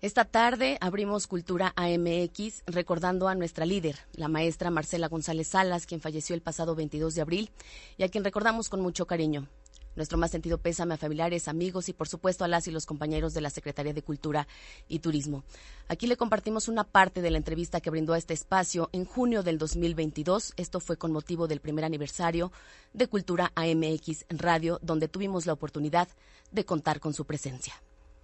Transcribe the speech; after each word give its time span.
Esta 0.00 0.24
tarde 0.24 0.78
abrimos 0.80 1.26
Cultura 1.26 1.72
AMX 1.74 2.62
recordando 2.66 3.26
a 3.26 3.34
nuestra 3.34 3.66
líder, 3.66 3.96
la 4.12 4.28
maestra 4.28 4.70
Marcela 4.70 5.08
González 5.08 5.48
Salas, 5.48 5.86
quien 5.86 6.00
falleció 6.00 6.36
el 6.36 6.40
pasado 6.40 6.76
22 6.76 7.16
de 7.16 7.20
abril 7.20 7.50
y 7.96 8.04
a 8.04 8.08
quien 8.08 8.22
recordamos 8.22 8.68
con 8.68 8.80
mucho 8.80 9.08
cariño. 9.08 9.48
Nuestro 9.96 10.16
más 10.16 10.30
sentido 10.30 10.58
pésame 10.58 10.94
a 10.94 10.98
familiares, 10.98 11.48
amigos 11.48 11.88
y 11.88 11.94
por 11.94 12.06
supuesto 12.06 12.44
a 12.44 12.48
las 12.48 12.68
y 12.68 12.70
los 12.70 12.86
compañeros 12.86 13.34
de 13.34 13.40
la 13.40 13.50
Secretaría 13.50 13.92
de 13.92 14.04
Cultura 14.04 14.46
y 14.86 15.00
Turismo. 15.00 15.42
Aquí 15.88 16.06
le 16.06 16.16
compartimos 16.16 16.68
una 16.68 16.84
parte 16.84 17.20
de 17.20 17.32
la 17.32 17.38
entrevista 17.38 17.80
que 17.80 17.90
brindó 17.90 18.12
a 18.12 18.18
este 18.18 18.34
espacio 18.34 18.90
en 18.92 19.04
junio 19.04 19.42
del 19.42 19.58
2022. 19.58 20.52
Esto 20.56 20.78
fue 20.78 20.96
con 20.96 21.10
motivo 21.10 21.48
del 21.48 21.60
primer 21.60 21.84
aniversario 21.84 22.52
de 22.92 23.08
Cultura 23.08 23.50
AMX 23.56 24.26
Radio, 24.28 24.78
donde 24.80 25.08
tuvimos 25.08 25.44
la 25.44 25.54
oportunidad 25.54 26.06
de 26.52 26.64
contar 26.64 27.00
con 27.00 27.14
su 27.14 27.24
presencia. 27.24 27.74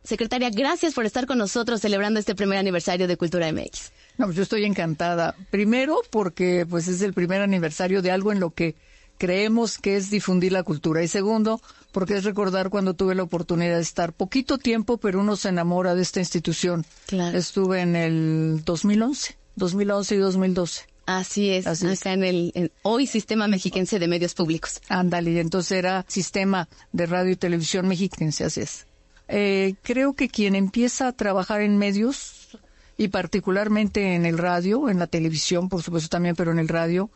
Secretaria, 0.04 0.50
gracias 0.50 0.92
por 0.92 1.06
estar 1.06 1.26
con 1.26 1.38
nosotros 1.38 1.80
celebrando 1.80 2.20
este 2.20 2.34
primer 2.34 2.58
aniversario 2.58 3.08
de 3.08 3.16
Cultura 3.16 3.50
MX. 3.50 3.90
No, 4.18 4.26
pues 4.26 4.36
yo 4.36 4.42
estoy 4.42 4.64
encantada. 4.64 5.34
Primero 5.50 6.02
porque 6.10 6.66
pues 6.68 6.88
es 6.88 7.00
el 7.00 7.14
primer 7.14 7.40
aniversario 7.40 8.02
de 8.02 8.10
algo 8.10 8.30
en 8.30 8.38
lo 8.38 8.50
que 8.50 8.74
creemos 9.16 9.78
que 9.78 9.96
es 9.96 10.10
difundir 10.10 10.52
la 10.52 10.62
cultura 10.62 11.02
y 11.02 11.08
segundo 11.08 11.60
porque 11.90 12.16
es 12.16 12.24
recordar 12.24 12.68
cuando 12.68 12.94
tuve 12.94 13.14
la 13.14 13.22
oportunidad 13.22 13.76
de 13.76 13.82
estar 13.82 14.12
poquito 14.12 14.58
tiempo, 14.58 14.98
pero 14.98 15.20
uno 15.20 15.36
se 15.36 15.48
enamora 15.48 15.94
de 15.94 16.02
esta 16.02 16.20
institución. 16.20 16.84
Claro. 17.06 17.38
Estuve 17.38 17.80
en 17.80 17.96
el 17.96 18.62
2011, 18.64 19.38
2011 19.56 20.14
y 20.14 20.18
2012. 20.18 20.82
Así 21.06 21.50
es, 21.50 21.66
Así 21.66 21.86
es. 21.86 22.00
acá 22.00 22.12
en 22.12 22.24
el 22.24 22.52
en 22.54 22.72
hoy 22.82 23.06
Sistema 23.06 23.46
Mexiquense 23.46 23.98
de 23.98 24.08
Medios 24.08 24.34
Públicos. 24.34 24.80
Ándale, 24.88 25.32
y 25.32 25.38
entonces 25.38 25.72
era 25.72 26.04
sistema 26.08 26.68
de 26.92 27.06
radio 27.06 27.32
y 27.32 27.36
televisión 27.36 27.88
mexiquense, 27.88 28.44
así 28.44 28.62
es. 28.62 28.86
Eh, 29.28 29.74
creo 29.82 30.12
que 30.14 30.28
quien 30.28 30.54
empieza 30.54 31.08
a 31.08 31.12
trabajar 31.12 31.60
en 31.62 31.78
medios 31.78 32.58
y 32.96 33.08
particularmente 33.08 34.14
en 34.14 34.26
el 34.26 34.38
radio, 34.38 34.88
en 34.90 34.98
la 34.98 35.06
televisión, 35.06 35.68
por 35.68 35.82
supuesto 35.82 36.08
también, 36.08 36.36
pero 36.36 36.52
en 36.52 36.58
el 36.58 36.68
radio, 36.68 37.10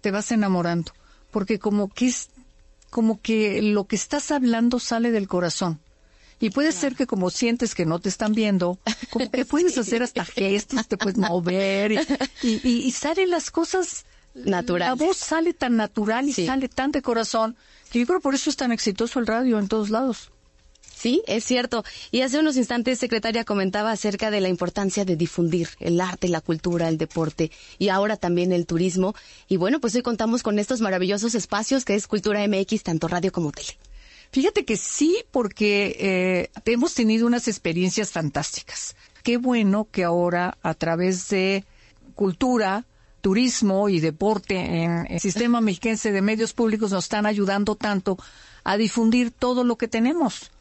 te 0.00 0.10
vas 0.10 0.32
enamorando, 0.32 0.92
porque 1.30 1.58
como 1.58 1.88
que 1.88 2.08
es 2.08 2.28
como 2.90 3.20
que 3.22 3.62
lo 3.62 3.84
que 3.84 3.96
estás 3.96 4.30
hablando 4.30 4.78
sale 4.78 5.10
del 5.12 5.28
corazón. 5.28 5.80
Y 6.40 6.50
puede 6.50 6.72
ser 6.72 6.96
que 6.96 7.06
como 7.06 7.30
sientes 7.30 7.74
que 7.74 7.86
no 7.86 8.00
te 8.00 8.08
están 8.08 8.32
viendo, 8.34 8.78
como 9.10 9.30
que 9.30 9.44
puedes 9.46 9.78
hacer 9.78 10.02
hasta 10.02 10.24
gestos, 10.24 10.88
te 10.88 10.98
puedes 10.98 11.16
mover 11.16 11.92
y, 11.92 11.98
y, 12.42 12.60
y- 12.68 12.82
y 12.82 12.90
salen 12.90 13.30
las 13.30 13.50
cosas 13.50 14.04
Natural. 14.34 14.88
La 14.88 14.94
voz 14.94 15.18
sale 15.18 15.52
tan 15.52 15.76
natural 15.76 16.26
y 16.26 16.32
Sí. 16.32 16.46
sale 16.46 16.66
tan 16.68 16.90
de 16.90 17.02
corazón 17.02 17.54
que 17.90 18.00
yo 18.00 18.06
creo 18.06 18.20
por 18.20 18.34
eso 18.34 18.48
es 18.48 18.56
tan 18.56 18.72
exitoso 18.72 19.20
el 19.20 19.26
radio 19.26 19.58
en 19.58 19.68
todos 19.68 19.90
lados. 19.90 20.31
Sí, 21.02 21.20
es 21.26 21.42
cierto. 21.42 21.82
Y 22.12 22.20
hace 22.20 22.38
unos 22.38 22.56
instantes, 22.56 23.00
secretaria, 23.00 23.42
comentaba 23.42 23.90
acerca 23.90 24.30
de 24.30 24.40
la 24.40 24.48
importancia 24.48 25.04
de 25.04 25.16
difundir 25.16 25.68
el 25.80 26.00
arte, 26.00 26.28
la 26.28 26.40
cultura, 26.40 26.88
el 26.88 26.96
deporte 26.96 27.50
y 27.76 27.88
ahora 27.88 28.16
también 28.16 28.52
el 28.52 28.66
turismo. 28.66 29.12
Y 29.48 29.56
bueno, 29.56 29.80
pues 29.80 29.96
hoy 29.96 30.02
contamos 30.02 30.44
con 30.44 30.60
estos 30.60 30.80
maravillosos 30.80 31.34
espacios 31.34 31.84
que 31.84 31.96
es 31.96 32.06
Cultura 32.06 32.46
MX, 32.46 32.84
tanto 32.84 33.08
radio 33.08 33.32
como 33.32 33.50
tele. 33.50 33.76
Fíjate 34.30 34.64
que 34.64 34.76
sí, 34.76 35.24
porque 35.32 35.96
eh, 35.98 36.50
hemos 36.66 36.94
tenido 36.94 37.26
unas 37.26 37.48
experiencias 37.48 38.12
fantásticas. 38.12 38.94
Qué 39.24 39.38
bueno 39.38 39.88
que 39.90 40.04
ahora 40.04 40.56
a 40.62 40.74
través 40.74 41.28
de 41.30 41.64
cultura, 42.14 42.86
turismo 43.22 43.88
y 43.88 43.98
deporte 43.98 44.54
en 44.84 45.08
el 45.10 45.18
sistema 45.18 45.60
mexiquense 45.60 46.12
de 46.12 46.22
medios 46.22 46.52
públicos 46.52 46.92
nos 46.92 47.06
están 47.06 47.26
ayudando 47.26 47.74
tanto 47.74 48.18
a 48.62 48.76
difundir 48.76 49.32
todo 49.32 49.64
lo 49.64 49.74
que 49.74 49.88
tenemos. 49.88 50.52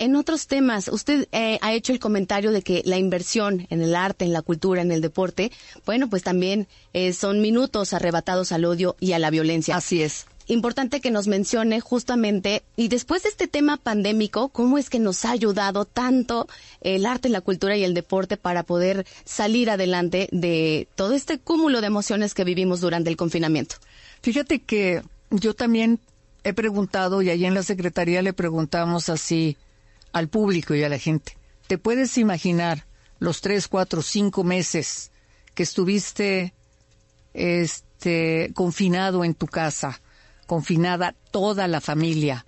En 0.00 0.16
otros 0.16 0.46
temas, 0.46 0.88
usted 0.88 1.28
eh, 1.30 1.58
ha 1.60 1.74
hecho 1.74 1.92
el 1.92 1.98
comentario 1.98 2.52
de 2.52 2.62
que 2.62 2.80
la 2.86 2.96
inversión 2.96 3.66
en 3.68 3.82
el 3.82 3.94
arte, 3.94 4.24
en 4.24 4.32
la 4.32 4.40
cultura, 4.40 4.80
en 4.80 4.92
el 4.92 5.02
deporte, 5.02 5.52
bueno, 5.84 6.08
pues 6.08 6.22
también 6.22 6.68
eh, 6.94 7.12
son 7.12 7.42
minutos 7.42 7.92
arrebatados 7.92 8.50
al 8.50 8.64
odio 8.64 8.96
y 8.98 9.12
a 9.12 9.18
la 9.18 9.28
violencia. 9.28 9.76
Así 9.76 10.02
es. 10.02 10.24
Importante 10.46 11.02
que 11.02 11.10
nos 11.10 11.26
mencione 11.28 11.80
justamente, 11.80 12.62
y 12.76 12.88
después 12.88 13.24
de 13.24 13.28
este 13.28 13.46
tema 13.46 13.76
pandémico, 13.76 14.48
cómo 14.48 14.78
es 14.78 14.88
que 14.88 14.98
nos 14.98 15.26
ha 15.26 15.32
ayudado 15.32 15.84
tanto 15.84 16.48
el 16.80 17.04
arte, 17.04 17.28
la 17.28 17.42
cultura 17.42 17.76
y 17.76 17.84
el 17.84 17.92
deporte 17.92 18.38
para 18.38 18.62
poder 18.62 19.04
salir 19.26 19.68
adelante 19.68 20.30
de 20.32 20.88
todo 20.94 21.12
este 21.12 21.38
cúmulo 21.38 21.82
de 21.82 21.88
emociones 21.88 22.32
que 22.32 22.44
vivimos 22.44 22.80
durante 22.80 23.10
el 23.10 23.18
confinamiento. 23.18 23.76
Fíjate 24.22 24.60
que 24.60 25.02
yo 25.30 25.52
también 25.52 26.00
he 26.42 26.54
preguntado 26.54 27.20
y 27.20 27.28
allí 27.28 27.44
en 27.44 27.52
la 27.54 27.62
Secretaría 27.62 28.22
le 28.22 28.32
preguntamos 28.32 29.10
así 29.10 29.58
al 30.12 30.28
público 30.28 30.74
y 30.74 30.82
a 30.82 30.88
la 30.88 30.98
gente. 30.98 31.36
¿Te 31.66 31.78
puedes 31.78 32.18
imaginar 32.18 32.86
los 33.18 33.40
tres, 33.40 33.68
cuatro, 33.68 34.02
cinco 34.02 34.44
meses 34.44 35.10
que 35.54 35.62
estuviste 35.62 36.54
este, 37.34 38.50
confinado 38.54 39.24
en 39.24 39.34
tu 39.34 39.46
casa, 39.46 40.00
confinada 40.46 41.14
toda 41.30 41.68
la 41.68 41.80
familia, 41.80 42.46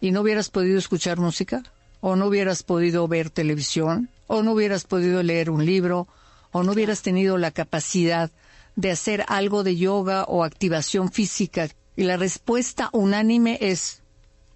y 0.00 0.10
no 0.10 0.20
hubieras 0.20 0.50
podido 0.50 0.78
escuchar 0.78 1.18
música? 1.18 1.62
¿O 2.00 2.14
no 2.14 2.26
hubieras 2.26 2.62
podido 2.62 3.08
ver 3.08 3.30
televisión? 3.30 4.08
¿O 4.26 4.42
no 4.42 4.52
hubieras 4.52 4.84
podido 4.84 5.22
leer 5.22 5.50
un 5.50 5.66
libro? 5.66 6.06
¿O 6.52 6.62
no 6.62 6.72
hubieras 6.72 7.02
tenido 7.02 7.38
la 7.38 7.50
capacidad 7.50 8.30
de 8.76 8.92
hacer 8.92 9.24
algo 9.26 9.64
de 9.64 9.76
yoga 9.76 10.24
o 10.24 10.44
activación 10.44 11.10
física? 11.10 11.68
Y 11.96 12.04
la 12.04 12.16
respuesta 12.16 12.90
unánime 12.92 13.58
es, 13.60 14.02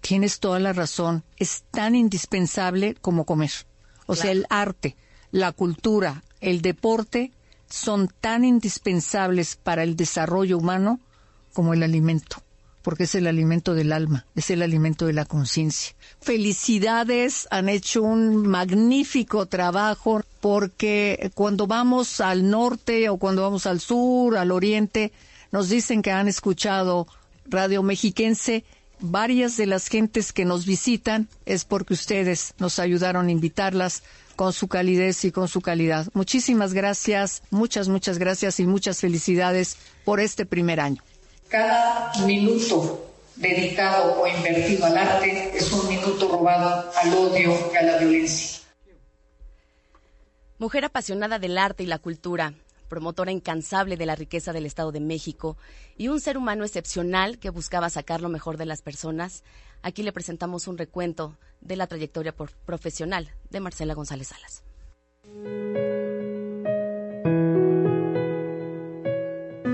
tienes 0.03 0.41
toda 0.41 0.59
la 0.59 0.73
razón, 0.73 1.23
es 1.37 1.63
tan 1.71 1.95
indispensable 1.95 2.95
como 3.01 3.23
comer. 3.25 3.51
O 4.05 4.15
sea, 4.15 4.31
el 4.31 4.45
arte, 4.49 4.97
la 5.31 5.53
cultura, 5.53 6.23
el 6.41 6.61
deporte 6.61 7.31
son 7.69 8.09
tan 8.19 8.43
indispensables 8.43 9.55
para 9.55 9.81
el 9.83 9.95
desarrollo 9.95 10.57
humano 10.57 10.99
como 11.53 11.73
el 11.73 11.83
alimento, 11.83 12.43
porque 12.81 13.03
es 13.03 13.15
el 13.15 13.27
alimento 13.27 13.75
del 13.75 13.93
alma, 13.93 14.25
es 14.35 14.49
el 14.49 14.61
alimento 14.61 15.05
de 15.05 15.13
la 15.13 15.23
conciencia. 15.23 15.95
Felicidades, 16.19 17.47
han 17.49 17.69
hecho 17.69 18.03
un 18.03 18.45
magnífico 18.45 19.45
trabajo 19.45 20.21
porque 20.41 21.31
cuando 21.33 21.65
vamos 21.65 22.19
al 22.19 22.49
norte 22.49 23.07
o 23.07 23.15
cuando 23.15 23.41
vamos 23.43 23.65
al 23.67 23.79
sur, 23.79 24.35
al 24.37 24.51
oriente, 24.51 25.13
nos 25.53 25.69
dicen 25.69 26.01
que 26.01 26.11
han 26.11 26.27
escuchado 26.27 27.07
Radio 27.45 27.83
Mexiquense. 27.83 28.65
Varias 29.05 29.57
de 29.57 29.65
las 29.65 29.89
gentes 29.89 30.31
que 30.31 30.45
nos 30.45 30.65
visitan 30.65 31.27
es 31.45 31.65
porque 31.65 31.93
ustedes 31.93 32.53
nos 32.57 32.79
ayudaron 32.79 33.27
a 33.27 33.31
invitarlas 33.31 34.01
con 34.37 34.53
su 34.53 34.69
calidez 34.69 35.25
y 35.25 35.31
con 35.33 35.49
su 35.49 35.59
calidad. 35.59 36.07
Muchísimas 36.13 36.73
gracias, 36.73 37.43
muchas, 37.49 37.89
muchas 37.89 38.17
gracias 38.17 38.61
y 38.61 38.65
muchas 38.65 39.01
felicidades 39.01 39.75
por 40.05 40.21
este 40.21 40.45
primer 40.45 40.79
año. 40.79 41.03
Cada 41.49 42.13
minuto 42.25 43.11
dedicado 43.35 44.21
o 44.21 44.25
invertido 44.25 44.85
al 44.85 44.97
arte 44.97 45.51
es 45.53 45.69
un 45.73 45.85
minuto 45.89 46.29
robado 46.29 46.89
al 46.95 47.13
odio 47.13 47.59
y 47.73 47.75
a 47.75 47.81
la 47.81 47.97
violencia. 47.97 48.61
Mujer 50.59 50.85
apasionada 50.85 51.39
del 51.39 51.57
arte 51.57 51.83
y 51.83 51.87
la 51.87 51.99
cultura, 51.99 52.53
promotora 52.93 53.31
incansable 53.31 53.97
de 53.97 54.05
la 54.05 54.15
riqueza 54.15 54.53
del 54.53 54.67
Estado 54.67 54.91
de 54.91 54.99
México 54.99 55.57
y 55.97 56.09
un 56.09 56.19
ser 56.19 56.37
humano 56.37 56.63
excepcional 56.63 57.39
que 57.39 57.49
buscaba 57.49 57.89
sacar 57.89 58.21
lo 58.21 58.29
mejor 58.29 58.57
de 58.57 58.67
las 58.67 58.83
personas, 58.83 59.43
aquí 59.81 60.03
le 60.03 60.13
presentamos 60.13 60.67
un 60.67 60.77
recuento 60.77 61.39
de 61.59 61.75
la 61.75 61.87
trayectoria 61.87 62.35
profesional 62.35 63.31
de 63.49 63.59
Marcela 63.61 63.95
González 63.95 64.27
Salas. 64.27 64.63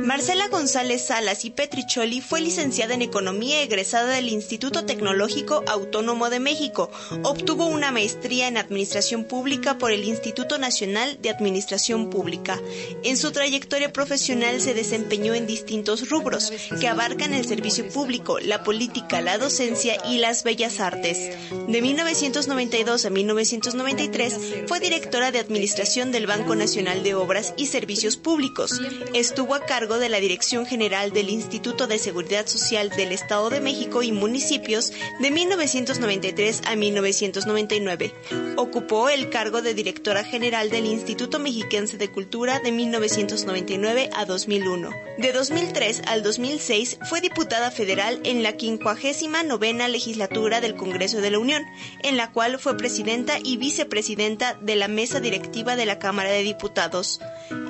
Marcela 0.09 0.47
González 0.47 1.05
Salas 1.05 1.45
y 1.45 1.51
Petricholi 1.51 2.19
fue 2.19 2.41
licenciada 2.41 2.95
en 2.95 3.03
Economía 3.03 3.61
egresada 3.61 4.15
del 4.15 4.29
Instituto 4.29 4.83
Tecnológico 4.83 5.63
Autónomo 5.67 6.31
de 6.31 6.39
México. 6.39 6.89
Obtuvo 7.21 7.67
una 7.67 7.91
maestría 7.91 8.47
en 8.47 8.57
Administración 8.57 9.25
Pública 9.25 9.77
por 9.77 9.91
el 9.91 10.03
Instituto 10.03 10.57
Nacional 10.57 11.21
de 11.21 11.29
Administración 11.29 12.09
Pública. 12.09 12.59
En 13.03 13.17
su 13.17 13.31
trayectoria 13.31 13.93
profesional 13.93 14.59
se 14.61 14.73
desempeñó 14.73 15.35
en 15.35 15.45
distintos 15.45 16.09
rubros 16.09 16.51
que 16.81 16.87
abarcan 16.87 17.35
el 17.35 17.45
servicio 17.45 17.87
público, 17.89 18.39
la 18.39 18.63
política, 18.63 19.21
la 19.21 19.37
docencia 19.37 19.95
y 20.09 20.17
las 20.17 20.43
bellas 20.43 20.79
artes. 20.79 21.37
De 21.67 21.81
1992 21.83 23.05
a 23.05 23.09
1993 23.11 24.39
fue 24.65 24.79
directora 24.79 25.31
de 25.31 25.37
Administración 25.37 26.11
del 26.11 26.25
Banco 26.25 26.55
Nacional 26.55 27.03
de 27.03 27.13
Obras 27.13 27.53
y 27.57 27.67
Servicios 27.67 28.17
Públicos. 28.17 28.81
Estuvo 29.13 29.53
a 29.53 29.67
cargo 29.67 29.98
de 29.99 30.09
la 30.09 30.19
Dirección 30.19 30.65
General 30.65 31.11
del 31.11 31.29
Instituto 31.29 31.87
de 31.87 31.97
Seguridad 31.97 32.47
Social 32.47 32.89
del 32.89 33.11
Estado 33.11 33.49
de 33.49 33.61
México 33.61 34.03
y 34.03 34.11
municipios 34.11 34.91
de 35.19 35.31
1993 35.31 36.61
a 36.65 36.75
1999. 36.75 38.13
Ocupó 38.57 39.09
el 39.09 39.29
cargo 39.29 39.61
de 39.61 39.73
directora 39.73 40.23
general 40.23 40.69
del 40.69 40.85
Instituto 40.85 41.39
Mexiquense 41.39 41.97
de 41.97 42.09
Cultura 42.09 42.59
de 42.59 42.71
1999 42.71 44.09
a 44.13 44.25
2001. 44.25 44.89
De 45.17 45.31
2003 45.31 46.01
al 46.07 46.23
2006 46.23 46.99
fue 47.09 47.21
diputada 47.21 47.71
federal 47.71 48.19
en 48.23 48.43
la 48.43 48.53
59 48.57 49.59
legislatura 49.89 50.61
del 50.61 50.75
Congreso 50.75 51.21
de 51.21 51.31
la 51.31 51.39
Unión, 51.39 51.65
en 52.03 52.17
la 52.17 52.31
cual 52.31 52.59
fue 52.59 52.77
presidenta 52.77 53.37
y 53.43 53.57
vicepresidenta 53.57 54.55
de 54.61 54.75
la 54.75 54.87
mesa 54.87 55.19
directiva 55.19 55.75
de 55.75 55.85
la 55.85 55.99
Cámara 55.99 56.29
de 56.29 56.43
Diputados. 56.43 57.19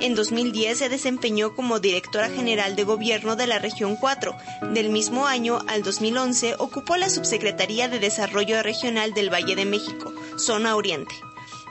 En 0.00 0.14
2010 0.14 0.78
se 0.78 0.88
desempeñó 0.88 1.54
como 1.54 1.80
directora 1.80 2.19
general 2.28 2.76
de 2.76 2.84
gobierno 2.84 3.36
de 3.36 3.46
la 3.46 3.58
región 3.58 3.96
4. 3.96 4.36
Del 4.72 4.90
mismo 4.90 5.26
año 5.26 5.60
al 5.66 5.82
2011 5.82 6.56
ocupó 6.58 6.96
la 6.96 7.08
subsecretaría 7.08 7.88
de 7.88 7.98
Desarrollo 7.98 8.62
Regional 8.62 9.14
del 9.14 9.32
Valle 9.32 9.56
de 9.56 9.64
México, 9.64 10.12
zona 10.36 10.76
oriente. 10.76 11.14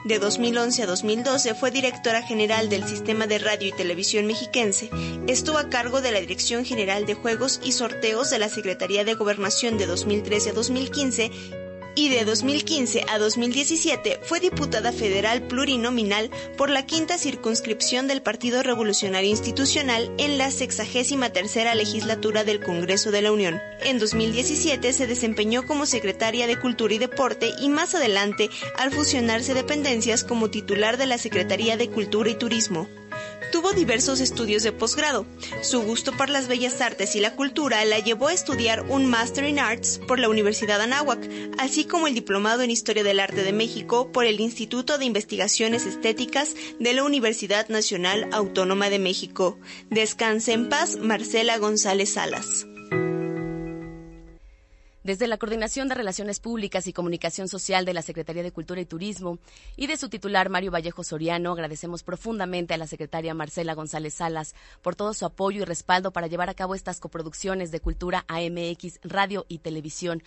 De 0.04 0.18
2011 0.18 0.82
a 0.82 0.86
2012 0.86 1.54
fue 1.54 1.70
directora 1.70 2.22
general 2.22 2.70
del 2.70 2.88
Sistema 2.88 3.26
de 3.26 3.38
Radio 3.38 3.68
y 3.68 3.72
Televisión 3.72 4.26
Mexiquense. 4.26 4.88
Estuvo 5.26 5.58
a 5.58 5.68
cargo 5.68 6.00
de 6.00 6.10
la 6.10 6.20
Dirección 6.20 6.64
General 6.64 7.04
de 7.04 7.14
Juegos 7.14 7.60
y 7.62 7.72
Sorteos 7.72 8.30
de 8.30 8.38
la 8.38 8.48
Secretaría 8.48 9.04
de 9.04 9.14
Gobernación 9.14 9.76
de 9.76 9.86
2013 9.86 10.50
a 10.50 10.52
2015 10.54 11.30
y 11.94 12.08
de 12.08 12.24
2015 12.24 13.04
a 13.08 13.18
2017 13.18 14.20
fue 14.22 14.40
diputada 14.40 14.92
federal 14.92 15.42
plurinominal 15.42 16.30
por 16.56 16.70
la 16.70 16.86
quinta 16.86 17.18
circunscripción 17.18 18.08
del 18.08 18.22
Partido 18.22 18.62
Revolucionario 18.62 19.30
Institucional 19.30 20.12
en 20.18 20.38
la 20.38 20.50
63 20.50 21.32
tercera 21.32 21.74
legislatura 21.74 22.44
del 22.44 22.60
Congreso 22.60 23.10
de 23.10 23.22
la 23.22 23.32
Unión. 23.32 23.60
En 23.82 23.98
2017 23.98 24.92
se 24.92 25.06
desempeñó 25.06 25.66
como 25.66 25.86
secretaria 25.86 26.46
de 26.46 26.58
Cultura 26.58 26.94
y 26.94 26.98
Deporte 26.98 27.52
y 27.60 27.68
más 27.68 27.94
adelante 27.94 28.50
al 28.76 28.90
fusionarse 28.90 29.54
dependencias 29.54 30.24
como 30.24 30.50
titular 30.50 30.96
de 30.96 31.06
la 31.06 31.18
Secretaría 31.18 31.76
de 31.76 31.88
Cultura 31.88 32.30
y 32.30 32.34
Turismo. 32.34 32.88
Tuvo 33.60 33.74
diversos 33.74 34.20
estudios 34.20 34.62
de 34.62 34.72
posgrado. 34.72 35.26
Su 35.60 35.82
gusto 35.82 36.16
por 36.16 36.30
las 36.30 36.48
bellas 36.48 36.80
artes 36.80 37.14
y 37.14 37.20
la 37.20 37.36
cultura 37.36 37.84
la 37.84 37.98
llevó 37.98 38.28
a 38.28 38.32
estudiar 38.32 38.86
un 38.88 39.04
Master 39.04 39.44
in 39.44 39.58
Arts 39.58 40.00
por 40.08 40.18
la 40.18 40.30
Universidad 40.30 40.80
Anáhuac, 40.80 41.28
así 41.58 41.84
como 41.84 42.06
el 42.06 42.14
diplomado 42.14 42.62
en 42.62 42.70
Historia 42.70 43.04
del 43.04 43.20
Arte 43.20 43.42
de 43.42 43.52
México 43.52 44.12
por 44.12 44.24
el 44.24 44.40
Instituto 44.40 44.96
de 44.96 45.04
Investigaciones 45.04 45.84
Estéticas 45.84 46.54
de 46.78 46.94
la 46.94 47.04
Universidad 47.04 47.68
Nacional 47.68 48.30
Autónoma 48.32 48.88
de 48.88 48.98
México. 48.98 49.58
Descanse 49.90 50.54
en 50.54 50.70
paz, 50.70 50.96
Marcela 50.96 51.58
González 51.58 52.14
Salas. 52.14 52.66
Desde 55.02 55.26
la 55.26 55.38
Coordinación 55.38 55.88
de 55.88 55.94
Relaciones 55.94 56.40
Públicas 56.40 56.86
y 56.86 56.92
Comunicación 56.92 57.48
Social 57.48 57.86
de 57.86 57.94
la 57.94 58.02
Secretaría 58.02 58.42
de 58.42 58.52
Cultura 58.52 58.82
y 58.82 58.84
Turismo 58.84 59.38
y 59.74 59.86
de 59.86 59.96
su 59.96 60.10
titular 60.10 60.50
Mario 60.50 60.70
Vallejo 60.70 61.04
Soriano, 61.04 61.52
agradecemos 61.52 62.02
profundamente 62.02 62.74
a 62.74 62.76
la 62.76 62.86
secretaria 62.86 63.32
Marcela 63.32 63.72
González 63.72 64.12
Salas 64.12 64.54
por 64.82 64.96
todo 64.96 65.14
su 65.14 65.24
apoyo 65.24 65.62
y 65.62 65.64
respaldo 65.64 66.12
para 66.12 66.26
llevar 66.26 66.50
a 66.50 66.54
cabo 66.54 66.74
estas 66.74 67.00
coproducciones 67.00 67.70
de 67.70 67.80
cultura 67.80 68.26
AMX, 68.28 69.00
radio 69.02 69.46
y 69.48 69.60
televisión. 69.60 70.22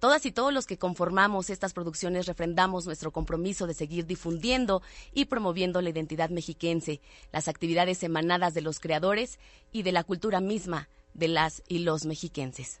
Todas 0.00 0.26
y 0.26 0.32
todos 0.32 0.52
los 0.52 0.66
que 0.66 0.76
conformamos 0.76 1.48
estas 1.48 1.72
producciones 1.72 2.26
refrendamos 2.26 2.84
nuestro 2.84 3.12
compromiso 3.12 3.68
de 3.68 3.74
seguir 3.74 4.06
difundiendo 4.06 4.82
y 5.14 5.26
promoviendo 5.26 5.80
la 5.80 5.90
identidad 5.90 6.30
mexiquense, 6.30 7.00
las 7.30 7.46
actividades 7.46 8.02
emanadas 8.02 8.54
de 8.54 8.62
los 8.62 8.80
creadores 8.80 9.38
y 9.70 9.84
de 9.84 9.92
la 9.92 10.02
cultura 10.02 10.40
misma 10.40 10.88
de 11.14 11.28
las 11.28 11.62
y 11.68 11.78
los 11.78 12.06
mexiquenses. 12.06 12.80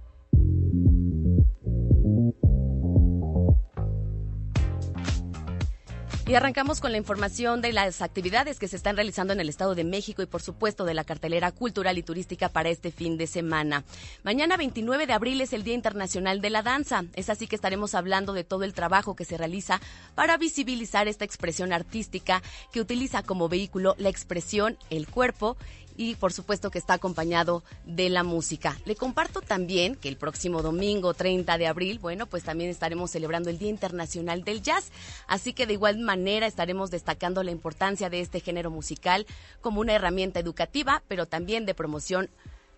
Y 6.31 6.35
arrancamos 6.35 6.79
con 6.79 6.93
la 6.93 6.97
información 6.97 7.59
de 7.59 7.73
las 7.73 8.01
actividades 8.01 8.57
que 8.57 8.69
se 8.69 8.77
están 8.77 8.95
realizando 8.95 9.33
en 9.33 9.41
el 9.41 9.49
Estado 9.49 9.75
de 9.75 9.83
México 9.83 10.21
y 10.21 10.27
por 10.27 10.41
supuesto 10.41 10.85
de 10.85 10.93
la 10.93 11.03
cartelera 11.03 11.51
cultural 11.51 11.97
y 11.97 12.03
turística 12.03 12.47
para 12.47 12.69
este 12.69 12.89
fin 12.89 13.17
de 13.17 13.27
semana. 13.27 13.83
Mañana 14.23 14.55
29 14.55 15.07
de 15.07 15.11
abril 15.11 15.41
es 15.41 15.51
el 15.51 15.65
Día 15.65 15.73
Internacional 15.73 16.39
de 16.39 16.49
la 16.49 16.61
Danza. 16.61 17.03
Es 17.17 17.29
así 17.29 17.47
que 17.47 17.57
estaremos 17.57 17.95
hablando 17.95 18.31
de 18.31 18.45
todo 18.45 18.63
el 18.63 18.73
trabajo 18.73 19.13
que 19.13 19.25
se 19.25 19.35
realiza 19.35 19.81
para 20.15 20.37
visibilizar 20.37 21.09
esta 21.09 21.25
expresión 21.25 21.73
artística 21.73 22.41
que 22.71 22.79
utiliza 22.79 23.23
como 23.23 23.49
vehículo 23.49 23.95
la 23.97 24.07
expresión, 24.07 24.77
el 24.89 25.07
cuerpo 25.07 25.57
y 25.97 26.15
por 26.15 26.33
supuesto 26.33 26.71
que 26.71 26.79
está 26.79 26.93
acompañado 26.93 27.63
de 27.85 28.09
la 28.09 28.23
música. 28.23 28.77
Le 28.85 28.95
comparto 28.95 29.41
también 29.41 29.95
que 29.95 30.09
el 30.09 30.17
próximo 30.17 30.61
domingo 30.61 31.13
30 31.13 31.57
de 31.57 31.67
abril, 31.67 31.99
bueno, 31.99 32.25
pues 32.27 32.43
también 32.43 32.69
estaremos 32.69 33.11
celebrando 33.11 33.49
el 33.49 33.57
Día 33.57 33.69
Internacional 33.69 34.43
del 34.43 34.61
Jazz, 34.61 34.91
así 35.27 35.53
que 35.53 35.67
de 35.67 35.73
igual 35.73 35.99
manera 35.99 36.47
estaremos 36.47 36.91
destacando 36.91 37.43
la 37.43 37.51
importancia 37.51 38.09
de 38.09 38.21
este 38.21 38.39
género 38.39 38.71
musical 38.71 39.25
como 39.61 39.81
una 39.81 39.93
herramienta 39.93 40.39
educativa, 40.39 41.03
pero 41.07 41.25
también 41.25 41.65
de 41.65 41.73
promoción 41.73 42.29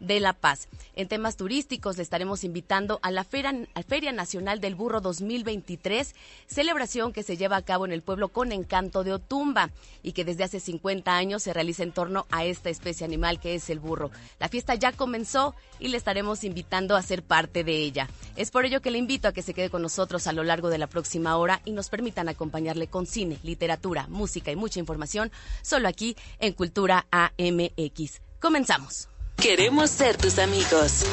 de 0.04 0.20
La 0.20 0.34
Paz. 0.34 0.68
En 0.96 1.08
temas 1.08 1.38
turísticos 1.38 1.98
le 1.98 2.04
estaremos 2.04 2.44
invitando 2.44 3.00
a 3.02 3.10
la 3.10 3.24
Feria, 3.24 4.12
Nacional 4.12 4.60
del 4.60 4.76
Burro 4.76 5.02
2023, 5.02 6.14
celebración 6.46 7.14
que 7.14 7.24
se 7.24 7.38
lleva 7.38 7.56
a 7.56 7.62
cabo 7.64 7.86
en 7.86 7.92
el 7.92 8.04
pueblo 8.04 8.30
con 8.30 8.52
encanto 8.52 9.04
de 9.04 9.14
Otumba 9.14 9.72
y 10.04 10.12
que 10.12 10.26
desde 10.26 10.44
hace 10.44 10.60
50 10.60 11.16
años 11.16 11.42
se 11.44 11.54
realiza 11.54 11.84
en 11.84 11.94
torno 11.94 12.28
a 12.30 12.46
esta 12.46 12.70
especie 12.70 13.06
animal 13.06 13.40
que 13.40 13.56
es 13.56 13.70
el 13.70 13.80
burro. 13.80 14.12
La 14.40 14.50
fiesta 14.50 14.76
ya 14.76 14.92
comenzó 14.92 15.56
y 15.80 15.88
le 15.88 15.98
estaremos 15.98 16.44
invitando 16.44 16.96
a 16.96 17.02
ser 17.02 17.24
parte 17.24 17.64
de 17.64 17.78
ella. 17.78 18.08
Es 18.36 18.52
por 18.52 18.66
ello 18.66 18.82
que 18.82 18.92
le 18.92 18.98
invito 18.98 19.28
a 19.28 19.34
que 19.34 19.42
se 19.42 19.54
quede 19.54 19.70
con 19.70 19.82
nosotros 19.82 20.28
a 20.28 20.34
lo 20.34 20.44
largo 20.44 20.70
de 20.70 20.78
la 20.78 20.88
próxima 20.88 21.38
hora 21.38 21.62
y 21.66 21.72
nos 21.72 21.90
permitan 21.90 22.30
acompañarle 22.30 22.88
con 22.88 23.06
cine, 23.06 23.40
literatura, 23.42 24.08
música 24.10 24.52
y 24.52 24.56
mucha 24.56 24.80
información 24.80 25.32
solo 25.62 25.88
aquí 25.88 26.16
en 26.40 26.54
Cultura 26.54 27.08
AMX. 27.10 28.22
Comenzamos. 28.40 29.13
Queremos 29.44 29.90
ser 29.90 30.16
tus 30.16 30.40
amigos. 30.40 31.04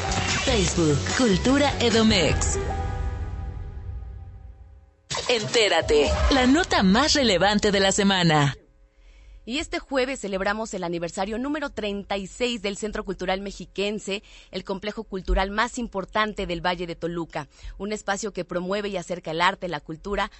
Facebook, 0.45 0.97
Cultura 1.19 1.77
Edomex. 1.81 2.61
Entérate, 5.29 6.09
la 6.31 6.47
nota 6.47 6.85
más 6.85 7.15
relevante 7.15 7.73
de 7.73 7.81
la 7.81 7.91
semana. 7.91 8.55
Y 9.45 9.59
este 9.59 9.81
jueves 9.81 10.21
celebramos 10.21 10.73
el 10.75 10.85
aniversario 10.85 11.39
número 11.39 11.71
36 11.71 12.63
del 12.63 12.77
Centro 12.77 13.05
Cultural 13.05 13.41
Mexiquense, 13.41 14.23
el 14.53 14.63
complejo 14.63 15.03
cultural 15.03 15.51
más 15.51 15.77
importante 15.77 16.47
del 16.47 16.65
Valle 16.65 16.87
de 16.87 16.95
Toluca, 16.95 17.49
un 17.79 17.93
espacio 17.93 18.33
que 18.33 18.45
promueve 18.45 18.91
y 18.91 18.97
acerca 18.97 19.33
el 19.33 19.41
arte, 19.41 19.67
la 19.67 19.81
cultura 19.81 20.31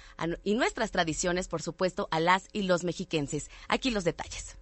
y 0.45 0.53
nuestras 0.53 0.91
tradiciones, 0.91 1.49
por 1.49 1.61
supuesto, 1.61 2.07
a 2.09 2.21
las 2.21 2.47
y 2.53 2.61
los 2.61 2.85
mexiquenses. 2.85 3.49
Aquí 3.67 3.91
los 3.91 4.05
detalles. 4.05 4.60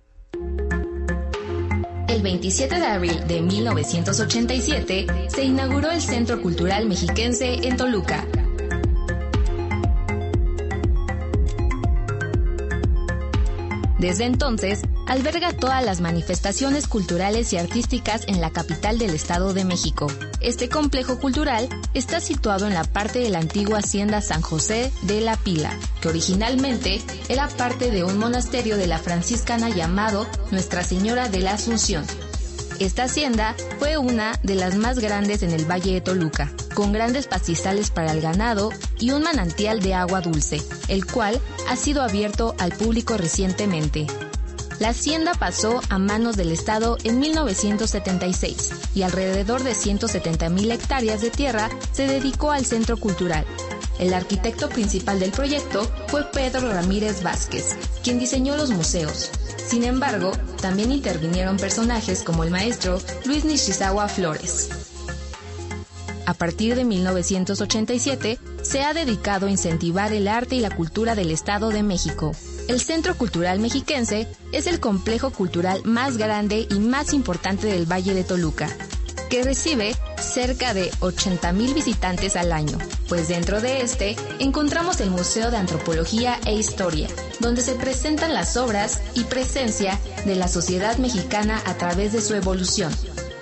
El 2.09 2.23
27 2.23 2.79
de 2.79 2.85
abril 2.87 3.27
de 3.27 3.39
1987 3.39 5.05
se 5.27 5.43
inauguró 5.43 5.91
el 5.91 6.01
Centro 6.01 6.41
Cultural 6.41 6.87
Mexiquense 6.87 7.67
en 7.67 7.77
Toluca. 7.77 8.25
Desde 13.99 14.23
entonces, 14.23 14.81
alberga 15.07 15.51
todas 15.51 15.83
las 15.83 15.99
manifestaciones 15.99 16.87
culturales 16.87 17.51
y 17.51 17.57
artísticas 17.57 18.23
en 18.27 18.39
la 18.39 18.49
capital 18.49 18.97
del 18.97 19.13
Estado 19.13 19.53
de 19.53 19.65
México. 19.65 20.07
Este 20.39 20.69
complejo 20.69 21.19
cultural 21.19 21.67
está 21.93 22.21
situado 22.21 22.65
en 22.65 22.73
la 22.73 22.85
parte 22.85 23.19
de 23.19 23.29
la 23.29 23.39
antigua 23.39 23.79
hacienda 23.79 24.21
San 24.21 24.41
José 24.41 24.93
de 25.01 25.19
la 25.19 25.35
Pila, 25.35 25.77
que 26.01 26.07
originalmente 26.07 27.01
era 27.27 27.49
parte 27.49 27.91
de 27.91 28.05
un 28.05 28.17
monasterio 28.17 28.77
de 28.77 28.87
la 28.87 28.99
franciscana 28.99 29.69
llamado 29.69 30.25
Nuestra 30.49 30.83
Señora 30.83 31.27
de 31.27 31.39
la 31.39 31.53
Asunción. 31.53 32.05
Esta 32.79 33.03
hacienda 33.03 33.55
fue 33.77 33.97
una 33.97 34.39
de 34.41 34.55
las 34.55 34.75
más 34.75 34.99
grandes 34.99 35.43
en 35.43 35.51
el 35.51 35.69
Valle 35.69 35.93
de 35.93 36.01
Toluca, 36.01 36.49
con 36.73 36.93
grandes 36.93 37.27
pastizales 37.27 37.91
para 37.91 38.13
el 38.13 38.21
ganado 38.21 38.71
y 38.99 39.11
un 39.11 39.23
manantial 39.23 39.81
de 39.81 39.95
agua 39.95 40.21
dulce, 40.21 40.61
el 40.87 41.05
cual 41.05 41.41
ha 41.67 41.75
sido 41.75 42.01
abierto 42.01 42.55
al 42.57 42.71
público 42.71 43.17
recientemente. 43.17 44.07
La 44.79 44.89
hacienda 44.89 45.33
pasó 45.33 45.81
a 45.89 45.99
manos 45.99 46.37
del 46.37 46.53
Estado 46.53 46.97
en 47.03 47.19
1976 47.19 48.71
y 48.95 49.01
alrededor 49.01 49.63
de 49.63 49.73
170.000 49.73 50.71
hectáreas 50.71 51.19
de 51.19 51.31
tierra 51.31 51.69
se 51.91 52.07
dedicó 52.07 52.51
al 52.51 52.65
centro 52.65 52.95
cultural. 52.95 53.45
El 53.99 54.13
arquitecto 54.13 54.69
principal 54.69 55.19
del 55.19 55.31
proyecto 55.31 55.83
fue 56.07 56.23
Pedro 56.31 56.71
Ramírez 56.71 57.23
Vázquez, 57.23 57.75
quien 58.01 58.19
diseñó 58.19 58.55
los 58.55 58.69
museos. 58.69 59.31
Sin 59.69 59.83
embargo, 59.83 60.31
también 60.59 60.91
intervinieron 60.91 61.57
personajes 61.57 62.23
como 62.23 62.43
el 62.43 62.49
maestro 62.49 62.99
Luis 63.25 63.45
Nishizawa 63.45 64.07
Flores. 64.07 64.69
A 66.25 66.33
partir 66.33 66.75
de 66.75 66.85
1987, 66.85 68.39
se 68.63 68.81
ha 68.81 68.95
dedicado 68.95 69.45
a 69.45 69.51
incentivar 69.51 70.11
el 70.11 70.27
arte 70.27 70.55
y 70.55 70.59
la 70.61 70.71
cultura 70.71 71.13
del 71.13 71.29
Estado 71.29 71.69
de 71.69 71.83
México. 71.83 72.31
El 72.67 72.81
Centro 72.81 73.15
Cultural 73.15 73.59
Mexiquense 73.59 74.27
es 74.51 74.65
el 74.65 74.79
complejo 74.79 75.29
cultural 75.29 75.83
más 75.85 76.17
grande 76.17 76.65
y 76.67 76.79
más 76.79 77.13
importante 77.13 77.67
del 77.67 77.85
Valle 77.85 78.15
de 78.15 78.23
Toluca, 78.23 78.69
que 79.29 79.43
recibe 79.43 79.95
cerca 80.19 80.73
de 80.73 80.89
80.000 80.93 81.75
visitantes 81.75 82.35
al 82.35 82.53
año, 82.53 82.79
pues 83.09 83.27
dentro 83.27 83.59
de 83.59 83.81
este 83.81 84.15
encontramos 84.37 85.01
el 85.01 85.09
Museo 85.09 85.51
de 85.51 85.57
Antropología 85.57 86.39
e 86.45 86.53
Historia, 86.53 87.07
donde 87.39 87.61
se 87.61 87.73
presentan 87.73 88.33
las 88.33 88.55
obras 88.55 89.01
y 89.15 89.23
presencia 89.23 89.99
de 90.25 90.35
la 90.35 90.47
sociedad 90.47 90.97
mexicana 90.97 91.61
a 91.65 91.73
través 91.73 92.13
de 92.13 92.21
su 92.21 92.35
evolución. 92.35 92.93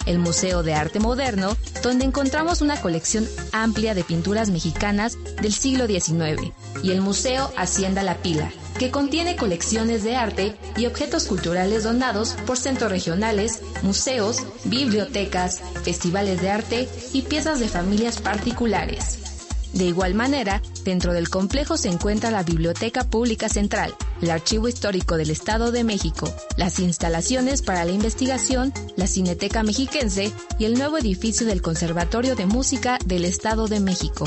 El 0.06 0.20
Museo 0.20 0.64
de 0.64 0.74
Arte 0.74 1.02
Moderno, 1.02 1.58
donde 1.84 2.06
encontramos 2.06 2.62
una 2.62 2.80
colección 2.80 3.28
amplia 3.52 3.94
de 3.94 4.06
pinturas 4.06 4.50
mexicanas 4.50 5.18
del 5.42 5.54
siglo 5.54 5.86
XIX, 5.86 6.54
y 6.82 6.92
el 6.92 7.02
Museo 7.02 7.52
Hacienda 7.58 8.04
La 8.04 8.16
Pila, 8.16 8.50
que 8.80 8.90
contiene 8.90 9.36
colecciones 9.36 10.06
de 10.06 10.16
arte 10.16 10.56
y 10.78 10.86
objetos 10.86 11.26
culturales 11.26 11.84
donados 11.84 12.38
por 12.46 12.58
centros 12.58 12.90
regionales, 12.90 13.62
museos, 13.82 14.44
bibliotecas, 14.64 15.60
festivales 15.84 16.42
de 16.42 16.52
arte 16.52 16.90
y 17.12 17.24
piezas 17.24 17.60
de 17.60 17.68
familias 17.68 18.22
particulares. 18.22 19.27
De 19.74 19.86
igual 19.86 20.14
manera, 20.14 20.62
dentro 20.84 21.14
del 21.14 21.30
complejo 21.30 21.78
se 21.78 21.90
encuentra 21.90 22.32
la 22.32 22.44
Biblioteca 22.44 23.04
Pública 23.04 23.50
Central, 23.50 23.94
el 24.22 24.32
Archivo 24.32 24.68
Histórico 24.68 25.18
del 25.18 25.30
Estado 25.30 25.72
de 25.72 25.84
México, 25.84 26.34
las 26.56 26.80
instalaciones 26.80 27.62
para 27.62 27.86
la 27.86 27.92
investigación, 27.92 28.74
la 28.96 29.08
Cineteca 29.08 29.64
Mexiquense 29.64 30.32
y 30.58 30.66
el 30.66 30.76
nuevo 30.76 30.98
edificio 30.98 31.46
del 31.46 31.62
Conservatorio 31.62 32.36
de 32.36 32.46
Música 32.46 32.98
del 33.06 33.26
Estado 33.26 33.68
de 33.68 33.80
México. 33.80 34.26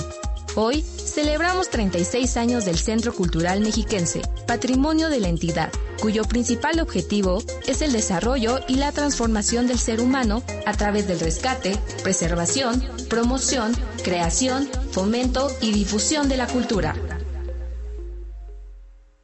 Hoy 0.56 0.82
celebramos 0.82 1.70
36 1.70 2.36
años 2.36 2.64
del 2.64 2.78
Centro 2.78 3.14
Cultural 3.14 3.60
Mexiquense, 3.60 4.22
patrimonio 4.46 5.08
de 5.08 5.20
la 5.20 5.28
entidad, 5.28 5.70
cuyo 6.00 6.24
principal 6.24 6.80
objetivo 6.80 7.42
es 7.66 7.82
el 7.82 7.92
desarrollo 7.92 8.60
y 8.68 8.76
la 8.76 8.92
transformación 8.92 9.66
del 9.66 9.78
ser 9.78 10.00
humano 10.00 10.42
a 10.66 10.72
través 10.76 11.06
del 11.06 11.20
rescate, 11.20 11.76
preservación, 12.02 12.82
promoción, 13.08 13.76
creación, 14.02 14.68
fomento 14.92 15.54
y 15.60 15.72
difusión 15.72 16.28
de 16.28 16.36
la 16.36 16.46
cultura. 16.46 16.94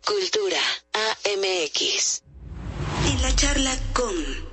Cultura 0.04 0.60
AMX. 0.92 2.22
En 3.10 3.22
la 3.22 3.34
charla 3.34 3.74
con... 3.92 4.45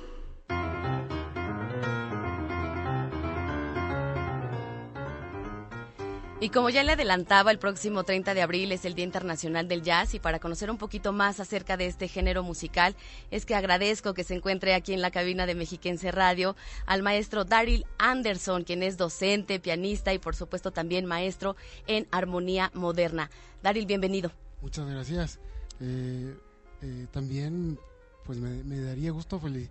Y 6.44 6.50
como 6.50 6.68
ya 6.68 6.82
le 6.82 6.92
adelantaba, 6.92 7.50
el 7.50 7.58
próximo 7.58 8.04
30 8.04 8.34
de 8.34 8.42
abril 8.42 8.70
es 8.70 8.84
el 8.84 8.94
Día 8.94 9.06
Internacional 9.06 9.66
del 9.66 9.80
Jazz 9.80 10.12
y 10.12 10.20
para 10.20 10.40
conocer 10.40 10.70
un 10.70 10.76
poquito 10.76 11.10
más 11.10 11.40
acerca 11.40 11.78
de 11.78 11.86
este 11.86 12.06
género 12.06 12.42
musical 12.42 12.94
es 13.30 13.46
que 13.46 13.54
agradezco 13.54 14.12
que 14.12 14.24
se 14.24 14.34
encuentre 14.34 14.74
aquí 14.74 14.92
en 14.92 15.00
la 15.00 15.10
cabina 15.10 15.46
de 15.46 15.54
Mexiquense 15.54 16.12
Radio 16.12 16.54
al 16.84 17.02
maestro 17.02 17.46
Daryl 17.46 17.86
Anderson, 17.96 18.64
quien 18.64 18.82
es 18.82 18.98
docente, 18.98 19.58
pianista 19.58 20.12
y 20.12 20.18
por 20.18 20.36
supuesto 20.36 20.70
también 20.70 21.06
maestro 21.06 21.56
en 21.86 22.06
armonía 22.10 22.70
moderna. 22.74 23.30
Daryl, 23.62 23.86
bienvenido. 23.86 24.30
Muchas 24.60 24.86
gracias. 24.86 25.40
Eh, 25.80 26.36
eh, 26.82 27.06
también 27.10 27.78
pues 28.26 28.38
me, 28.38 28.80
daría 28.80 29.12
gusto 29.12 29.40
este, 29.46 29.70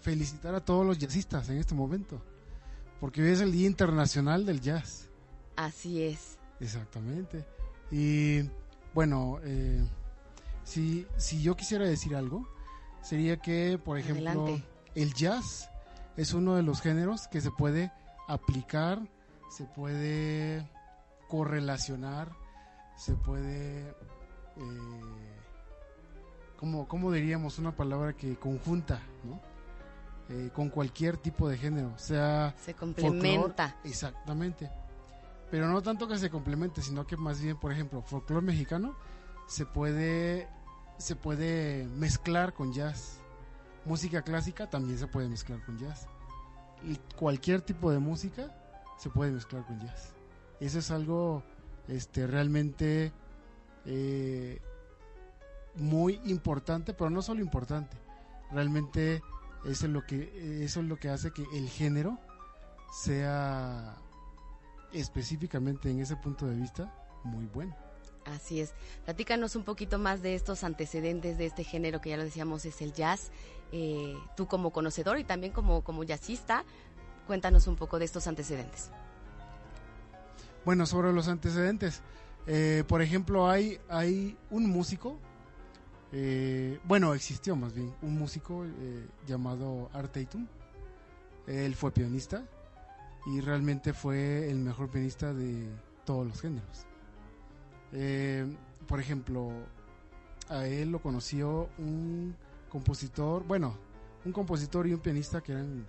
felicitar 0.00 0.54
a 0.54 0.64
todos 0.64 0.86
los 0.86 0.96
jazzistas 0.96 1.48
en 1.48 1.58
este 1.58 1.74
momento, 1.74 2.22
porque 3.00 3.20
hoy 3.20 3.30
es 3.30 3.40
el 3.40 3.50
Día 3.50 3.66
Internacional 3.66 4.46
del 4.46 4.60
Jazz. 4.60 5.09
Así 5.64 6.02
es. 6.02 6.38
Exactamente. 6.58 7.44
Y 7.90 8.48
bueno, 8.94 9.38
eh, 9.42 9.84
si, 10.64 11.06
si 11.16 11.42
yo 11.42 11.56
quisiera 11.56 11.84
decir 11.84 12.16
algo, 12.16 12.48
sería 13.02 13.36
que, 13.36 13.78
por 13.82 13.98
ejemplo, 13.98 14.28
Adelante. 14.30 14.64
el 14.94 15.12
jazz 15.14 15.68
es 16.16 16.32
uno 16.32 16.56
de 16.56 16.62
los 16.62 16.80
géneros 16.80 17.28
que 17.28 17.40
se 17.40 17.50
puede 17.50 17.92
aplicar, 18.26 19.00
se 19.50 19.64
puede 19.64 20.66
correlacionar, 21.28 22.30
se 22.96 23.14
puede... 23.14 23.88
Eh, 24.56 25.00
¿cómo, 26.56 26.86
cómo 26.88 27.10
diríamos 27.12 27.58
una 27.58 27.72
palabra 27.74 28.12
que 28.14 28.36
conjunta, 28.36 29.00
¿no? 29.24 29.40
Eh, 30.28 30.50
con 30.54 30.68
cualquier 30.68 31.16
tipo 31.16 31.48
de 31.48 31.58
género, 31.58 31.98
sea 31.98 32.54
Se 32.64 32.72
folclore, 32.72 33.08
complementa. 33.08 33.76
exactamente. 33.82 34.70
Pero 35.50 35.68
no 35.68 35.82
tanto 35.82 36.06
que 36.06 36.18
se 36.18 36.30
complemente, 36.30 36.82
sino 36.82 37.06
que 37.06 37.16
más 37.16 37.40
bien, 37.40 37.56
por 37.56 37.72
ejemplo, 37.72 38.02
folclore 38.02 38.46
mexicano 38.46 38.94
se 39.46 39.66
puede 39.66 40.48
se 40.98 41.16
puede 41.16 41.86
mezclar 41.96 42.52
con 42.52 42.72
jazz. 42.72 43.18
Música 43.84 44.22
clásica 44.22 44.68
también 44.68 44.98
se 44.98 45.06
puede 45.06 45.28
mezclar 45.28 45.64
con 45.64 45.78
jazz. 45.78 46.06
Y 46.84 46.96
cualquier 47.16 47.62
tipo 47.62 47.90
de 47.90 47.98
música 47.98 48.54
se 48.98 49.08
puede 49.08 49.32
mezclar 49.32 49.66
con 49.66 49.80
jazz. 49.80 50.12
Eso 50.60 50.78
es 50.78 50.90
algo 50.90 51.42
este 51.88 52.26
realmente 52.26 53.12
eh, 53.86 54.60
muy 55.74 56.20
importante, 56.26 56.92
pero 56.92 57.10
no 57.10 57.22
solo 57.22 57.40
importante. 57.40 57.96
Realmente 58.52 59.22
eso 59.64 59.86
es 59.86 59.92
lo 59.92 60.04
que 60.06 60.64
eso 60.64 60.80
es 60.80 60.86
lo 60.86 60.96
que 60.96 61.08
hace 61.08 61.32
que 61.32 61.44
el 61.54 61.68
género 61.68 62.18
sea 62.92 63.96
específicamente 64.92 65.90
en 65.90 66.00
ese 66.00 66.16
punto 66.16 66.46
de 66.46 66.54
vista 66.56 66.92
muy 67.24 67.46
bueno. 67.46 67.76
Así 68.24 68.60
es. 68.60 68.72
Platícanos 69.04 69.56
un 69.56 69.64
poquito 69.64 69.98
más 69.98 70.22
de 70.22 70.34
estos 70.34 70.62
antecedentes 70.64 71.38
de 71.38 71.46
este 71.46 71.64
género 71.64 72.00
que 72.00 72.10
ya 72.10 72.16
lo 72.16 72.24
decíamos 72.24 72.64
es 72.64 72.80
el 72.82 72.92
jazz. 72.92 73.30
Eh, 73.72 74.16
tú 74.36 74.46
como 74.46 74.72
conocedor 74.72 75.18
y 75.18 75.24
también 75.24 75.52
como, 75.52 75.82
como 75.82 76.04
jazzista, 76.04 76.64
cuéntanos 77.26 77.66
un 77.66 77.76
poco 77.76 77.98
de 77.98 78.04
estos 78.04 78.26
antecedentes. 78.26 78.90
Bueno, 80.64 80.86
sobre 80.86 81.12
los 81.12 81.28
antecedentes, 81.28 82.02
eh, 82.46 82.84
por 82.86 83.00
ejemplo, 83.00 83.48
hay, 83.48 83.80
hay 83.88 84.36
un 84.50 84.68
músico, 84.68 85.16
eh, 86.12 86.78
bueno, 86.84 87.14
existió 87.14 87.56
más 87.56 87.72
bien, 87.72 87.94
un 88.02 88.18
músico 88.18 88.66
llamado 89.26 89.88
Art 89.92 90.12
Tatum. 90.12 90.46
Él 91.46 91.74
fue 91.74 91.90
pianista 91.90 92.44
y 93.26 93.40
realmente 93.40 93.92
fue 93.92 94.50
el 94.50 94.58
mejor 94.58 94.90
pianista 94.90 95.32
de 95.32 95.68
todos 96.04 96.26
los 96.26 96.40
géneros. 96.40 96.86
Eh, 97.92 98.46
por 98.86 99.00
ejemplo, 99.00 99.50
a 100.48 100.66
él 100.66 100.90
lo 100.90 101.00
conoció 101.00 101.68
un 101.78 102.34
compositor, 102.68 103.44
bueno, 103.44 103.76
un 104.24 104.32
compositor 104.32 104.86
y 104.86 104.94
un 104.94 105.00
pianista 105.00 105.40
que 105.40 105.52
eran 105.52 105.86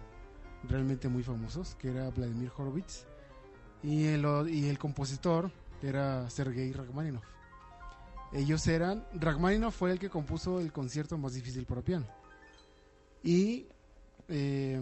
realmente 0.68 1.08
muy 1.10 1.24
famosos, 1.24 1.76
que 1.76 1.90
era 1.90 2.10
Vladimir 2.10 2.52
Horowitz 2.56 3.06
y 3.84 4.06
el, 4.06 4.26
y 4.50 4.68
el 4.68 4.78
compositor 4.78 5.52
era 5.82 6.30
Sergei 6.30 6.72
Rachmaninoff. 6.72 7.26
Ellos 8.34 8.66
eran, 8.68 9.06
Rachmaninoff 9.14 9.76
fue 9.76 9.92
el 9.92 10.00
que 10.00 10.10
compuso 10.10 10.60
el 10.60 10.72
concierto 10.72 11.18
más 11.18 11.34
difícil 11.34 11.66
para 11.66 11.82
piano. 11.82 12.06
Y 13.24 13.68
eh, 14.30 14.82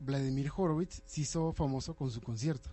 Vladimir 0.00 0.50
Horowitz 0.54 1.02
se 1.06 1.22
hizo 1.22 1.52
famoso 1.52 1.94
con 1.94 2.10
su 2.10 2.20
concierto. 2.20 2.70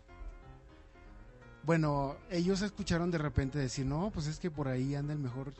Bueno, 1.63 2.15
ellos 2.29 2.61
escucharon 2.61 3.09
de 3.09 3.17
repente 3.17 3.57
decir, 3.57 3.85
no, 3.85 4.11
pues 4.11 4.27
es 4.27 4.39
que 4.39 4.51
por 4.51 4.67
ahí 4.67 4.93
anda 4.93 5.13
el 5.13 5.19
mejor 5.19 5.53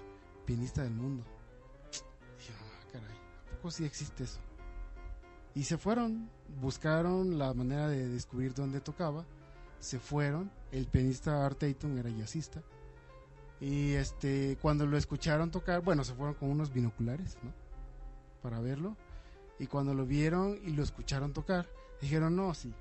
pianista 0.46 0.84
del 0.84 0.94
mundo. 0.94 1.24
Dije, 2.38 2.54
"Ah, 2.54 2.88
caray, 2.92 3.18
¿a 3.52 3.56
poco 3.56 3.72
sí 3.72 3.86
existe 3.86 4.26
eso? 4.26 4.40
Y 5.56 5.64
se 5.64 5.78
fueron, 5.78 6.30
buscaron 6.62 7.40
la 7.40 7.54
manera 7.54 7.88
de 7.88 8.08
descubrir 8.08 8.54
dónde 8.54 8.82
tocaba, 8.82 9.26
se 9.80 10.00
fueron, 10.00 10.52
el 10.72 10.86
pianista 10.86 11.46
Art 11.46 11.58
Tatum 11.60 11.98
era 11.98 12.10
jazzista, 12.10 12.62
y 13.60 13.94
este, 13.94 14.58
cuando 14.62 14.86
lo 14.86 14.98
escucharon 14.98 15.50
tocar, 15.50 15.82
bueno, 15.82 16.04
se 16.04 16.14
fueron 16.14 16.36
con 16.36 16.50
unos 16.50 16.72
binoculares, 16.72 17.38
¿no? 17.42 17.52
Para 18.44 18.60
verlo, 18.60 18.96
y 19.60 19.68
cuando 19.68 19.94
lo 19.94 20.06
vieron 20.06 20.60
y 20.64 20.72
lo 20.72 20.84
escucharon 20.84 21.34
tocar, 21.34 21.68
dijeron, 22.02 22.36
no, 22.36 22.54
sí, 22.54 22.74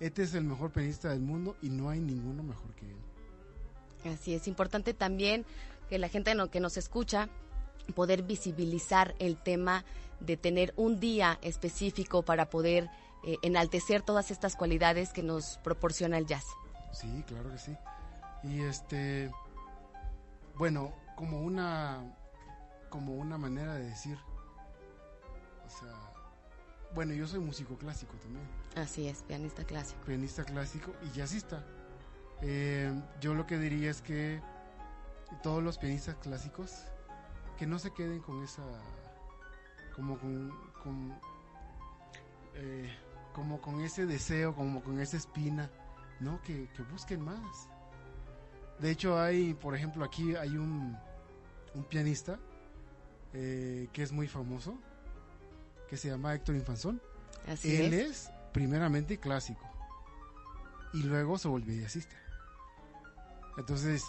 este 0.00 0.22
es 0.22 0.34
el 0.34 0.44
mejor 0.44 0.70
pianista 0.72 1.08
del 1.08 1.20
mundo 1.20 1.56
y 1.62 1.70
no 1.70 1.90
hay 1.90 2.00
ninguno 2.00 2.42
mejor 2.42 2.74
que 2.74 2.86
él. 2.86 4.12
Así 4.12 4.34
es, 4.34 4.46
importante 4.46 4.94
también 4.94 5.44
que 5.88 5.98
la 5.98 6.08
gente 6.08 6.32
que 6.50 6.60
nos 6.60 6.76
escucha 6.76 7.28
poder 7.94 8.22
visibilizar 8.22 9.14
el 9.18 9.36
tema 9.36 9.84
de 10.20 10.36
tener 10.36 10.72
un 10.76 10.98
día 10.98 11.38
específico 11.42 12.22
para 12.22 12.48
poder 12.50 12.88
eh, 13.24 13.36
enaltecer 13.42 14.02
todas 14.02 14.30
estas 14.30 14.56
cualidades 14.56 15.12
que 15.12 15.22
nos 15.22 15.58
proporciona 15.58 16.18
el 16.18 16.26
jazz. 16.26 16.44
Sí, 16.92 17.24
claro 17.26 17.50
que 17.50 17.58
sí. 17.58 17.76
Y 18.44 18.60
este, 18.60 19.30
bueno, 20.56 20.92
como 21.16 21.40
una, 21.40 22.16
como 22.88 23.14
una 23.14 23.38
manera 23.38 23.74
de 23.74 23.84
decir, 23.84 24.18
o 25.66 25.70
sea, 25.70 26.12
bueno, 26.94 27.12
yo 27.12 27.26
soy 27.26 27.40
músico 27.40 27.76
clásico 27.76 28.14
también. 28.16 28.46
Así 28.76 29.08
es, 29.08 29.22
pianista 29.22 29.64
clásico. 29.64 30.00
Pianista 30.06 30.44
clásico 30.44 30.92
y 31.02 31.16
jazzista. 31.16 31.64
Eh, 32.42 32.92
yo 33.20 33.34
lo 33.34 33.46
que 33.46 33.58
diría 33.58 33.90
es 33.90 34.02
que 34.02 34.40
todos 35.42 35.62
los 35.62 35.78
pianistas 35.78 36.16
clásicos 36.16 36.84
que 37.58 37.66
no 37.66 37.78
se 37.78 37.92
queden 37.92 38.20
con 38.20 38.42
esa 38.44 38.62
como 39.94 40.18
con, 40.18 40.52
eh, 42.54 42.94
como 43.32 43.60
con 43.60 43.80
ese 43.80 44.04
deseo 44.04 44.54
como 44.54 44.82
con 44.82 45.00
esa 45.00 45.16
espina 45.16 45.70
no 46.20 46.40
que, 46.42 46.68
busquen 46.90 47.22
más 47.22 47.68
de 48.78 48.90
hecho 48.90 49.18
hay 49.18 49.54
por 49.54 49.74
ejemplo 49.74 50.04
aquí 50.04 50.36
hay 50.36 50.56
un, 50.58 50.96
un 51.74 51.84
pianista 51.84 52.38
eh, 53.32 53.88
que 53.92 54.02
es 54.02 54.12
muy 54.12 54.28
famoso 54.28 54.78
que 55.88 55.96
se 55.96 56.08
llama 56.08 56.34
Héctor 56.34 56.56
Infanzón 56.56 57.00
él 57.62 57.94
es. 57.94 58.30
primeramente 58.52 59.18
clásico 59.18 59.62
y 60.92 61.02
luego 61.02 61.38
se 61.38 61.48
volvió 61.48 61.80
jazzista 61.80 62.16
entonces 63.58 64.04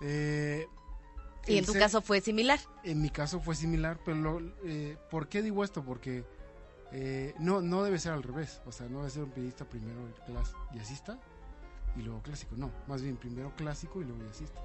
eh, 0.00 0.66
¿Y 1.46 1.58
en 1.58 1.64
tu 1.64 1.72
caso 1.72 2.00
fue 2.00 2.20
similar? 2.20 2.60
En 2.84 3.00
mi 3.00 3.10
caso 3.10 3.40
fue 3.40 3.54
similar, 3.54 3.98
pero 4.04 4.40
eh, 4.64 4.96
¿por 5.10 5.28
qué 5.28 5.42
digo 5.42 5.64
esto? 5.64 5.84
Porque 5.84 6.24
eh, 6.92 7.34
no, 7.38 7.60
no 7.60 7.82
debe 7.82 7.98
ser 7.98 8.12
al 8.12 8.22
revés, 8.22 8.60
o 8.66 8.72
sea, 8.72 8.88
no 8.88 8.98
debe 8.98 9.10
ser 9.10 9.24
un 9.24 9.30
pianista 9.30 9.64
primero 9.64 10.08
jazzista 10.74 11.18
y 11.96 12.02
luego 12.02 12.22
clásico, 12.22 12.54
no, 12.56 12.70
más 12.86 13.02
bien 13.02 13.16
primero 13.16 13.54
clásico 13.56 14.00
y 14.00 14.04
luego 14.04 14.24
jazzista. 14.24 14.60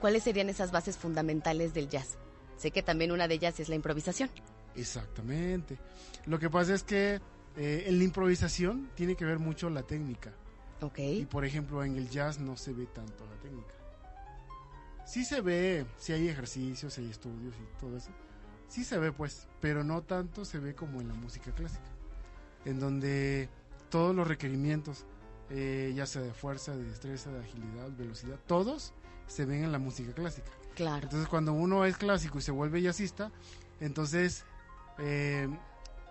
¿Cuáles 0.00 0.22
serían 0.22 0.48
esas 0.48 0.70
bases 0.70 0.96
fundamentales 0.96 1.74
del 1.74 1.88
jazz? 1.88 2.16
Sé 2.56 2.70
que 2.70 2.82
también 2.82 3.12
una 3.12 3.26
de 3.26 3.34
ellas 3.34 3.58
es 3.60 3.68
la 3.68 3.74
improvisación. 3.74 4.30
Exactamente. 4.74 5.78
Lo 6.26 6.38
que 6.38 6.50
pasa 6.50 6.74
es 6.74 6.82
que 6.82 7.20
eh, 7.56 7.84
en 7.86 7.98
la 7.98 8.04
improvisación 8.04 8.90
tiene 8.94 9.16
que 9.16 9.24
ver 9.24 9.38
mucho 9.38 9.70
la 9.70 9.82
técnica. 9.82 10.32
Ok. 10.80 10.98
Y 10.98 11.26
por 11.26 11.44
ejemplo, 11.44 11.84
en 11.84 11.96
el 11.96 12.08
jazz 12.08 12.38
no 12.38 12.56
se 12.56 12.72
ve 12.72 12.86
tanto 12.86 13.26
la 13.26 13.36
técnica 13.40 13.80
sí 15.10 15.24
se 15.24 15.40
ve, 15.40 15.86
si 15.96 16.12
hay 16.12 16.28
ejercicios, 16.28 16.96
hay 16.98 17.10
estudios 17.10 17.52
y 17.56 17.80
todo 17.80 17.96
eso. 17.96 18.10
Sí 18.68 18.84
se 18.84 18.96
ve, 18.98 19.10
pues, 19.10 19.48
pero 19.60 19.82
no 19.82 20.02
tanto 20.02 20.44
se 20.44 20.60
ve 20.60 20.76
como 20.76 21.00
en 21.00 21.08
la 21.08 21.14
música 21.14 21.50
clásica, 21.52 21.90
en 22.64 22.78
donde 22.78 23.48
todos 23.88 24.14
los 24.14 24.28
requerimientos, 24.28 25.06
eh, 25.50 25.92
ya 25.96 26.06
sea 26.06 26.22
de 26.22 26.32
fuerza, 26.32 26.76
de 26.76 26.84
destreza, 26.84 27.32
de 27.32 27.40
agilidad, 27.40 27.90
velocidad, 27.98 28.38
todos 28.46 28.94
se 29.26 29.44
ven 29.46 29.64
en 29.64 29.72
la 29.72 29.80
música 29.80 30.12
clásica. 30.12 30.50
Claro. 30.76 31.02
Entonces, 31.02 31.28
cuando 31.28 31.52
uno 31.52 31.84
es 31.84 31.96
clásico 31.96 32.38
y 32.38 32.42
se 32.42 32.52
vuelve 32.52 32.80
jazzista, 32.80 33.32
entonces, 33.80 34.44
eh, 35.00 35.48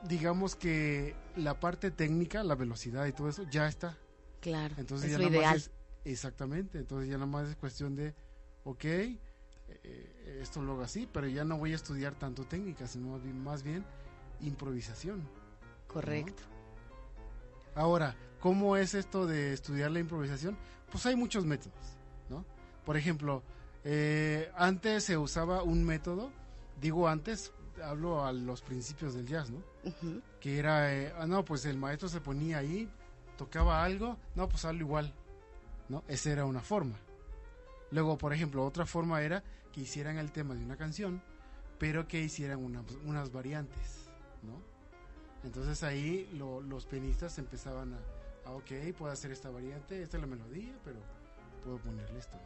digamos 0.04 0.56
que 0.56 1.16
la 1.36 1.60
parte 1.60 1.92
técnica, 1.92 2.44
la 2.44 2.56
velocidad 2.56 3.06
y 3.06 3.14
todo 3.14 3.30
eso, 3.30 3.44
ya 3.50 3.68
está. 3.68 3.98
Claro. 4.42 4.76
Entonces, 4.78 5.12
es 5.12 5.18
ya 5.18 5.24
lo 5.24 5.30
ideal. 5.30 5.62
exactamente. 6.06 6.80
Entonces, 6.80 7.10
ya 7.10 7.16
nada 7.16 7.26
más 7.26 7.48
es 7.48 7.56
cuestión 7.56 7.96
de 7.96 8.14
ok, 8.64 8.86
eh, 8.86 10.40
esto 10.42 10.62
lo 10.62 10.74
hago 10.74 10.82
así, 10.82 11.08
pero 11.12 11.28
ya 11.28 11.44
no 11.44 11.58
voy 11.58 11.74
a 11.74 11.76
estudiar 11.76 12.16
tanto 12.16 12.46
técnica, 12.46 12.88
sino 12.88 13.20
más 13.44 13.64
bien 13.64 13.86
improvisación. 14.42 15.28
Correcto. 15.88 16.44
Ahora, 17.76 18.16
¿cómo 18.40 18.78
es 18.78 18.94
esto 18.94 19.26
de 19.26 19.54
estudiar 19.54 19.92
la 19.92 20.00
improvisación? 20.00 20.58
Pues 20.92 21.06
hay 21.06 21.16
muchos 21.16 21.46
métodos, 21.46 21.98
¿no? 22.30 22.46
Por 22.86 22.98
ejemplo, 22.98 23.44
eh, 23.84 24.52
antes 24.56 25.04
se 25.04 25.18
usaba 25.18 25.64
un 25.64 25.84
método, 25.84 26.32
digo 26.82 27.08
antes, 27.08 27.54
hablo 27.84 28.26
a 28.26 28.32
los 28.32 28.62
principios 28.62 29.14
del 29.14 29.26
jazz, 29.26 29.50
¿no? 29.50 29.64
Que 30.40 30.60
era, 30.60 30.94
eh, 30.94 31.14
ah, 31.18 31.26
no, 31.26 31.44
pues 31.46 31.66
el 31.66 31.78
maestro 31.78 32.10
se 32.10 32.22
ponía 32.22 32.58
ahí, 32.58 32.90
tocaba 33.38 33.84
algo, 33.84 34.18
no, 34.36 34.48
pues 34.50 34.66
hazlo 34.66 34.82
igual, 34.82 35.14
¿no? 35.88 36.04
Esa 36.08 36.32
era 36.32 36.46
una 36.46 36.62
forma. 36.62 36.98
Luego, 37.92 38.18
por 38.18 38.34
ejemplo, 38.34 38.66
otra 38.66 38.86
forma 38.86 39.22
era 39.22 39.44
que 39.72 39.82
hicieran 39.82 40.18
el 40.18 40.32
tema 40.32 40.56
de 40.56 40.64
una 40.64 40.78
canción, 40.78 41.22
pero 41.78 42.08
que 42.08 42.20
hicieran 42.20 42.60
unas 43.06 43.32
variantes, 43.32 44.10
¿no? 44.44 44.62
Entonces 45.44 45.84
ahí 45.84 46.30
los 46.34 46.86
pianistas 46.86 47.38
empezaban 47.38 47.94
a, 47.94 48.00
ah, 48.46 48.52
ok, 48.52 48.94
puedo 48.98 49.12
hacer 49.12 49.32
esta 49.32 49.50
variante, 49.50 50.02
esta 50.02 50.18
es 50.18 50.22
la 50.22 50.28
melodía, 50.28 50.74
pero 50.84 51.00
puedo 51.64 51.78
ponerle 51.78 52.20
esto. 52.20 52.38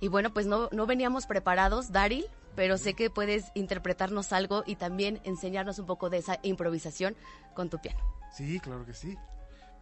Y 0.00 0.08
bueno, 0.08 0.32
pues 0.32 0.46
no, 0.46 0.68
no 0.72 0.86
veníamos 0.86 1.26
preparados, 1.26 1.92
Daryl, 1.92 2.26
pero 2.54 2.78
sé 2.78 2.94
que 2.94 3.10
puedes 3.10 3.46
interpretarnos 3.54 4.32
algo 4.32 4.64
y 4.66 4.76
también 4.76 5.20
enseñarnos 5.24 5.78
un 5.78 5.86
poco 5.86 6.10
de 6.10 6.18
esa 6.18 6.38
improvisación 6.42 7.16
con 7.54 7.70
tu 7.70 7.78
piano. 7.78 8.00
Sí, 8.32 8.60
claro 8.60 8.84
que 8.84 8.94
sí. 8.94 9.16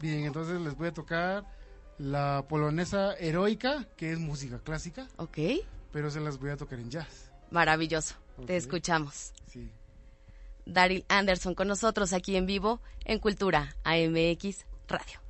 Bien, 0.01 0.25
entonces 0.25 0.61
les 0.61 0.77
voy 0.77 0.89
a 0.89 0.93
tocar 0.93 1.45
la 1.99 2.45
polonesa 2.49 3.15
heroica, 3.15 3.87
que 3.97 4.13
es 4.13 4.19
música 4.19 4.59
clásica. 4.59 5.09
Ok. 5.17 5.39
Pero 5.93 6.11
se 6.11 6.21
las 6.21 6.39
voy 6.39 6.51
a 6.51 6.57
tocar 6.57 6.79
en 6.79 6.91
jazz. 6.91 7.31
Maravilloso. 7.51 8.17
Te 8.47 8.57
escuchamos. 8.57 9.33
Sí. 9.47 9.73
Daryl 10.67 11.05
Anderson 11.09 11.55
con 11.55 11.69
nosotros 11.69 12.13
aquí 12.13 12.37
en 12.37 12.47
vivo 12.47 12.81
en 13.05 13.19
Cultura 13.19 13.77
AMX 13.85 14.67
Radio. 14.89 15.21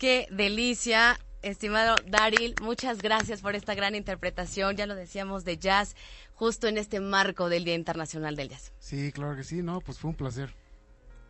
Qué 0.00 0.26
delicia. 0.30 1.20
Estimado 1.42 1.94
Daryl, 2.06 2.54
muchas 2.62 3.02
gracias 3.02 3.42
por 3.42 3.54
esta 3.54 3.74
gran 3.74 3.94
interpretación, 3.94 4.74
ya 4.74 4.86
lo 4.86 4.94
decíamos, 4.94 5.44
de 5.44 5.58
jazz, 5.58 5.94
justo 6.32 6.68
en 6.68 6.78
este 6.78 7.00
marco 7.00 7.50
del 7.50 7.64
Día 7.64 7.74
Internacional 7.74 8.34
del 8.34 8.48
Jazz. 8.48 8.72
Sí, 8.78 9.12
claro 9.12 9.36
que 9.36 9.44
sí, 9.44 9.62
no, 9.62 9.82
pues 9.82 9.98
fue 9.98 10.08
un 10.08 10.16
placer. 10.16 10.54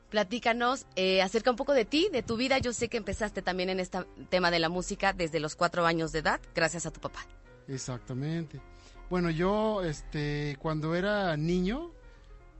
Platícanos 0.08 0.86
eh, 0.94 1.20
acerca 1.20 1.50
un 1.50 1.56
poco 1.56 1.72
de 1.72 1.84
ti, 1.84 2.10
de 2.12 2.22
tu 2.22 2.36
vida. 2.36 2.58
Yo 2.58 2.72
sé 2.72 2.88
que 2.88 2.96
empezaste 2.96 3.42
también 3.42 3.70
en 3.70 3.80
este 3.80 4.04
tema 4.28 4.52
de 4.52 4.60
la 4.60 4.68
música 4.68 5.12
desde 5.12 5.40
los 5.40 5.56
cuatro 5.56 5.84
años 5.84 6.12
de 6.12 6.20
edad, 6.20 6.40
gracias 6.54 6.86
a 6.86 6.92
tu 6.92 7.00
papá. 7.00 7.26
Exactamente. 7.66 8.60
Bueno, 9.08 9.30
yo, 9.30 9.82
este, 9.82 10.56
cuando 10.60 10.94
era 10.94 11.36
niño, 11.36 11.90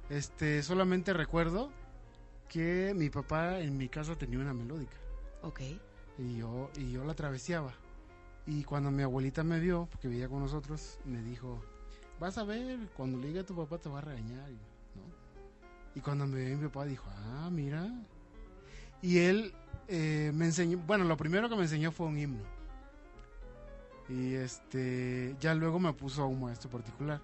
este, 0.09 0.65
solamente 0.65 1.13
recuerdo 1.13 1.71
que 2.49 2.95
mi 2.97 3.11
papá 3.11 3.61
en 3.61 3.77
mi 3.77 3.89
casa 3.89 4.17
tenía 4.17 4.41
una 4.41 4.55
melódica. 4.55 4.97
Ok. 5.43 5.61
Y 6.21 6.37
yo, 6.37 6.71
y 6.77 6.93
yo 6.93 7.05
la 7.05 7.15
traveseaba. 7.15 7.73
Y 8.47 8.63
cuando 8.65 8.91
mi 8.91 9.03
abuelita 9.03 9.43
me 9.43 9.59
vio, 9.59 9.89
porque 9.91 10.09
vivía 10.09 10.29
con 10.29 10.41
nosotros, 10.41 10.99
me 11.05 11.23
dijo, 11.23 11.63
vas 12.19 12.37
a 12.37 12.45
ver, 12.45 12.79
cuando 12.97 13.19
le 13.19 13.29
diga 13.29 13.41
a 13.41 13.47
tu 13.47 13.57
papá 13.57 13.79
te 13.79 13.89
va 13.89 13.99
a 13.99 14.03
regañar. 14.03 14.51
Y 15.95 16.01
cuando 16.01 16.27
me 16.27 16.45
vio 16.45 16.59
mi 16.59 16.69
papá 16.69 16.85
dijo, 16.85 17.09
ah, 17.09 17.49
mira. 17.51 17.89
Y 19.03 19.19
él 19.19 19.55
eh, 19.89 20.31
me 20.35 20.45
enseñó, 20.47 20.79
bueno, 20.87 21.05
lo 21.05 21.17
primero 21.17 21.49
que 21.49 21.57
me 21.57 21.63
enseñó 21.63 21.91
fue 21.91 22.07
un 22.07 22.19
himno. 22.19 22.45
Y 24.09 24.35
este, 24.35 25.37
ya 25.41 25.55
luego 25.55 25.79
me 25.79 25.93
puso 25.93 26.23
a 26.23 26.27
un 26.27 26.41
maestro 26.43 26.69
particular. 26.69 27.21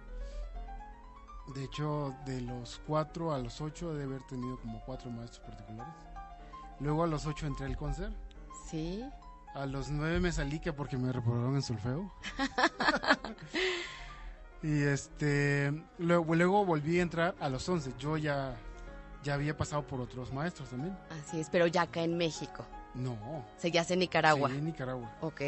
De 1.54 1.64
hecho, 1.64 2.14
de 2.24 2.40
los 2.40 2.80
cuatro 2.86 3.32
a 3.32 3.38
los 3.38 3.60
ocho 3.60 3.94
de 3.94 4.04
haber 4.04 4.22
tenido 4.22 4.58
como 4.58 4.80
cuatro 4.84 5.10
maestros 5.10 5.44
particulares. 5.44 5.94
Luego 6.80 7.04
a 7.04 7.06
los 7.06 7.26
ocho 7.26 7.46
entré 7.46 7.66
al 7.66 7.76
concert. 7.76 8.25
Sí. 8.70 9.04
A 9.54 9.64
los 9.64 9.90
nueve 9.90 10.20
me 10.20 10.32
salí 10.32 10.60
que 10.60 10.72
porque 10.72 10.98
me 10.98 11.12
reprobaron 11.12 11.54
en 11.54 11.62
solfeo. 11.62 12.12
y 14.62 14.82
este, 14.82 15.72
luego, 15.98 16.34
luego 16.34 16.64
volví 16.64 16.98
a 16.98 17.02
entrar 17.02 17.34
a 17.40 17.48
los 17.48 17.66
once. 17.68 17.92
Yo 17.98 18.16
ya, 18.16 18.54
ya 19.22 19.34
había 19.34 19.56
pasado 19.56 19.86
por 19.86 20.00
otros 20.00 20.32
maestros 20.32 20.68
también. 20.68 20.96
Así 21.10 21.40
es, 21.40 21.48
pero 21.48 21.66
ya 21.66 21.82
acá 21.82 22.02
en 22.02 22.18
México. 22.18 22.66
No. 22.94 23.16
Seguías 23.56 23.90
en 23.90 24.00
Nicaragua. 24.00 24.50
Sí, 24.50 24.56
en 24.56 24.66
Nicaragua. 24.66 25.16
Ok. 25.20 25.40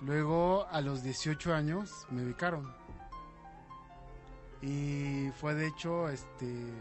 Luego, 0.00 0.66
a 0.70 0.80
los 0.80 1.02
18 1.02 1.54
años, 1.54 2.06
me 2.10 2.24
becaron. 2.24 2.72
Y 4.62 5.30
fue 5.40 5.54
de 5.54 5.66
hecho, 5.66 6.08
este... 6.08 6.72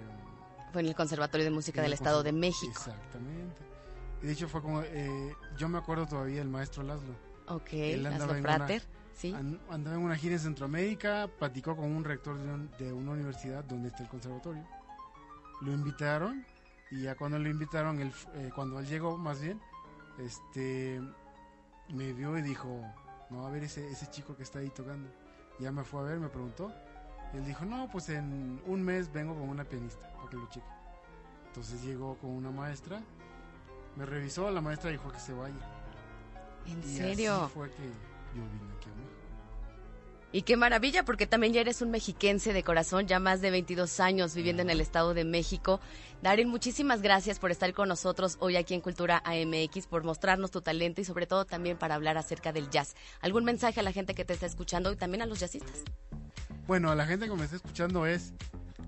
Fue 0.72 0.82
en 0.82 0.88
el 0.88 0.96
Conservatorio 0.96 1.44
de 1.44 1.52
Música 1.52 1.82
del 1.82 1.94
Estado 1.94 2.24
de 2.24 2.32
México. 2.32 2.72
Exactamente. 2.72 3.71
De 4.22 4.32
hecho, 4.32 4.48
fue 4.48 4.62
como... 4.62 4.82
Eh, 4.82 5.36
yo 5.58 5.68
me 5.70 5.78
acuerdo 5.78 6.06
todavía 6.06 6.42
el 6.42 6.50
maestro 6.50 6.84
Laszlo. 6.84 7.16
Ok, 7.48 7.70
Laszlo 7.98 8.42
Prater. 8.42 8.84
sí. 9.14 9.34
andaba 9.70 9.96
en 9.96 10.02
una 10.02 10.16
gira 10.16 10.34
en 10.34 10.40
Centroamérica, 10.40 11.30
platicó 11.40 11.76
con 11.76 11.92
un 11.92 12.04
rector 12.04 12.38
de, 12.78 12.94
una 12.94 13.12
universidad 13.12 13.64
donde 13.64 13.90
está 13.90 14.04
el 14.04 14.10
conservatorio. 14.10 14.64
Lo 15.62 15.74
invitaron 15.74 16.46
y 16.92 17.04
ya 17.04 17.16
cuando 17.16 17.40
lo 17.40 17.50
invitaron, 17.50 18.00
él, 18.00 18.12
eh, 18.36 18.52
cuando 18.54 18.80
él 18.80 18.88
llegó 18.88 19.18
más 19.18 19.42
bien, 19.42 19.60
este 20.20 21.02
me 21.90 22.14
vio 22.14 22.38
y 22.38 22.42
dijo, 22.42 22.82
no, 23.30 23.46
a 23.46 23.50
ver 23.50 23.64
ese, 23.64 23.88
ese 23.90 24.10
chico 24.10 24.36
que 24.36 24.44
está 24.44 24.60
ahí 24.60 24.70
tocando. 24.70 25.10
Ya 25.60 25.72
me 25.72 25.84
fue 25.84 26.02
a 26.02 26.04
ver, 26.04 26.20
me 26.20 26.30
preguntó 26.30 26.72
y 27.34 27.38
él 27.38 27.46
dijo, 27.46 27.66
no, 27.66 27.90
pues 27.90 28.10
en 28.10 28.62
un 28.66 28.84
mes 28.84 29.12
vengo 29.12 29.34
con 29.36 29.50
una 29.50 29.64
pianista 29.64 30.12
para 30.14 30.30
que 30.30 30.36
lo 30.36 30.48
cheque. 30.50 30.66
Entonces 31.48 31.84
llegó 31.84 32.18
con 32.18 32.32
una 32.32 32.52
maestra, 32.52 33.02
me 33.96 34.06
revisó, 34.06 34.50
la 34.52 34.62
maestra 34.62 34.92
dijo 34.92 35.12
que 35.12 35.20
se 35.20 35.34
vaya. 35.34 35.56
¿En 36.68 36.80
y 36.80 36.98
serio? 36.98 37.44
Así 37.44 37.54
fue 37.54 37.70
que 37.70 37.84
yo 38.36 38.42
vine 38.42 38.74
aquí 38.78 38.90
a. 38.90 39.02
Y 40.34 40.44
qué 40.44 40.56
maravilla, 40.56 41.04
porque 41.04 41.28
también 41.28 41.52
ya 41.52 41.60
eres 41.60 41.82
un 41.82 41.92
mexiquense 41.92 42.54
de 42.54 42.64
corazón, 42.64 43.06
ya 43.06 43.20
más 43.20 43.42
de 43.42 43.52
22 43.52 44.00
años 44.00 44.34
viviendo 44.34 44.62
en 44.62 44.70
el 44.70 44.80
Estado 44.80 45.14
de 45.14 45.26
México. 45.26 45.82
Darín, 46.22 46.48
muchísimas 46.48 47.02
gracias 47.02 47.38
por 47.38 47.52
estar 47.52 47.74
con 47.74 47.90
nosotros 47.90 48.38
hoy 48.40 48.56
aquí 48.56 48.74
en 48.74 48.80
Cultura 48.80 49.22
AMX, 49.26 49.88
por 49.88 50.06
mostrarnos 50.06 50.50
tu 50.50 50.62
talento 50.62 51.02
y 51.02 51.04
sobre 51.04 51.28
todo 51.28 51.44
también 51.44 51.78
para 51.78 51.96
hablar 51.96 52.18
acerca 52.18 52.54
del 52.54 52.70
jazz. 52.70 52.96
¿Algún 53.20 53.44
mensaje 53.44 53.82
a 53.82 53.84
la 53.84 53.92
gente 53.92 54.14
que 54.14 54.24
te 54.24 54.34
está 54.34 54.46
escuchando 54.46 54.94
y 54.94 54.96
también 54.96 55.22
a 55.22 55.26
los 55.26 55.42
jazzistas? 55.42 55.84
Bueno, 56.66 56.92
a 56.92 56.96
la 56.96 57.06
gente 57.06 57.28
que 57.28 57.36
me 57.36 57.44
está 57.44 57.58
escuchando 57.58 58.06
es 58.06 58.34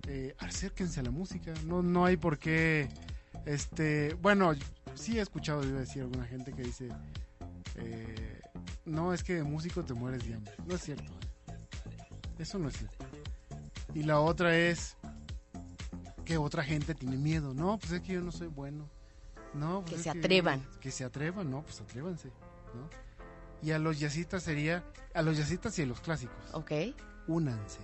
eh, 0.08 0.34
acérquense 0.40 1.02
a 1.02 1.04
la 1.04 1.12
música. 1.12 1.54
No, 1.66 1.84
no 1.84 2.06
hay 2.06 2.16
por 2.16 2.38
qué. 2.38 2.88
Este, 3.46 4.14
bueno, 4.22 4.54
sí 4.96 5.18
he 5.18 5.22
escuchado 5.22 5.64
yo 5.64 5.76
decir 5.76 6.04
alguna 6.04 6.26
gente 6.26 6.54
que 6.54 6.64
dice, 6.64 6.90
eh, 7.76 8.42
no 8.86 9.14
es 9.14 9.24
que 9.24 9.36
de 9.36 9.44
músico 9.44 9.84
te 9.84 9.94
mueres 9.94 10.28
de 10.28 10.36
hambre. 10.36 10.54
No 10.66 10.76
es 10.76 10.82
cierto. 10.82 11.12
Eso 12.38 12.60
no 12.60 12.70
es 12.70 12.78
cierto. 12.78 13.06
Y 13.94 14.04
la 14.04 14.20
otra 14.20 14.58
es 14.58 14.98
que 16.26 16.38
otra 16.38 16.64
gente 16.64 16.96
tiene 16.96 17.18
miedo. 17.18 17.54
No, 17.54 17.78
pues 17.78 17.92
es 17.92 18.02
que 18.02 18.14
yo 18.14 18.22
no 18.22 18.32
soy 18.32 18.48
bueno. 18.48 18.90
No, 19.54 19.82
pues 19.82 19.98
que 19.98 20.04
se 20.04 20.10
atrevan. 20.10 20.66
Que 20.82 20.90
se 20.90 21.04
atrevan, 21.04 21.50
no, 21.50 21.62
pues 21.62 21.80
atrévanse. 21.80 22.30
¿no? 22.74 22.90
Y 23.62 23.72
a 23.72 23.80
los 23.80 24.00
yacitas 24.00 24.44
sería, 24.44 24.84
a 25.14 25.22
los 25.22 25.38
yacitas 25.38 25.78
y 25.78 25.84
a 25.84 25.86
los 25.86 26.02
clásicos. 26.02 26.54
Ok 26.54 26.72
únanse. 27.28 27.80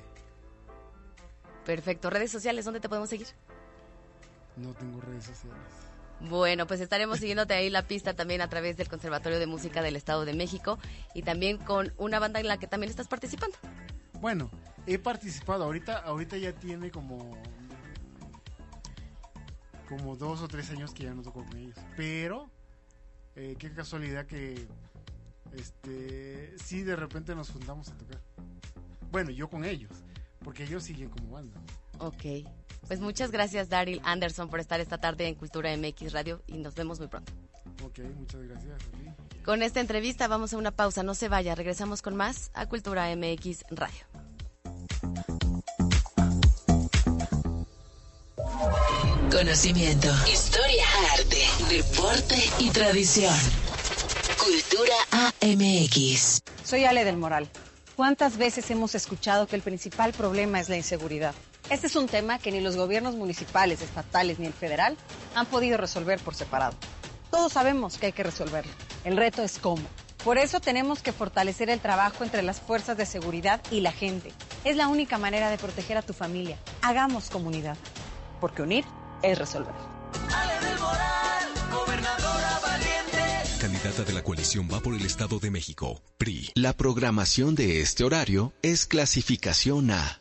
Perfecto. 1.65 2.10
¿Redes 2.10 2.32
sociales 2.32 2.65
dónde 2.65 2.80
te 2.80 2.89
podemos 2.89 3.10
seguir? 3.10 3.28
No 4.58 4.74
tengo 4.74 5.00
redes 5.02 5.26
sociales. 5.26 5.88
Bueno, 6.22 6.68
pues 6.68 6.82
estaremos 6.82 7.20
siguiéndote 7.20 7.54
ahí 7.54 7.70
la 7.70 7.88
pista 7.88 8.14
también 8.14 8.42
a 8.42 8.50
través 8.50 8.76
del 8.76 8.90
Conservatorio 8.90 9.40
de 9.40 9.48
Música 9.48 9.82
del 9.82 9.96
Estado 9.96 10.26
de 10.26 10.34
México 10.34 10.78
y 11.14 11.22
también 11.22 11.58
con 11.58 11.94
una 11.98 12.20
banda 12.20 12.40
en 12.40 12.48
la 12.48 12.58
que 12.58 12.68
también 12.68 12.90
estás 12.90 13.08
participando. 13.08 13.56
Bueno, 14.20 14.52
he 14.86 15.00
participado, 15.00 15.64
ahorita, 15.64 16.00
ahorita 16.00 16.38
ya 16.38 16.54
tiene 16.54 16.92
como 16.92 17.38
como 19.88 20.16
dos 20.16 20.42
o 20.42 20.48
tres 20.48 20.70
años 20.70 20.94
que 20.94 21.04
ya 21.04 21.14
no 21.16 21.24
toco 21.24 21.44
con 21.44 21.58
ellos, 21.58 21.76
pero 21.98 22.52
eh, 23.36 23.56
qué 23.58 23.72
casualidad 23.72 24.28
que 24.28 24.68
este 25.54 26.54
sí 26.60 26.84
de 26.84 26.96
repente 26.96 27.34
nos 27.34 27.50
juntamos 27.50 27.90
a 27.90 27.98
tocar. 27.98 28.22
Bueno, 29.12 29.32
yo 29.32 29.50
con 29.50 29.66
ellos, 29.66 29.92
porque 30.44 30.64
ellos 30.64 30.84
siguen 30.84 31.10
como 31.10 31.32
banda. 31.32 31.60
Ok. 32.00 32.48
Pues 32.88 33.00
muchas 33.02 33.30
gracias, 33.32 33.70
Daryl 33.70 34.02
Anderson, 34.04 34.50
por 34.50 34.60
estar 34.60 34.80
esta 34.80 34.98
tarde 34.98 35.28
en 35.28 35.36
Cultura 35.36 35.76
MX 35.78 36.12
Radio 36.12 36.42
y 36.48 36.58
nos 36.58 36.74
vemos 36.74 37.00
muy 37.00 37.08
pronto. 37.08 37.32
Ok, 37.84 38.00
muchas 38.18 38.42
gracias. 38.42 38.82
A 38.82 39.44
Con 39.46 39.62
esta 39.62 39.80
entrevista 39.80 40.28
vamos 40.28 40.54
a 40.54 40.58
una 40.58 40.72
pausa, 40.72 41.04
no 41.04 41.14
se 41.14 41.30
vaya, 41.30 41.54
regresamos 41.56 42.02
con 42.02 42.16
más 42.16 42.50
a 42.54 42.66
Cultura 42.66 43.16
MX 43.16 43.66
Radio. 43.70 44.06
Conocimiento, 49.32 50.08
historia, 50.32 50.86
arte, 51.14 51.38
deporte 51.70 52.36
y 52.58 52.72
tradición. 52.72 53.36
Cultura 54.44 54.96
AMX. 55.12 56.42
Soy 56.64 56.86
Ale 56.86 57.06
del 57.06 57.18
Moral 57.18 57.48
¿Cuántas 58.00 58.38
veces 58.38 58.72
hemos 58.72 58.96
escuchado 58.96 59.46
que 59.46 59.58
el 59.58 59.62
principal 59.62 60.14
problema 60.14 60.62
es 60.62 60.70
la 60.70 60.78
inseguridad? 60.78 61.36
Este 61.70 61.86
es 61.86 61.96
un 61.96 62.08
tema 62.08 62.40
que 62.40 62.52
ni 62.52 62.62
los 62.62 62.78
gobiernos 62.78 63.14
municipales, 63.14 63.82
estatales 63.82 64.40
ni 64.40 64.48
el 64.48 64.54
federal 64.54 64.98
han 65.36 65.46
podido 65.46 65.78
resolver 65.78 66.20
por 66.20 66.34
separado. 66.34 66.76
Todos 67.30 67.54
sabemos 67.54 68.00
que 68.00 68.08
hay 68.08 68.12
que 68.12 68.24
resolverlo. 68.24 68.72
El 69.04 69.18
reto 69.18 69.44
es 69.44 69.60
cómo. 69.60 69.84
Por 70.24 70.40
eso 70.40 70.60
tenemos 70.60 71.04
que 71.04 71.14
fortalecer 71.14 71.70
el 71.70 71.80
trabajo 71.80 72.24
entre 72.24 72.42
las 72.42 72.60
fuerzas 72.60 72.98
de 72.98 73.06
seguridad 73.06 73.62
y 73.70 73.82
la 73.82 73.92
gente. 73.92 74.32
Es 74.66 74.76
la 74.78 74.88
única 74.88 75.20
manera 75.20 75.52
de 75.52 75.60
proteger 75.60 75.98
a 75.98 76.02
tu 76.02 76.14
familia. 76.14 76.58
Hagamos 76.82 77.30
comunidad. 77.30 77.78
Porque 78.42 78.64
unir 78.64 78.84
es 79.22 79.38
resolver. 79.38 79.76
candidata 83.60 84.04
de 84.04 84.14
la 84.14 84.24
coalición 84.24 84.68
va 84.72 84.80
por 84.80 84.96
el 84.96 85.06
Estado 85.06 85.38
de 85.38 85.52
México, 85.52 86.02
PRI. 86.18 86.50
La 86.56 86.74
programación 86.74 87.56
de 87.56 87.82
este 87.82 88.04
horario 88.04 88.54
es 88.64 88.86
clasificación 88.86 89.92
A. 89.92 90.20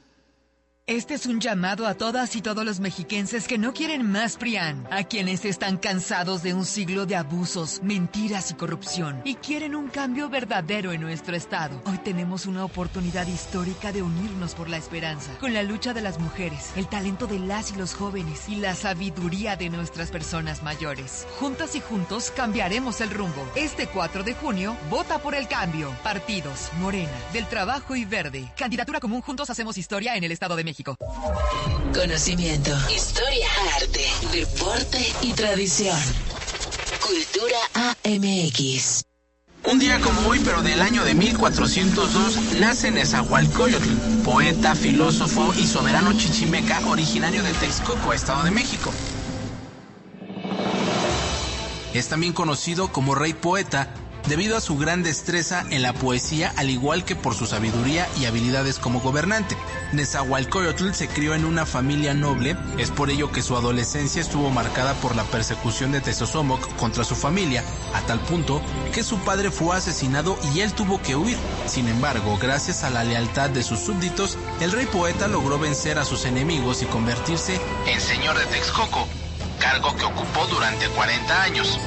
Este 0.88 1.12
es 1.12 1.26
un 1.26 1.38
llamado 1.38 1.86
a 1.86 1.92
todas 1.92 2.34
y 2.34 2.40
todos 2.40 2.64
los 2.64 2.80
mexiquenses 2.80 3.46
que 3.46 3.58
no 3.58 3.74
quieren 3.74 4.10
más 4.10 4.38
PRIAN, 4.38 4.88
a 4.90 5.04
quienes 5.04 5.44
están 5.44 5.76
cansados 5.76 6.42
de 6.42 6.54
un 6.54 6.64
siglo 6.64 7.04
de 7.04 7.14
abusos, 7.14 7.82
mentiras 7.82 8.50
y 8.52 8.54
corrupción 8.54 9.20
y 9.22 9.34
quieren 9.34 9.74
un 9.74 9.88
cambio 9.88 10.30
verdadero 10.30 10.92
en 10.92 11.02
nuestro 11.02 11.36
estado. 11.36 11.82
Hoy 11.84 11.98
tenemos 11.98 12.46
una 12.46 12.64
oportunidad 12.64 13.26
histórica 13.26 13.92
de 13.92 14.00
unirnos 14.00 14.54
por 14.54 14.70
la 14.70 14.78
esperanza, 14.78 15.36
con 15.40 15.52
la 15.52 15.62
lucha 15.62 15.92
de 15.92 16.00
las 16.00 16.18
mujeres, 16.18 16.72
el 16.74 16.88
talento 16.88 17.26
de 17.26 17.38
las 17.38 17.70
y 17.70 17.76
los 17.76 17.92
jóvenes 17.92 18.48
y 18.48 18.56
la 18.56 18.74
sabiduría 18.74 19.56
de 19.56 19.68
nuestras 19.68 20.10
personas 20.10 20.62
mayores. 20.62 21.26
Juntas 21.38 21.76
y 21.76 21.82
juntos 21.82 22.32
cambiaremos 22.34 23.02
el 23.02 23.10
rumbo. 23.10 23.46
Este 23.56 23.88
4 23.88 24.22
de 24.22 24.32
junio, 24.32 24.74
vota 24.88 25.18
por 25.18 25.34
el 25.34 25.48
cambio. 25.48 25.94
Partidos, 26.02 26.70
Morena, 26.80 27.12
del 27.34 27.46
Trabajo 27.46 27.94
y 27.94 28.06
Verde. 28.06 28.50
Candidatura 28.56 29.00
común 29.00 29.20
Juntos 29.20 29.50
Hacemos 29.50 29.76
Historia 29.76 30.16
en 30.16 30.24
el 30.24 30.32
Estado 30.32 30.56
de 30.56 30.64
México. 30.64 30.77
Conocimiento, 31.92 32.70
historia, 32.94 33.48
arte, 33.74 34.06
deporte 34.32 35.12
y 35.22 35.32
tradición. 35.32 35.98
Cultura 37.00 37.58
AMX. 38.04 39.02
Un 39.64 39.80
día 39.80 39.98
como 39.98 40.28
hoy, 40.28 40.40
pero 40.44 40.62
del 40.62 40.80
año 40.80 41.04
de 41.04 41.14
1402, 41.14 42.60
nace 42.60 42.92
Nezahualcóyotl, 42.92 44.22
poeta, 44.24 44.76
filósofo 44.76 45.52
y 45.58 45.66
soberano 45.66 46.12
chichimeca 46.12 46.80
originario 46.86 47.42
de 47.42 47.52
Texcoco, 47.54 48.12
Estado 48.12 48.44
de 48.44 48.52
México. 48.52 48.92
Es 51.92 52.08
también 52.08 52.32
conocido 52.32 52.92
como 52.92 53.16
rey 53.16 53.34
poeta 53.34 53.92
debido 54.28 54.56
a 54.56 54.60
su 54.60 54.76
gran 54.76 55.02
destreza 55.02 55.64
en 55.70 55.82
la 55.82 55.92
poesía, 55.92 56.52
al 56.56 56.70
igual 56.70 57.04
que 57.04 57.16
por 57.16 57.34
su 57.34 57.46
sabiduría 57.46 58.06
y 58.20 58.26
habilidades 58.26 58.78
como 58.78 59.00
gobernante. 59.00 59.56
Nezahualcóyotl 59.92 60.92
se 60.92 61.08
crió 61.08 61.34
en 61.34 61.44
una 61.44 61.64
familia 61.64 62.14
noble, 62.14 62.56
es 62.78 62.90
por 62.90 63.10
ello 63.10 63.32
que 63.32 63.42
su 63.42 63.56
adolescencia 63.56 64.20
estuvo 64.20 64.50
marcada 64.50 64.94
por 64.94 65.16
la 65.16 65.24
persecución 65.24 65.92
de 65.92 66.00
Tezosomoc 66.00 66.76
contra 66.76 67.04
su 67.04 67.14
familia, 67.14 67.64
a 67.94 68.00
tal 68.02 68.20
punto 68.20 68.60
que 68.92 69.02
su 69.02 69.18
padre 69.20 69.50
fue 69.50 69.76
asesinado 69.76 70.38
y 70.54 70.60
él 70.60 70.72
tuvo 70.72 71.00
que 71.00 71.16
huir. 71.16 71.36
Sin 71.66 71.88
embargo, 71.88 72.38
gracias 72.40 72.84
a 72.84 72.90
la 72.90 73.04
lealtad 73.04 73.50
de 73.50 73.62
sus 73.62 73.80
súbditos, 73.80 74.36
el 74.60 74.72
rey 74.72 74.86
poeta 74.86 75.28
logró 75.28 75.58
vencer 75.58 75.98
a 75.98 76.04
sus 76.04 76.24
enemigos 76.24 76.82
y 76.82 76.86
convertirse 76.86 77.60
en 77.86 78.00
señor 78.00 78.38
de 78.38 78.46
Texcoco, 78.46 79.08
cargo 79.58 79.96
que 79.96 80.04
ocupó 80.04 80.46
durante 80.48 80.86
40 80.88 81.42
años. 81.42 81.78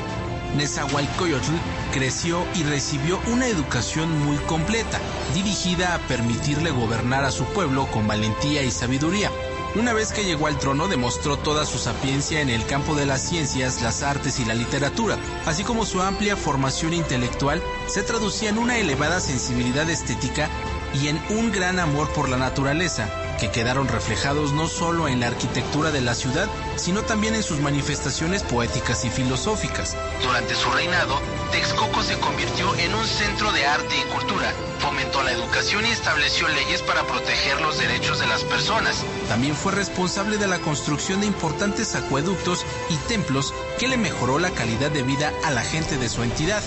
Nezahualcóyotl 0.55 1.53
creció 1.91 2.45
y 2.55 2.63
recibió 2.63 3.19
una 3.27 3.47
educación 3.47 4.19
muy 4.25 4.37
completa, 4.37 4.99
dirigida 5.33 5.93
a 5.93 5.99
permitirle 5.99 6.71
gobernar 6.71 7.23
a 7.23 7.31
su 7.31 7.45
pueblo 7.45 7.87
con 7.91 8.07
valentía 8.07 8.63
y 8.63 8.71
sabiduría. 8.71 9.29
Una 9.75 9.93
vez 9.93 10.11
que 10.11 10.25
llegó 10.25 10.47
al 10.47 10.57
trono 10.57 10.87
demostró 10.87 11.37
toda 11.37 11.65
su 11.65 11.77
sapiencia 11.77 12.41
en 12.41 12.49
el 12.49 12.65
campo 12.65 12.95
de 12.95 13.05
las 13.05 13.21
ciencias, 13.21 13.81
las 13.81 14.03
artes 14.03 14.39
y 14.39 14.45
la 14.45 14.53
literatura, 14.53 15.17
así 15.45 15.63
como 15.63 15.85
su 15.85 16.01
amplia 16.01 16.35
formación 16.35 16.93
intelectual 16.93 17.61
se 17.87 18.03
traducía 18.03 18.49
en 18.49 18.57
una 18.57 18.77
elevada 18.77 19.21
sensibilidad 19.21 19.89
estética 19.89 20.49
y 20.93 21.07
en 21.07 21.21
un 21.29 21.51
gran 21.51 21.79
amor 21.79 22.09
por 22.09 22.27
la 22.27 22.37
naturaleza, 22.37 23.07
que 23.41 23.49
quedaron 23.49 23.87
reflejados 23.87 24.53
no 24.53 24.67
solo 24.67 25.07
en 25.07 25.19
la 25.19 25.25
arquitectura 25.25 25.89
de 25.89 26.01
la 26.01 26.13
ciudad, 26.13 26.47
sino 26.75 27.01
también 27.01 27.33
en 27.33 27.41
sus 27.41 27.59
manifestaciones 27.59 28.43
poéticas 28.43 29.03
y 29.03 29.09
filosóficas. 29.09 29.97
Durante 30.21 30.53
su 30.53 30.69
reinado, 30.69 31.19
Texcoco 31.51 32.03
se 32.03 32.19
convirtió 32.19 32.75
en 32.75 32.93
un 32.93 33.03
centro 33.03 33.51
de 33.51 33.65
arte 33.65 33.95
y 33.97 34.03
cultura, 34.13 34.53
fomentó 34.77 35.23
la 35.23 35.31
educación 35.31 35.83
y 35.87 35.89
estableció 35.89 36.47
leyes 36.49 36.83
para 36.83 37.01
proteger 37.07 37.59
los 37.61 37.79
derechos 37.79 38.19
de 38.19 38.27
las 38.27 38.43
personas. 38.43 39.03
También 39.27 39.55
fue 39.55 39.71
responsable 39.71 40.37
de 40.37 40.45
la 40.45 40.59
construcción 40.59 41.21
de 41.21 41.25
importantes 41.25 41.95
acueductos 41.95 42.63
y 42.91 42.95
templos 43.07 43.55
que 43.79 43.87
le 43.87 43.97
mejoró 43.97 44.37
la 44.37 44.51
calidad 44.51 44.91
de 44.91 45.01
vida 45.01 45.33
a 45.43 45.49
la 45.49 45.63
gente 45.63 45.97
de 45.97 46.09
su 46.09 46.21
entidad. 46.21 46.61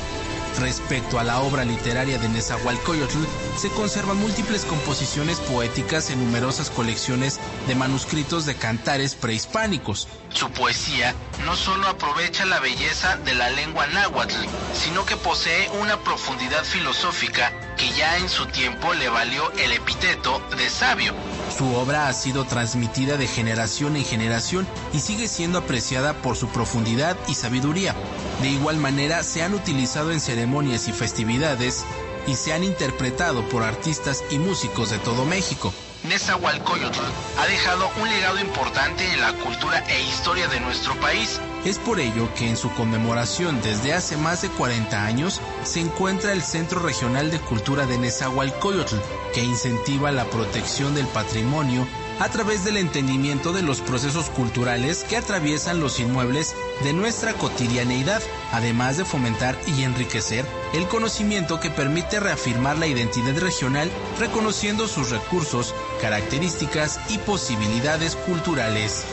Respecto 0.60 1.18
a 1.18 1.24
la 1.24 1.40
obra 1.40 1.64
literaria 1.64 2.18
de 2.18 2.28
Nezahualcóyotl, 2.28 3.18
se 3.56 3.68
conservan 3.70 4.18
múltiples 4.18 4.64
composiciones 4.64 5.40
poéticas 5.40 6.10
en 6.10 6.24
numerosas 6.24 6.70
colecciones 6.70 7.40
de 7.66 7.74
manuscritos 7.74 8.46
de 8.46 8.54
cantares 8.54 9.14
prehispánicos. 9.14 10.06
Su 10.34 10.50
poesía 10.50 11.14
no 11.44 11.54
solo 11.54 11.86
aprovecha 11.86 12.44
la 12.44 12.58
belleza 12.58 13.16
de 13.18 13.36
la 13.36 13.50
lengua 13.50 13.86
náhuatl, 13.86 14.34
sino 14.72 15.06
que 15.06 15.16
posee 15.16 15.70
una 15.80 16.00
profundidad 16.00 16.64
filosófica 16.64 17.52
que 17.76 17.88
ya 17.92 18.18
en 18.18 18.28
su 18.28 18.46
tiempo 18.46 18.94
le 18.94 19.08
valió 19.08 19.52
el 19.52 19.72
epíteto 19.72 20.42
de 20.56 20.68
sabio. 20.68 21.14
Su 21.56 21.72
obra 21.76 22.08
ha 22.08 22.12
sido 22.12 22.44
transmitida 22.46 23.16
de 23.16 23.28
generación 23.28 23.94
en 23.96 24.04
generación 24.04 24.66
y 24.92 24.98
sigue 24.98 25.28
siendo 25.28 25.58
apreciada 25.58 26.14
por 26.14 26.36
su 26.36 26.48
profundidad 26.48 27.16
y 27.28 27.36
sabiduría. 27.36 27.94
De 28.42 28.48
igual 28.48 28.78
manera, 28.78 29.22
se 29.22 29.44
han 29.44 29.54
utilizado 29.54 30.10
en 30.10 30.20
ceremonias 30.20 30.88
y 30.88 30.92
festividades 30.92 31.84
y 32.26 32.34
se 32.34 32.52
han 32.52 32.64
interpretado 32.64 33.48
por 33.48 33.62
artistas 33.62 34.24
y 34.30 34.38
músicos 34.38 34.90
de 34.90 34.98
todo 34.98 35.24
México. 35.24 35.72
Nezahualcóyotl 36.04 37.00
ha 37.38 37.46
dejado 37.46 37.88
un 37.98 38.08
legado 38.10 38.38
importante 38.38 39.10
en 39.10 39.22
la 39.22 39.32
cultura 39.32 39.82
e 39.88 40.02
historia 40.02 40.46
de 40.48 40.60
nuestro 40.60 40.94
país. 41.00 41.40
Es 41.64 41.78
por 41.78 41.98
ello 41.98 42.28
que 42.34 42.46
en 42.46 42.58
su 42.58 42.70
conmemoración 42.74 43.62
desde 43.62 43.94
hace 43.94 44.18
más 44.18 44.42
de 44.42 44.50
40 44.50 45.02
años 45.02 45.40
se 45.62 45.80
encuentra 45.80 46.32
el 46.32 46.42
Centro 46.42 46.80
Regional 46.80 47.30
de 47.30 47.40
Cultura 47.40 47.86
de 47.86 47.96
Nezahualcóyotl, 47.96 48.96
que 49.32 49.42
incentiva 49.42 50.12
la 50.12 50.26
protección 50.26 50.94
del 50.94 51.06
patrimonio 51.06 51.86
a 52.20 52.28
través 52.28 52.64
del 52.64 52.76
entendimiento 52.76 53.52
de 53.52 53.62
los 53.62 53.80
procesos 53.80 54.30
culturales 54.30 55.04
que 55.04 55.16
atraviesan 55.16 55.80
los 55.80 56.00
inmuebles 56.00 56.54
de 56.82 56.92
nuestra 56.92 57.34
cotidianeidad, 57.34 58.22
además 58.52 58.96
de 58.96 59.04
fomentar 59.04 59.58
y 59.66 59.82
enriquecer 59.82 60.44
el 60.72 60.86
conocimiento 60.86 61.60
que 61.60 61.70
permite 61.70 62.20
reafirmar 62.20 62.78
la 62.78 62.86
identidad 62.86 63.36
regional 63.38 63.90
reconociendo 64.18 64.88
sus 64.88 65.10
recursos, 65.10 65.74
características 66.00 67.00
y 67.08 67.18
posibilidades 67.18 68.16
culturales. 68.16 69.04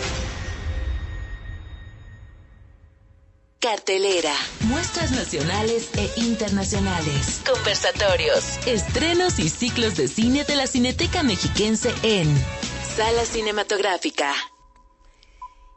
Cartelera, 3.60 4.34
muestras 4.62 5.12
nacionales 5.12 5.90
e 5.96 6.10
internacionales, 6.16 7.42
conversatorios, 7.48 8.58
estrenos 8.66 9.38
y 9.38 9.50
ciclos 9.50 9.96
de 9.98 10.08
cine 10.08 10.44
de 10.46 10.56
la 10.56 10.66
Cineteca 10.66 11.22
Mexiquense 11.22 11.94
en 12.02 12.28
Sala 12.96 13.26
Cinematográfica. 13.26 14.34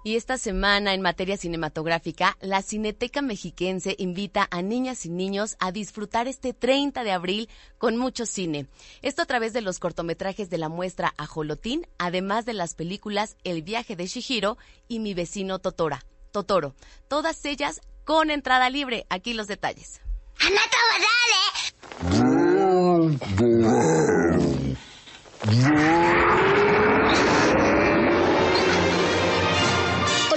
Y 0.02 0.16
esta 0.16 0.36
semana 0.36 0.94
en 0.94 1.00
materia 1.00 1.36
cinematográfica, 1.36 2.36
la 2.40 2.60
Cineteca 2.60 3.22
Mexiquense 3.22 3.94
invita 3.98 4.48
a 4.50 4.62
niñas 4.62 5.06
y 5.06 5.10
niños 5.10 5.56
a 5.60 5.70
disfrutar 5.70 6.26
este 6.26 6.52
30 6.52 7.04
de 7.04 7.12
abril 7.12 7.48
con 7.78 7.96
mucho 7.96 8.26
cine. 8.26 8.66
Esto 9.00 9.22
a 9.22 9.26
través 9.26 9.52
de 9.52 9.60
los 9.60 9.78
cortometrajes 9.78 10.50
de 10.50 10.58
la 10.58 10.68
muestra 10.68 11.14
Ajolotín, 11.16 11.86
además 11.98 12.46
de 12.46 12.54
las 12.54 12.74
películas 12.74 13.36
El 13.44 13.62
viaje 13.62 13.94
de 13.94 14.06
Shihiro 14.06 14.58
y 14.88 14.98
Mi 14.98 15.14
vecino 15.14 15.60
Totora. 15.60 16.04
Totoro. 16.32 16.74
Todas 17.06 17.44
ellas 17.44 17.80
con 18.04 18.30
entrada 18.30 18.70
libre. 18.70 19.06
Aquí 19.08 19.34
los 19.34 19.46
detalles. 19.46 20.00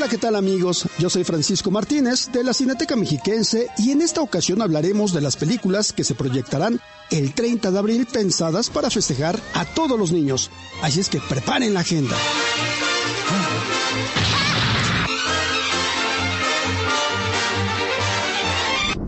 Hola, 0.07 0.15
¿qué 0.15 0.21
tal 0.25 0.35
amigos? 0.37 0.87
Yo 0.99 1.09
soy 1.09 1.25
Francisco 1.25 1.69
Martínez 1.69 2.31
de 2.31 2.41
la 2.41 2.53
Cineteca 2.53 2.95
Mexiquense 2.95 3.67
y 3.77 3.91
en 3.91 4.01
esta 4.01 4.21
ocasión 4.21 4.61
hablaremos 4.61 5.11
de 5.11 5.19
las 5.19 5.35
películas 5.35 5.91
que 5.91 6.05
se 6.05 6.15
proyectarán 6.15 6.79
el 7.11 7.33
30 7.33 7.71
de 7.71 7.77
abril 7.77 8.07
pensadas 8.09 8.69
para 8.69 8.89
festejar 8.89 9.37
a 9.53 9.65
todos 9.65 9.99
los 9.99 10.13
niños. 10.13 10.49
Así 10.81 11.01
es 11.01 11.09
que 11.09 11.19
preparen 11.19 11.73
la 11.73 11.81
agenda. 11.81 12.15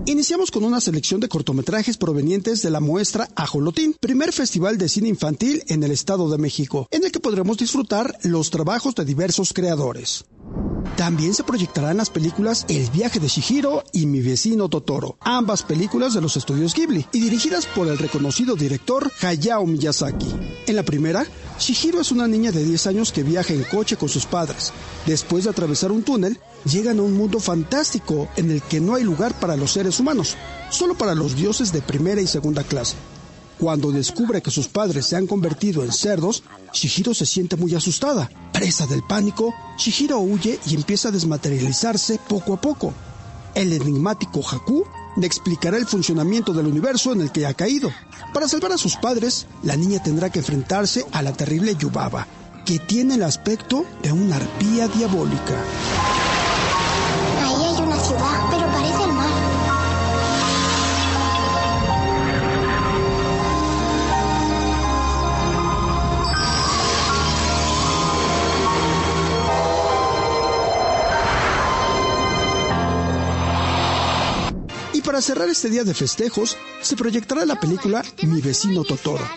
Iniciamos 0.05 0.51
con 0.51 0.65
una 0.65 0.81
selección 0.81 1.21
de 1.21 1.29
cortometrajes 1.29 1.95
provenientes 1.95 2.61
de 2.61 2.71
la 2.71 2.81
muestra 2.81 3.29
Ajolotín, 3.37 3.95
primer 4.01 4.33
festival 4.33 4.77
de 4.77 4.89
cine 4.89 5.07
infantil 5.07 5.63
en 5.67 5.81
el 5.83 5.91
Estado 5.91 6.29
de 6.29 6.37
México, 6.37 6.89
en 6.91 7.05
el 7.05 7.11
que 7.13 7.21
podremos 7.21 7.57
disfrutar 7.57 8.17
los 8.23 8.49
trabajos 8.49 8.95
de 8.95 9.05
diversos 9.05 9.53
creadores. 9.53 10.25
También 10.95 11.33
se 11.33 11.43
proyectarán 11.43 11.97
las 11.97 12.09
películas 12.09 12.65
El 12.67 12.89
viaje 12.89 13.19
de 13.19 13.27
Shihiro 13.27 13.83
y 13.93 14.05
Mi 14.05 14.21
vecino 14.21 14.69
Totoro, 14.69 15.17
ambas 15.21 15.63
películas 15.63 16.13
de 16.13 16.21
los 16.21 16.35
estudios 16.35 16.73
Ghibli 16.73 17.05
y 17.13 17.21
dirigidas 17.21 17.65
por 17.65 17.87
el 17.87 17.97
reconocido 17.97 18.55
director 18.55 19.11
Hayao 19.21 19.65
Miyazaki. 19.65 20.27
En 20.67 20.75
la 20.75 20.83
primera, 20.83 21.25
Shihiro 21.59 22.01
es 22.01 22.11
una 22.11 22.27
niña 22.27 22.51
de 22.51 22.63
10 22.63 22.87
años 22.87 23.11
que 23.11 23.23
viaja 23.23 23.53
en 23.53 23.63
coche 23.63 23.97
con 23.97 24.09
sus 24.09 24.25
padres. 24.25 24.73
Después 25.05 25.45
de 25.45 25.49
atravesar 25.49 25.91
un 25.91 26.03
túnel, 26.03 26.39
llegan 26.65 26.99
a 26.99 27.03
un 27.03 27.13
mundo 27.13 27.39
fantástico 27.39 28.27
en 28.35 28.51
el 28.51 28.61
que 28.61 28.79
no 28.79 28.95
hay 28.95 29.03
lugar 29.03 29.39
para 29.39 29.55
los 29.55 29.71
seres 29.71 29.99
humanos, 29.99 30.35
solo 30.69 30.95
para 30.95 31.15
los 31.15 31.35
dioses 31.35 31.71
de 31.71 31.81
primera 31.81 32.21
y 32.21 32.27
segunda 32.27 32.63
clase. 32.63 32.95
Cuando 33.59 33.91
descubre 33.91 34.41
que 34.41 34.51
sus 34.51 34.69
padres 34.69 35.05
se 35.05 35.17
han 35.17 35.27
convertido 35.27 35.83
en 35.83 35.91
cerdos, 35.91 36.43
Shihiro 36.73 37.13
se 37.13 37.25
siente 37.25 37.57
muy 37.57 37.75
asustada. 37.75 38.29
Presa 38.53 38.87
del 38.87 39.03
pánico, 39.03 39.53
Shihiro 39.77 40.19
huye 40.19 40.57
y 40.65 40.75
empieza 40.75 41.09
a 41.09 41.11
desmaterializarse 41.11 42.21
poco 42.29 42.53
a 42.53 42.61
poco. 42.61 42.93
El 43.53 43.73
enigmático 43.73 44.39
Haku 44.49 44.85
le 45.17 45.27
explicará 45.27 45.75
el 45.75 45.85
funcionamiento 45.85 46.53
del 46.53 46.67
universo 46.67 47.11
en 47.11 47.19
el 47.19 47.33
que 47.33 47.45
ha 47.45 47.53
caído. 47.53 47.91
Para 48.33 48.47
salvar 48.47 48.71
a 48.71 48.77
sus 48.77 48.95
padres, 48.95 49.45
la 49.63 49.75
niña 49.75 50.01
tendrá 50.01 50.29
que 50.29 50.39
enfrentarse 50.39 51.05
a 51.11 51.21
la 51.21 51.33
terrible 51.33 51.75
Yubaba, 51.75 52.27
que 52.65 52.79
tiene 52.79 53.15
el 53.15 53.23
aspecto 53.23 53.85
de 54.01 54.13
una 54.13 54.37
arpía 54.37 54.87
diabólica. 54.87 55.61
Ahí 57.43 57.75
hay 57.75 57.81
una 57.81 57.99
ciudad, 57.99 58.49
pero 58.51 58.68
para 75.09 75.23
cerrar 75.23 75.49
este 75.49 75.71
día 75.71 75.83
de 75.83 75.95
festejos, 75.95 76.55
se 76.83 76.95
proyectará 76.95 77.43
la 77.43 77.59
película 77.59 78.05
Mi 78.21 78.41
vecino 78.41 78.83
Totoro, 78.83 79.27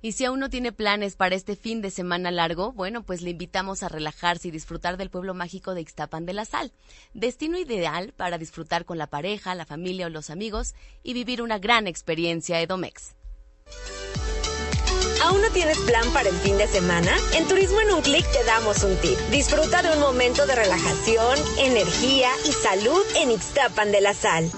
Y 0.00 0.12
si 0.12 0.24
aún 0.24 0.38
no 0.38 0.48
tiene 0.48 0.70
planes 0.70 1.16
para 1.16 1.34
este 1.34 1.56
fin 1.56 1.82
de 1.82 1.90
semana 1.90 2.30
largo, 2.30 2.70
bueno, 2.70 3.02
pues 3.02 3.20
le 3.20 3.30
invitamos 3.30 3.82
a 3.82 3.88
relajarse 3.88 4.46
y 4.46 4.50
disfrutar 4.52 4.96
del 4.96 5.10
pueblo 5.10 5.34
mágico 5.34 5.74
de 5.74 5.80
Ixtapan 5.80 6.24
de 6.24 6.34
la 6.34 6.44
Sal. 6.44 6.70
Destino 7.14 7.58
ideal 7.58 8.14
para 8.16 8.38
disfrutar 8.38 8.84
con 8.84 8.96
la 8.96 9.08
pareja, 9.08 9.56
la 9.56 9.66
familia 9.66 10.06
o 10.06 10.10
los 10.10 10.30
amigos 10.30 10.76
y 11.02 11.14
vivir 11.14 11.42
una 11.42 11.58
gran 11.58 11.88
experiencia 11.88 12.60
Edomex. 12.60 13.16
¿Aún 15.22 15.42
no 15.42 15.50
tienes 15.50 15.78
plan 15.78 16.08
para 16.12 16.28
el 16.28 16.36
fin 16.36 16.56
de 16.58 16.68
semana? 16.68 17.16
En 17.34 17.46
Turismo 17.48 17.80
en 17.80 17.92
un 17.92 18.02
clic 18.02 18.24
te 18.30 18.44
damos 18.44 18.84
un 18.84 18.96
tip. 18.96 19.18
Disfruta 19.30 19.82
de 19.82 19.90
un 19.90 20.00
momento 20.00 20.46
de 20.46 20.54
relajación, 20.54 21.38
energía 21.58 22.30
y 22.46 22.52
salud 22.52 23.02
en 23.16 23.32
Ixtapan 23.32 23.90
de 23.90 24.00
la 24.00 24.14
Sal. 24.14 24.50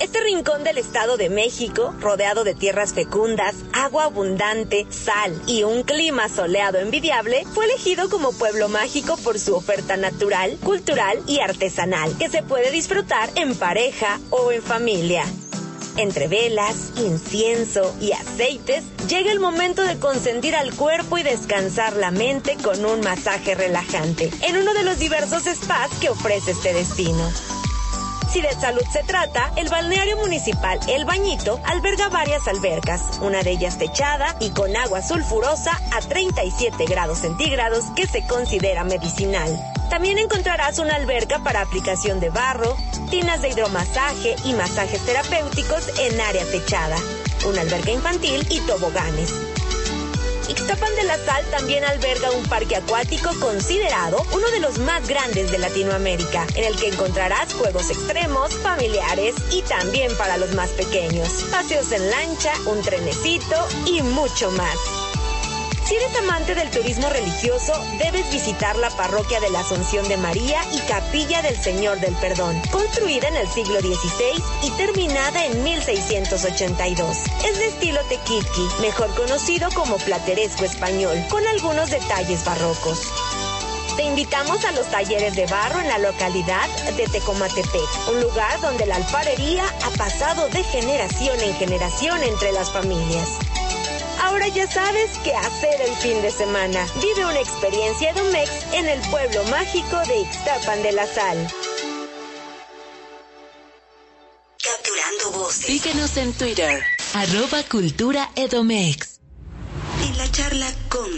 Este 0.00 0.20
rincón 0.20 0.64
del 0.64 0.78
Estado 0.78 1.16
de 1.16 1.30
México, 1.30 1.94
rodeado 2.00 2.42
de 2.42 2.56
tierras 2.56 2.92
fecundas, 2.92 3.54
agua 3.72 4.04
abundante, 4.04 4.86
sal 4.90 5.40
y 5.46 5.62
un 5.62 5.84
clima 5.84 6.28
soleado 6.28 6.78
envidiable, 6.78 7.44
fue 7.54 7.66
elegido 7.66 8.10
como 8.10 8.32
pueblo 8.32 8.68
mágico 8.68 9.16
por 9.18 9.38
su 9.38 9.54
oferta 9.54 9.96
natural, 9.96 10.58
cultural 10.64 11.22
y 11.28 11.38
artesanal, 11.38 12.18
que 12.18 12.28
se 12.28 12.42
puede 12.42 12.72
disfrutar 12.72 13.30
en 13.36 13.54
pareja 13.54 14.18
o 14.30 14.50
en 14.50 14.62
familia. 14.62 15.24
Entre 15.96 16.26
velas, 16.26 16.92
incienso 16.96 17.94
y 18.00 18.12
aceites, 18.12 18.84
llega 19.08 19.30
el 19.30 19.40
momento 19.40 19.82
de 19.82 19.98
consentir 19.98 20.56
al 20.56 20.74
cuerpo 20.74 21.18
y 21.18 21.22
descansar 21.22 21.94
la 21.96 22.10
mente 22.10 22.56
con 22.62 22.84
un 22.84 23.00
masaje 23.00 23.54
relajante 23.54 24.30
en 24.42 24.56
uno 24.56 24.72
de 24.72 24.84
los 24.84 24.98
diversos 24.98 25.42
spas 25.44 25.90
que 26.00 26.08
ofrece 26.08 26.52
este 26.52 26.72
destino. 26.72 27.30
Si 28.32 28.40
de 28.40 28.52
salud 28.52 28.82
se 28.90 29.02
trata, 29.02 29.52
el 29.56 29.68
balneario 29.68 30.16
municipal 30.16 30.80
El 30.88 31.04
Bañito 31.04 31.60
alberga 31.66 32.08
varias 32.08 32.48
albercas, 32.48 33.18
una 33.20 33.42
de 33.42 33.50
ellas 33.50 33.76
techada 33.76 34.34
y 34.40 34.50
con 34.50 34.74
agua 34.74 35.02
sulfurosa 35.02 35.78
a 35.92 36.00
37 36.00 36.86
grados 36.86 37.18
centígrados 37.18 37.84
que 37.94 38.06
se 38.06 38.26
considera 38.26 38.84
medicinal. 38.84 39.71
También 39.92 40.18
encontrarás 40.18 40.78
una 40.78 40.94
alberca 40.94 41.40
para 41.40 41.60
aplicación 41.60 42.18
de 42.18 42.30
barro, 42.30 42.78
tinas 43.10 43.42
de 43.42 43.50
hidromasaje 43.50 44.36
y 44.42 44.54
masajes 44.54 45.04
terapéuticos 45.04 45.86
en 45.98 46.18
área 46.18 46.46
techada, 46.46 46.96
una 47.46 47.60
alberca 47.60 47.90
infantil 47.90 48.42
y 48.48 48.60
toboganes. 48.60 49.34
Ixtapan 50.48 50.96
de 50.96 51.02
la 51.04 51.18
Sal 51.18 51.44
también 51.50 51.84
alberga 51.84 52.30
un 52.30 52.42
parque 52.44 52.76
acuático 52.76 53.38
considerado 53.38 54.24
uno 54.32 54.50
de 54.50 54.60
los 54.60 54.78
más 54.78 55.06
grandes 55.06 55.52
de 55.52 55.58
Latinoamérica, 55.58 56.46
en 56.54 56.64
el 56.64 56.76
que 56.80 56.88
encontrarás 56.88 57.52
juegos 57.52 57.90
extremos, 57.90 58.54
familiares 58.54 59.34
y 59.50 59.60
también 59.60 60.10
para 60.16 60.38
los 60.38 60.54
más 60.54 60.70
pequeños, 60.70 61.44
paseos 61.50 61.92
en 61.92 62.08
lancha, 62.08 62.54
un 62.64 62.80
trenecito 62.80 63.68
y 63.84 64.00
mucho 64.00 64.50
más. 64.52 65.11
Si 65.92 65.96
eres 65.96 66.16
amante 66.16 66.54
del 66.54 66.70
turismo 66.70 67.10
religioso, 67.10 67.74
debes 67.98 68.32
visitar 68.32 68.76
la 68.78 68.88
parroquia 68.88 69.40
de 69.40 69.50
la 69.50 69.60
Asunción 69.60 70.08
de 70.08 70.16
María 70.16 70.62
y 70.72 70.78
Capilla 70.88 71.42
del 71.42 71.54
Señor 71.54 72.00
del 72.00 72.14
Perdón, 72.14 72.58
construida 72.70 73.28
en 73.28 73.36
el 73.36 73.46
siglo 73.46 73.78
XVI 73.78 74.42
y 74.62 74.70
terminada 74.70 75.44
en 75.44 75.62
1682. 75.62 77.18
Es 77.44 77.58
de 77.58 77.66
estilo 77.66 78.00
tequitqui, 78.08 78.68
mejor 78.80 79.14
conocido 79.14 79.68
como 79.74 79.98
plateresco 79.98 80.64
español, 80.64 81.22
con 81.28 81.46
algunos 81.46 81.90
detalles 81.90 82.42
barrocos. 82.42 83.12
Te 83.94 84.04
invitamos 84.04 84.64
a 84.64 84.72
los 84.72 84.86
talleres 84.86 85.36
de 85.36 85.44
barro 85.44 85.78
en 85.78 85.88
la 85.88 85.98
localidad 85.98 86.70
de 86.96 87.06
Tecomatepec, 87.06 88.08
un 88.08 88.22
lugar 88.22 88.58
donde 88.62 88.86
la 88.86 88.96
alfarería 88.96 89.64
ha 89.84 89.90
pasado 89.90 90.48
de 90.48 90.64
generación 90.64 91.38
en 91.38 91.54
generación 91.56 92.22
entre 92.22 92.50
las 92.52 92.70
familias. 92.70 93.28
Ahora 94.20 94.48
ya 94.48 94.66
sabes 94.70 95.10
qué 95.24 95.34
hacer 95.34 95.80
el 95.80 95.94
fin 95.96 96.20
de 96.22 96.30
semana. 96.30 96.86
Vive 97.00 97.24
una 97.24 97.40
experiencia 97.40 98.10
Edomex 98.10 98.50
en 98.72 98.88
el 98.88 99.00
pueblo 99.10 99.44
mágico 99.44 99.96
de 100.06 100.20
Ixtapan 100.20 100.82
de 100.82 100.92
la 100.92 101.06
Sal. 101.06 101.48
Capturando 104.62 105.38
voces. 105.38 105.66
Síguenos 105.66 106.16
en 106.16 106.32
Twitter, 106.32 106.82
arroba 107.14 107.62
Cultura 107.64 108.30
Edomex. 108.36 109.20
En 110.02 110.18
la 110.18 110.30
charla 110.30 110.72
con... 110.88 111.10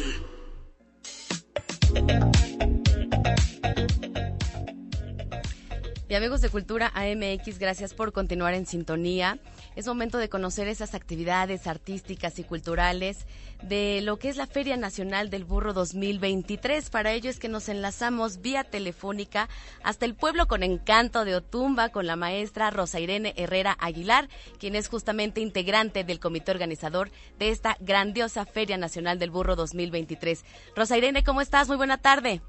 Y 6.06 6.14
amigos 6.16 6.42
de 6.42 6.50
Cultura 6.50 6.92
AMX, 6.94 7.58
gracias 7.58 7.94
por 7.94 8.12
continuar 8.12 8.52
en 8.52 8.66
sintonía. 8.66 9.38
Es 9.74 9.86
momento 9.86 10.18
de 10.18 10.28
conocer 10.28 10.68
esas 10.68 10.94
actividades 10.94 11.66
artísticas 11.66 12.38
y 12.38 12.44
culturales 12.44 13.26
de 13.62 14.02
lo 14.02 14.18
que 14.18 14.28
es 14.28 14.36
la 14.36 14.46
Feria 14.46 14.76
Nacional 14.76 15.30
del 15.30 15.44
Burro 15.44 15.72
2023. 15.72 16.90
Para 16.90 17.12
ello 17.12 17.30
es 17.30 17.38
que 17.38 17.48
nos 17.48 17.70
enlazamos 17.70 18.42
vía 18.42 18.64
telefónica 18.64 19.48
hasta 19.82 20.04
el 20.04 20.14
pueblo 20.14 20.46
con 20.46 20.62
encanto 20.62 21.24
de 21.24 21.36
Otumba 21.36 21.88
con 21.88 22.06
la 22.06 22.16
maestra 22.16 22.70
Rosa 22.70 23.00
Irene 23.00 23.32
Herrera 23.38 23.74
Aguilar, 23.80 24.28
quien 24.60 24.74
es 24.74 24.88
justamente 24.88 25.40
integrante 25.40 26.04
del 26.04 26.20
comité 26.20 26.50
organizador 26.50 27.08
de 27.38 27.48
esta 27.48 27.78
grandiosa 27.80 28.44
Feria 28.44 28.76
Nacional 28.76 29.18
del 29.18 29.30
Burro 29.30 29.56
2023. 29.56 30.44
Rosa 30.76 30.98
Irene, 30.98 31.24
¿cómo 31.24 31.40
estás? 31.40 31.66
Muy 31.68 31.78
buena 31.78 31.96
tarde. 31.96 32.42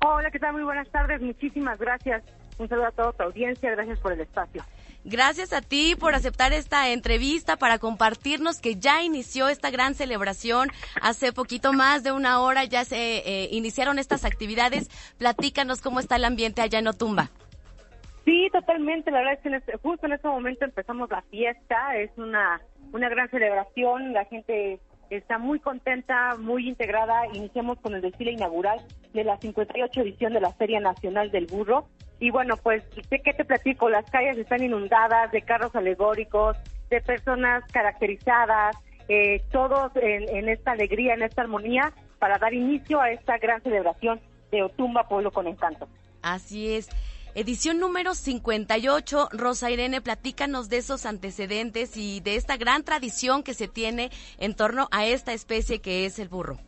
Hola, 0.00 0.30
¿qué 0.30 0.38
tal? 0.38 0.54
Muy 0.54 0.62
buenas 0.64 0.88
tardes. 0.88 1.20
Muchísimas 1.20 1.78
gracias. 1.78 2.24
Un 2.62 2.68
saludo 2.68 2.86
a 2.86 2.92
toda 2.92 3.12
tu 3.12 3.22
audiencia. 3.24 3.70
Gracias 3.72 3.98
por 3.98 4.12
el 4.12 4.20
espacio. 4.20 4.64
Gracias 5.04 5.52
a 5.52 5.62
ti 5.62 5.96
por 5.98 6.14
aceptar 6.14 6.52
esta 6.52 6.90
entrevista 6.90 7.56
para 7.56 7.80
compartirnos 7.80 8.60
que 8.60 8.76
ya 8.76 9.02
inició 9.02 9.48
esta 9.48 9.70
gran 9.70 9.94
celebración. 9.94 10.70
Hace 11.00 11.32
poquito 11.32 11.72
más 11.72 12.04
de 12.04 12.12
una 12.12 12.40
hora 12.40 12.62
ya 12.64 12.84
se 12.84 13.18
eh, 13.18 13.48
iniciaron 13.50 13.98
estas 13.98 14.24
actividades. 14.24 14.88
Platícanos 15.18 15.80
cómo 15.80 15.98
está 15.98 16.14
el 16.16 16.24
ambiente 16.24 16.62
allá 16.62 16.78
en 16.78 16.86
Otumba. 16.86 17.30
Sí, 18.24 18.48
totalmente. 18.52 19.10
La 19.10 19.18
verdad 19.18 19.34
es 19.34 19.40
que 19.40 19.48
en 19.48 19.54
este- 19.56 19.76
justo 19.78 20.06
en 20.06 20.12
este 20.12 20.28
momento 20.28 20.64
empezamos 20.64 21.10
la 21.10 21.22
fiesta. 21.22 21.96
Es 21.96 22.10
una, 22.16 22.60
una 22.92 23.08
gran 23.08 23.28
celebración. 23.30 24.12
La 24.12 24.24
gente 24.26 24.78
está 25.16 25.38
muy 25.38 25.60
contenta, 25.60 26.36
muy 26.38 26.68
integrada. 26.68 27.26
Iniciamos 27.34 27.78
con 27.80 27.94
el 27.94 28.00
desfile 28.00 28.32
inaugural 28.32 28.80
de 29.12 29.24
la 29.24 29.36
58 29.38 30.00
edición 30.00 30.32
de 30.32 30.40
la 30.40 30.52
Feria 30.52 30.80
Nacional 30.80 31.30
del 31.30 31.46
Burro. 31.46 31.86
Y 32.18 32.30
bueno, 32.30 32.56
pues, 32.56 32.82
¿de 33.10 33.20
qué 33.20 33.34
te 33.34 33.44
platico? 33.44 33.88
Las 33.88 34.08
calles 34.10 34.38
están 34.38 34.62
inundadas 34.62 35.32
de 35.32 35.42
carros 35.42 35.74
alegóricos, 35.74 36.56
de 36.88 37.00
personas 37.00 37.64
caracterizadas, 37.72 38.76
eh, 39.08 39.42
todos 39.50 39.90
en, 39.96 40.28
en 40.28 40.48
esta 40.48 40.72
alegría, 40.72 41.14
en 41.14 41.22
esta 41.22 41.42
armonía, 41.42 41.92
para 42.18 42.38
dar 42.38 42.54
inicio 42.54 43.00
a 43.00 43.10
esta 43.10 43.38
gran 43.38 43.60
celebración 43.62 44.20
de 44.50 44.62
Otumba, 44.62 45.08
Pueblo 45.08 45.32
con 45.32 45.46
Encanto. 45.46 45.88
Así 46.22 46.74
es. 46.74 46.88
Edición 47.34 47.80
número 47.80 48.14
58. 48.14 49.30
Rosa 49.32 49.70
Irene, 49.70 50.02
platícanos 50.02 50.68
de 50.68 50.76
esos 50.76 51.06
antecedentes 51.06 51.96
y 51.96 52.20
de 52.20 52.36
esta 52.36 52.58
gran 52.58 52.84
tradición 52.84 53.42
que 53.42 53.54
se 53.54 53.68
tiene 53.68 54.10
en 54.38 54.54
torno 54.54 54.88
a 54.90 55.06
esta 55.06 55.32
especie 55.32 55.80
que 55.80 56.04
es 56.04 56.18
el 56.18 56.28
burro. 56.28 56.58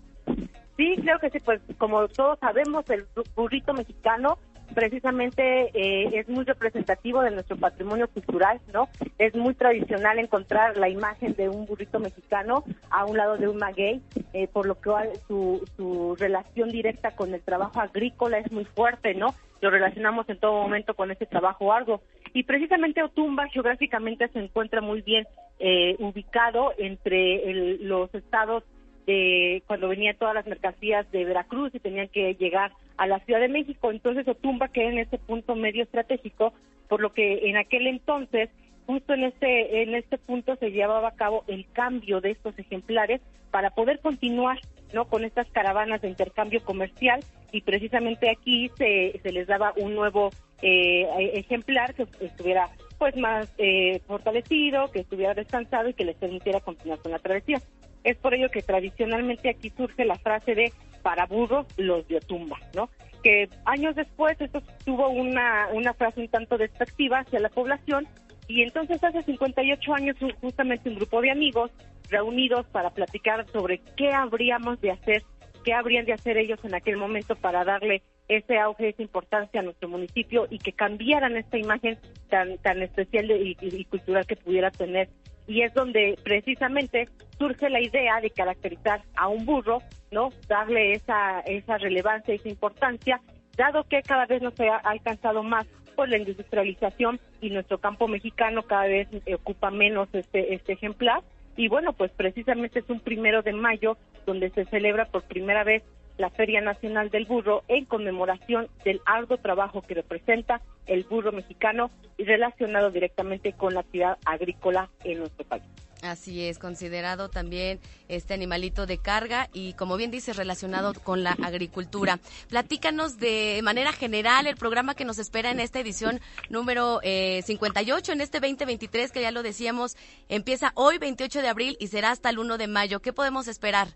Sí, 0.78 0.96
creo 1.02 1.18
que 1.20 1.28
sí, 1.28 1.38
pues 1.44 1.60
como 1.76 2.08
todos 2.08 2.38
sabemos, 2.38 2.88
el 2.88 3.04
burrito 3.36 3.74
mexicano 3.74 4.38
precisamente 4.74 5.70
eh, 5.74 6.18
es 6.18 6.28
muy 6.30 6.44
representativo 6.44 7.20
de 7.20 7.30
nuestro 7.30 7.56
patrimonio 7.58 8.08
cultural, 8.08 8.58
¿no? 8.72 8.88
Es 9.18 9.34
muy 9.34 9.54
tradicional 9.54 10.18
encontrar 10.18 10.78
la 10.78 10.88
imagen 10.88 11.34
de 11.34 11.50
un 11.50 11.66
burrito 11.66 12.00
mexicano 12.00 12.64
a 12.90 13.04
un 13.04 13.18
lado 13.18 13.36
de 13.36 13.48
un 13.48 13.58
maguey, 13.58 14.02
eh, 14.32 14.48
por 14.48 14.64
lo 14.64 14.76
cual 14.76 15.10
su, 15.28 15.62
su 15.76 16.16
relación 16.16 16.70
directa 16.70 17.14
con 17.14 17.34
el 17.34 17.42
trabajo 17.42 17.80
agrícola 17.80 18.38
es 18.38 18.50
muy 18.50 18.64
fuerte, 18.64 19.14
¿no? 19.14 19.34
Lo 19.64 19.70
relacionamos 19.70 20.28
en 20.28 20.36
todo 20.36 20.60
momento 20.60 20.92
con 20.92 21.10
ese 21.10 21.24
trabajo 21.24 21.72
arduo. 21.72 22.02
Y 22.34 22.42
precisamente 22.42 23.02
Otumba 23.02 23.48
geográficamente 23.48 24.28
se 24.28 24.38
encuentra 24.38 24.82
muy 24.82 25.00
bien 25.00 25.26
eh, 25.58 25.96
ubicado 26.00 26.74
entre 26.76 27.78
los 27.80 28.14
estados 28.14 28.62
de 29.06 29.62
cuando 29.66 29.88
venían 29.88 30.16
todas 30.18 30.34
las 30.34 30.46
mercancías 30.46 31.10
de 31.12 31.24
Veracruz 31.24 31.74
y 31.74 31.80
tenían 31.80 32.08
que 32.08 32.34
llegar 32.34 32.72
a 32.98 33.06
la 33.06 33.20
Ciudad 33.20 33.40
de 33.40 33.48
México. 33.48 33.90
Entonces 33.90 34.28
Otumba 34.28 34.68
queda 34.68 34.90
en 34.90 34.98
ese 34.98 35.16
punto 35.16 35.56
medio 35.56 35.84
estratégico, 35.84 36.52
por 36.86 37.00
lo 37.00 37.14
que 37.14 37.48
en 37.48 37.56
aquel 37.56 37.86
entonces, 37.86 38.50
justo 38.84 39.14
en 39.14 39.24
este, 39.24 39.82
en 39.82 39.94
este 39.94 40.18
punto 40.18 40.56
se 40.56 40.72
llevaba 40.72 41.08
a 41.08 41.16
cabo 41.16 41.42
el 41.46 41.64
cambio 41.72 42.20
de 42.20 42.32
estos 42.32 42.58
ejemplares 42.58 43.22
para 43.50 43.70
poder 43.70 44.00
continuar 44.00 44.58
¿no? 44.95 45.07
con 45.07 45.24
estas 45.24 45.49
caravanas 45.51 46.01
de 46.01 46.09
intercambio 46.09 46.62
comercial 46.64 47.20
y 47.53 47.61
precisamente 47.61 48.30
aquí 48.30 48.70
se, 48.78 49.20
se 49.22 49.32
les 49.32 49.47
daba 49.47 49.74
un 49.76 49.95
nuevo 49.95 50.30
eh, 50.62 51.07
ejemplar 51.34 51.95
que 51.95 52.07
estuviera 52.20 52.70
pues 52.99 53.16
más 53.16 53.53
eh, 53.59 54.01
fortalecido, 54.07 54.90
que 54.90 55.01
estuviera 55.01 55.34
descansado 55.34 55.88
y 55.88 55.95
que 55.95 56.05
les 56.05 56.16
permitiera 56.16 56.61
continuar 56.61 57.01
con 57.01 57.12
la 57.12 57.18
travesía. 57.18 57.61
Es 58.03 58.16
por 58.16 58.34
ello 58.34 58.49
que 58.51 58.62
tradicionalmente 58.62 59.51
aquí 59.51 59.70
surge 59.76 60.05
la 60.05 60.16
frase 60.16 60.55
de 60.55 60.72
para 61.03 61.26
burros 61.26 61.66
los 61.76 62.09
de 62.09 62.16
Otumba, 62.16 62.59
¿no? 62.74 62.88
Que 63.22 63.49
años 63.66 63.95
después 63.95 64.40
esto 64.40 64.62
tuvo 64.84 65.09
una, 65.11 65.68
una 65.72 65.92
frase 65.92 66.20
un 66.20 66.28
tanto 66.28 66.57
despectiva 66.57 67.20
hacia 67.20 67.40
la 67.40 67.51
población 67.51 68.07
y 68.49 68.62
entonces 68.62 69.03
hace 69.03 69.22
58 69.22 69.95
años 69.95 70.16
justamente 70.40 70.88
un 70.88 70.97
grupo 70.97 71.20
de 71.20 71.30
amigos 71.30 71.70
reunidos 72.11 72.66
para 72.66 72.90
platicar 72.90 73.47
sobre 73.51 73.80
qué 73.97 74.12
habríamos 74.12 74.80
de 74.80 74.90
hacer, 74.92 75.22
qué 75.64 75.72
habrían 75.72 76.05
de 76.05 76.12
hacer 76.12 76.36
ellos 76.36 76.61
en 76.64 76.74
aquel 76.74 76.97
momento 76.97 77.36
para 77.36 77.64
darle 77.64 78.03
ese 78.28 78.59
auge, 78.59 78.90
esa 78.90 79.03
importancia 79.03 79.61
a 79.61 79.64
nuestro 79.64 79.88
municipio 79.88 80.47
y 80.51 80.59
que 80.59 80.72
cambiaran 80.72 81.36
esta 81.36 81.59
imagen 81.59 81.99
tan, 82.28 82.59
tan 82.59 82.82
especial 82.82 83.30
y 83.30 83.84
cultural 83.86 84.26
que 84.26 84.36
pudiera 84.36 84.70
tener 84.70 85.09
y 85.47 85.62
es 85.62 85.74
donde 85.74 86.18
precisamente 86.22 87.09
surge 87.38 87.68
la 87.68 87.80
idea 87.80 88.20
de 88.20 88.30
caracterizar 88.30 89.03
a 89.16 89.28
un 89.28 89.45
burro, 89.45 89.82
¿no? 90.11 90.30
Darle 90.49 90.92
esa, 90.92 91.40
esa 91.40 91.78
relevancia, 91.78 92.34
esa 92.34 92.49
importancia, 92.49 93.20
dado 93.57 93.84
que 93.84 94.03
cada 94.03 94.26
vez 94.26 94.42
nos 94.42 94.59
ha 94.61 94.76
alcanzado 94.76 95.42
más 95.42 95.66
por 95.95 96.09
la 96.09 96.18
industrialización 96.18 97.20
y 97.40 97.51
nuestro 97.51 97.78
campo 97.78 98.09
mexicano 98.09 98.62
cada 98.62 98.86
vez 98.86 99.09
ocupa 99.34 99.70
menos 99.70 100.09
este, 100.12 100.55
este 100.55 100.72
ejemplar. 100.72 101.22
Y 101.57 101.68
bueno, 101.68 101.92
pues 101.92 102.11
precisamente 102.12 102.80
es 102.80 102.90
un 102.90 103.01
primero 103.01 103.42
de 103.42 103.53
mayo 103.53 103.97
donde 104.26 104.51
se 104.51 104.64
celebra 104.66 105.07
por 105.07 105.22
primera 105.22 105.64
vez 105.64 105.82
la 106.18 106.30
Feria 106.30 106.61
Nacional 106.61 107.11
del 107.11 107.26
Burro 107.26 107.62
en 107.68 107.84
conmemoración 107.84 108.68
del 108.84 109.01
arduo 109.07 109.36
trabajo 109.38 109.82
que 109.82 109.95
representa 109.95 110.61
el 110.86 111.05
burro 111.05 111.32
mexicano 111.32 111.90
y 112.16 112.24
relacionado 112.24 112.90
directamente 112.90 113.53
con 113.53 113.74
la 113.74 113.80
actividad 113.80 114.18
agrícola 114.24 114.90
en 115.03 115.18
nuestro 115.20 115.45
país. 115.45 115.64
Así 116.05 116.46
es, 116.46 116.59
considerado 116.59 117.30
también 117.30 117.80
este 118.09 118.34
animalito 118.34 118.84
de 118.84 118.98
carga 118.98 119.48
y 119.55 119.72
como 119.72 119.96
bien 119.96 120.11
dices, 120.11 120.36
relacionado 120.36 120.92
con 120.92 121.24
la 121.24 121.32
agricultura. 121.42 122.18
Platícanos 122.50 123.18
de 123.18 123.61
manera 123.62 123.90
general 123.90 124.46
el 124.46 124.57
programa 124.57 124.94
que 124.94 125.07
nos 125.07 125.18
espera 125.18 125.50
en 125.50 125.61
esta 125.61 125.80
edición 125.80 126.20
número 126.50 127.00
58, 127.00 128.12
eh, 128.12 128.14
en 128.14 128.20
este 128.20 128.38
2023, 128.40 129.12
que 129.12 129.22
ya 129.22 129.30
lo 129.30 129.42
decíamos, 129.42 129.96
empieza 130.28 130.72
hoy 130.74 130.98
28 130.98 131.40
de 131.40 131.48
abril 131.48 131.76
y 131.80 131.86
será 131.86 132.11
hasta 132.11 132.28
el 132.28 132.38
1 132.38 132.59
de 132.59 132.66
mayo. 132.68 133.00
¿Qué 133.00 133.14
podemos 133.14 133.48
esperar? 133.48 133.88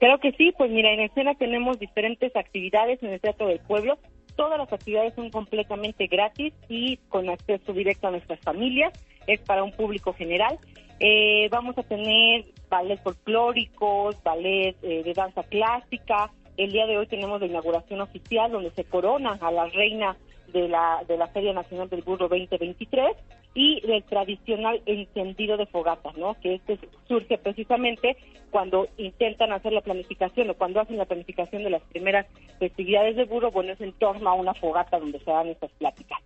Creo 0.00 0.18
que 0.20 0.32
sí, 0.32 0.52
pues 0.56 0.70
mira, 0.70 0.92
en 0.92 1.00
escena 1.00 1.34
tenemos 1.34 1.78
diferentes 1.78 2.34
actividades 2.36 3.02
en 3.02 3.10
el 3.10 3.20
Teatro 3.20 3.48
del 3.48 3.60
Pueblo. 3.60 3.98
Todas 4.34 4.58
las 4.58 4.72
actividades 4.72 5.14
son 5.14 5.30
completamente 5.30 6.06
gratis 6.06 6.54
y 6.68 6.96
con 7.08 7.28
acceso 7.28 7.74
directo 7.74 8.06
a 8.06 8.12
nuestras 8.12 8.40
familias. 8.40 8.92
Es 9.26 9.40
para 9.40 9.62
un 9.62 9.72
público 9.72 10.14
general. 10.14 10.58
Eh, 11.00 11.48
vamos 11.50 11.78
a 11.78 11.82
tener 11.84 12.44
ballet 12.68 13.00
folclóricos, 13.02 14.20
ballet 14.22 14.76
eh, 14.82 15.02
de 15.04 15.12
danza 15.14 15.42
clásica. 15.44 16.32
El 16.56 16.72
día 16.72 16.86
de 16.86 16.98
hoy 16.98 17.06
tenemos 17.06 17.40
la 17.40 17.46
inauguración 17.46 18.00
oficial 18.00 18.50
donde 18.50 18.72
se 18.72 18.84
corona 18.84 19.38
a 19.40 19.52
la 19.52 19.66
reina 19.66 20.16
de 20.52 20.68
la, 20.68 21.04
de 21.06 21.16
la 21.16 21.28
Feria 21.28 21.52
Nacional 21.52 21.88
del 21.88 22.02
Burro 22.02 22.28
2023 22.28 23.16
y 23.54 23.80
del 23.86 24.02
tradicional 24.04 24.82
encendido 24.86 25.56
de 25.56 25.66
fogatas, 25.66 26.16
¿no? 26.16 26.34
Que 26.40 26.54
este 26.54 26.78
surge 27.06 27.38
precisamente 27.38 28.16
cuando 28.50 28.88
intentan 28.96 29.52
hacer 29.52 29.72
la 29.72 29.82
planificación 29.82 30.50
o 30.50 30.54
cuando 30.54 30.80
hacen 30.80 30.96
la 30.96 31.04
planificación 31.04 31.62
de 31.62 31.70
las 31.70 31.82
primeras 31.82 32.26
festividades 32.58 33.14
de 33.16 33.24
burro, 33.24 33.50
bueno, 33.50 33.72
es 33.72 33.80
en 33.80 33.92
torno 33.92 34.28
a 34.30 34.34
una 34.34 34.54
fogata 34.54 34.98
donde 34.98 35.20
se 35.20 35.30
dan 35.30 35.48
estas 35.48 35.70
pláticas. 35.72 36.18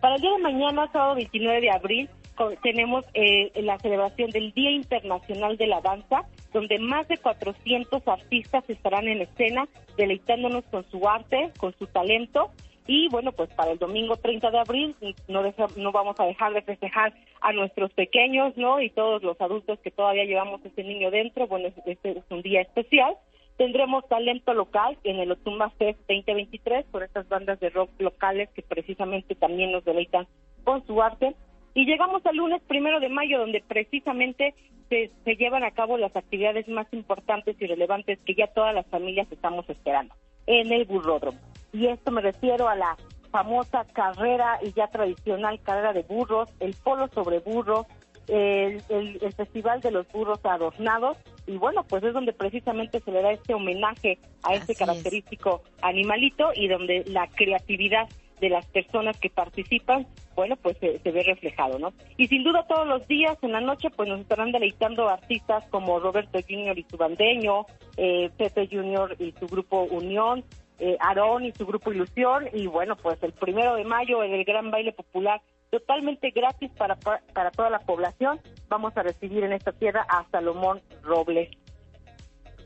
Para 0.00 0.16
el 0.16 0.20
día 0.20 0.32
de 0.32 0.38
mañana, 0.38 0.90
sábado 0.92 1.14
29 1.16 1.60
de 1.60 1.70
abril, 1.70 2.10
tenemos 2.62 3.04
eh, 3.14 3.50
la 3.62 3.78
celebración 3.78 4.30
del 4.30 4.52
Día 4.52 4.70
Internacional 4.70 5.56
de 5.56 5.66
la 5.66 5.80
Danza, 5.80 6.22
donde 6.52 6.78
más 6.78 7.08
de 7.08 7.18
400 7.18 8.06
artistas 8.06 8.68
estarán 8.68 9.08
en 9.08 9.22
escena 9.22 9.68
deleitándonos 9.96 10.64
con 10.70 10.88
su 10.90 11.08
arte, 11.08 11.50
con 11.58 11.76
su 11.78 11.86
talento 11.86 12.50
y 12.88 13.06
bueno, 13.10 13.32
pues 13.32 13.50
para 13.50 13.72
el 13.72 13.78
domingo 13.78 14.16
30 14.16 14.50
de 14.50 14.58
abril 14.58 14.96
no, 15.28 15.42
no 15.76 15.92
vamos 15.92 16.18
a 16.18 16.24
dejar 16.24 16.54
de 16.54 16.62
festejar 16.62 17.12
a 17.42 17.52
nuestros 17.52 17.92
pequeños, 17.92 18.56
¿no? 18.56 18.80
Y 18.80 18.88
todos 18.88 19.22
los 19.22 19.38
adultos 19.42 19.78
que 19.80 19.90
todavía 19.90 20.24
llevamos 20.24 20.64
ese 20.64 20.82
niño 20.82 21.10
dentro. 21.10 21.46
Bueno, 21.46 21.68
este 21.84 22.10
es 22.10 22.24
un 22.30 22.40
día 22.40 22.62
especial. 22.62 23.14
Tendremos 23.58 24.08
talento 24.08 24.54
local 24.54 24.96
en 25.04 25.18
el 25.18 25.32
Otumba 25.32 25.68
Fest 25.70 25.98
2023 26.08 26.86
por 26.86 27.02
estas 27.02 27.28
bandas 27.28 27.60
de 27.60 27.68
rock 27.68 27.90
locales 27.98 28.48
que 28.54 28.62
precisamente 28.62 29.34
también 29.34 29.70
nos 29.70 29.84
deleitan 29.84 30.26
con 30.64 30.86
su 30.86 31.02
arte. 31.02 31.34
Y 31.74 31.84
llegamos 31.84 32.24
al 32.26 32.36
lunes 32.36 32.62
primero 32.66 33.00
de 33.00 33.08
mayo, 33.08 33.38
donde 33.38 33.62
precisamente 33.66 34.54
se, 34.88 35.10
se 35.24 35.36
llevan 35.36 35.64
a 35.64 35.70
cabo 35.70 35.98
las 35.98 36.14
actividades 36.16 36.66
más 36.68 36.86
importantes 36.92 37.56
y 37.60 37.66
relevantes 37.66 38.18
que 38.24 38.34
ya 38.34 38.46
todas 38.48 38.74
las 38.74 38.86
familias 38.86 39.28
estamos 39.30 39.68
esperando 39.68 40.14
en 40.46 40.72
el 40.72 40.84
burródromo. 40.86 41.38
Y 41.72 41.86
esto 41.86 42.10
me 42.10 42.22
refiero 42.22 42.68
a 42.68 42.74
la 42.74 42.96
famosa 43.30 43.84
carrera 43.92 44.58
y 44.62 44.72
ya 44.72 44.88
tradicional 44.88 45.60
carrera 45.62 45.92
de 45.92 46.02
burros, 46.02 46.48
el 46.60 46.74
polo 46.82 47.08
sobre 47.08 47.40
burros, 47.40 47.86
el, 48.28 48.82
Festival 49.36 49.80
de 49.80 49.90
los 49.90 50.06
Burros 50.08 50.40
Adornados, 50.44 51.16
y 51.46 51.56
bueno, 51.56 51.84
pues 51.84 52.02
es 52.02 52.12
donde 52.12 52.32
precisamente 52.32 53.00
se 53.00 53.10
le 53.10 53.22
da 53.22 53.32
este 53.32 53.54
homenaje 53.54 54.18
a 54.42 54.54
este 54.54 54.74
característico 54.74 55.62
animalito 55.80 56.50
y 56.54 56.68
donde 56.68 57.04
la 57.06 57.28
creatividad 57.28 58.08
de 58.40 58.48
las 58.48 58.66
personas 58.66 59.18
que 59.18 59.30
participan, 59.30 60.06
bueno, 60.34 60.56
pues 60.56 60.76
se, 60.78 60.98
ve 61.10 61.22
reflejado, 61.22 61.78
¿no? 61.78 61.92
Y 62.16 62.28
sin 62.28 62.44
duda 62.44 62.66
todos 62.68 62.86
los 62.86 63.06
días 63.08 63.36
en 63.42 63.52
la 63.52 63.60
noche, 63.60 63.90
pues 63.90 64.08
nos 64.08 64.20
estarán 64.20 64.52
deleitando 64.52 65.08
artistas 65.08 65.64
como 65.70 65.98
Roberto 66.00 66.38
Junior 66.48 66.78
y 66.78 66.86
su 66.88 66.96
bandeño, 66.96 67.66
eh, 67.96 68.30
Pepe 68.36 68.68
Junior 68.70 69.16
y 69.18 69.32
su 69.32 69.46
grupo 69.46 69.82
Unión, 69.82 70.44
eh, 70.78 70.96
Aarón 71.00 71.44
y 71.44 71.52
su 71.52 71.66
grupo 71.66 71.92
Ilusión. 71.92 72.48
Y 72.52 72.66
bueno, 72.66 72.96
pues 72.96 73.22
el 73.22 73.32
primero 73.32 73.74
de 73.74 73.84
mayo 73.84 74.22
en 74.22 74.32
el 74.32 74.44
Gran 74.44 74.70
Baile 74.70 74.92
Popular, 74.92 75.40
totalmente 75.70 76.30
gratis 76.30 76.70
para, 76.78 76.96
para 76.96 77.50
toda 77.50 77.70
la 77.70 77.80
población, 77.80 78.40
vamos 78.68 78.96
a 78.96 79.02
recibir 79.02 79.44
en 79.44 79.52
esta 79.52 79.72
tierra 79.72 80.06
a 80.08 80.24
Salomón 80.30 80.80
Robles. 81.02 81.50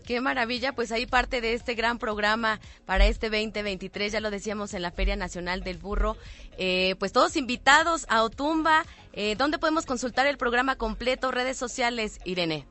Qué 0.03 0.21
maravilla, 0.21 0.73
pues 0.73 0.93
ahí 0.93 1.07
parte 1.07 1.41
de 1.41 1.55
este 1.55 1.75
gran 1.75 1.99
programa 1.99 2.61
para 2.87 3.07
este 3.07 3.31
2023, 3.31 4.13
ya 4.13 4.21
lo 4.21 4.31
decíamos 4.31 4.75
en 4.75 4.83
la 4.83 4.91
Feria 4.91 5.17
Nacional 5.17 5.63
del 5.63 5.79
Burro, 5.79 6.17
eh, 6.59 6.95
pues 6.99 7.13
todos 7.13 7.37
invitados 7.37 8.07
a 8.09 8.23
Otumba, 8.23 8.83
eh, 9.13 9.37
¿dónde 9.37 9.59
podemos 9.59 9.87
consultar 9.87 10.27
el 10.27 10.39
programa 10.39 10.77
completo? 10.77 11.31
Redes 11.31 11.57
sociales, 11.57 12.21
Irene. 12.25 12.67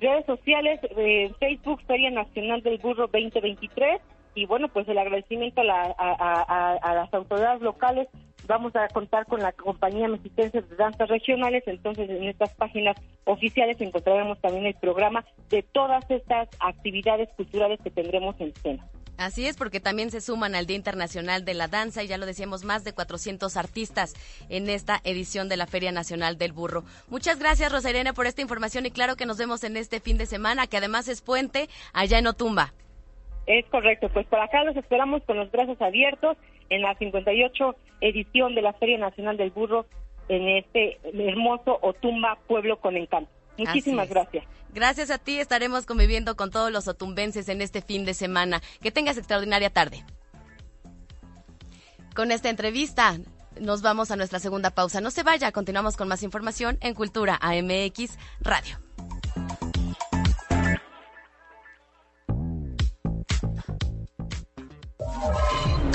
Redes 0.00 0.26
sociales, 0.26 0.80
eh, 0.96 1.32
Facebook 1.40 1.80
Feria 1.86 2.10
Nacional 2.10 2.62
del 2.62 2.78
Burro 2.78 3.08
2023 3.08 4.00
y 4.36 4.44
bueno, 4.44 4.68
pues 4.68 4.86
el 4.88 4.98
agradecimiento 4.98 5.62
a, 5.62 6.94
las 6.94 7.14
autoridades 7.14 7.62
locales. 7.62 8.06
Vamos 8.46 8.76
a 8.76 8.88
contar 8.88 9.26
con 9.26 9.40
la 9.40 9.52
compañía 9.52 10.08
mexicense 10.08 10.62
de 10.62 10.76
danzas 10.76 11.08
regionales, 11.08 11.64
entonces 11.66 12.08
en 12.08 12.24
estas 12.24 12.54
páginas 12.54 12.96
oficiales 13.24 13.80
encontraremos 13.80 14.40
también 14.40 14.66
el 14.66 14.74
programa 14.74 15.24
de 15.50 15.62
todas 15.62 16.08
estas 16.10 16.48
actividades 16.60 17.28
culturales 17.36 17.80
que 17.82 17.90
tendremos 17.90 18.40
en 18.40 18.48
escena. 18.48 18.86
Así 19.18 19.46
es, 19.46 19.56
porque 19.56 19.80
también 19.80 20.10
se 20.10 20.20
suman 20.20 20.54
al 20.54 20.66
Día 20.66 20.76
Internacional 20.76 21.44
de 21.44 21.54
la 21.54 21.68
Danza 21.68 22.02
y 22.02 22.06
ya 22.06 22.18
lo 22.18 22.26
decíamos, 22.26 22.64
más 22.64 22.84
de 22.84 22.92
400 22.92 23.56
artistas 23.56 24.14
en 24.50 24.68
esta 24.68 25.00
edición 25.04 25.48
de 25.48 25.56
la 25.56 25.66
Feria 25.66 25.90
Nacional 25.90 26.36
del 26.36 26.52
Burro. 26.52 26.84
Muchas 27.08 27.38
gracias, 27.38 27.72
Rosa 27.72 27.90
Irene, 27.90 28.12
por 28.12 28.26
esta 28.26 28.42
información 28.42 28.84
y 28.84 28.90
claro 28.90 29.16
que 29.16 29.26
nos 29.26 29.38
vemos 29.38 29.64
en 29.64 29.76
este 29.76 30.00
fin 30.00 30.18
de 30.18 30.26
semana, 30.26 30.66
que 30.66 30.76
además 30.76 31.08
es 31.08 31.22
puente 31.22 31.68
allá 31.94 32.18
en 32.18 32.26
Otumba. 32.26 32.74
Es 33.46 33.64
correcto, 33.66 34.08
pues 34.12 34.26
por 34.26 34.40
acá 34.40 34.64
los 34.64 34.76
esperamos 34.76 35.22
con 35.22 35.36
los 35.36 35.50
brazos 35.50 35.80
abiertos 35.80 36.36
en 36.70 36.82
la 36.82 36.94
58 36.96 37.76
edición 38.00 38.54
de 38.54 38.62
la 38.62 38.72
Feria 38.74 38.98
Nacional 38.98 39.36
del 39.36 39.50
Burro 39.50 39.86
en 40.28 40.48
este 40.48 40.98
hermoso 41.04 41.78
Otumba 41.82 42.38
Pueblo 42.46 42.80
con 42.80 42.96
Encanto. 42.96 43.30
Muchísimas 43.58 44.08
gracias. 44.08 44.44
Gracias 44.74 45.10
a 45.10 45.18
ti, 45.18 45.38
estaremos 45.38 45.86
conviviendo 45.86 46.36
con 46.36 46.50
todos 46.50 46.70
los 46.70 46.88
otumbenses 46.88 47.48
en 47.48 47.62
este 47.62 47.80
fin 47.80 48.04
de 48.04 48.12
semana. 48.12 48.60
Que 48.82 48.90
tengas 48.90 49.16
extraordinaria 49.16 49.70
tarde. 49.70 50.04
Con 52.14 52.32
esta 52.32 52.50
entrevista 52.50 53.16
nos 53.60 53.82
vamos 53.82 54.10
a 54.10 54.16
nuestra 54.16 54.38
segunda 54.38 54.70
pausa. 54.70 55.00
No 55.00 55.10
se 55.10 55.22
vaya, 55.22 55.52
continuamos 55.52 55.96
con 55.96 56.08
más 56.08 56.22
información 56.22 56.76
en 56.80 56.94
Cultura 56.94 57.38
AMX 57.40 58.18
Radio. 58.40 58.78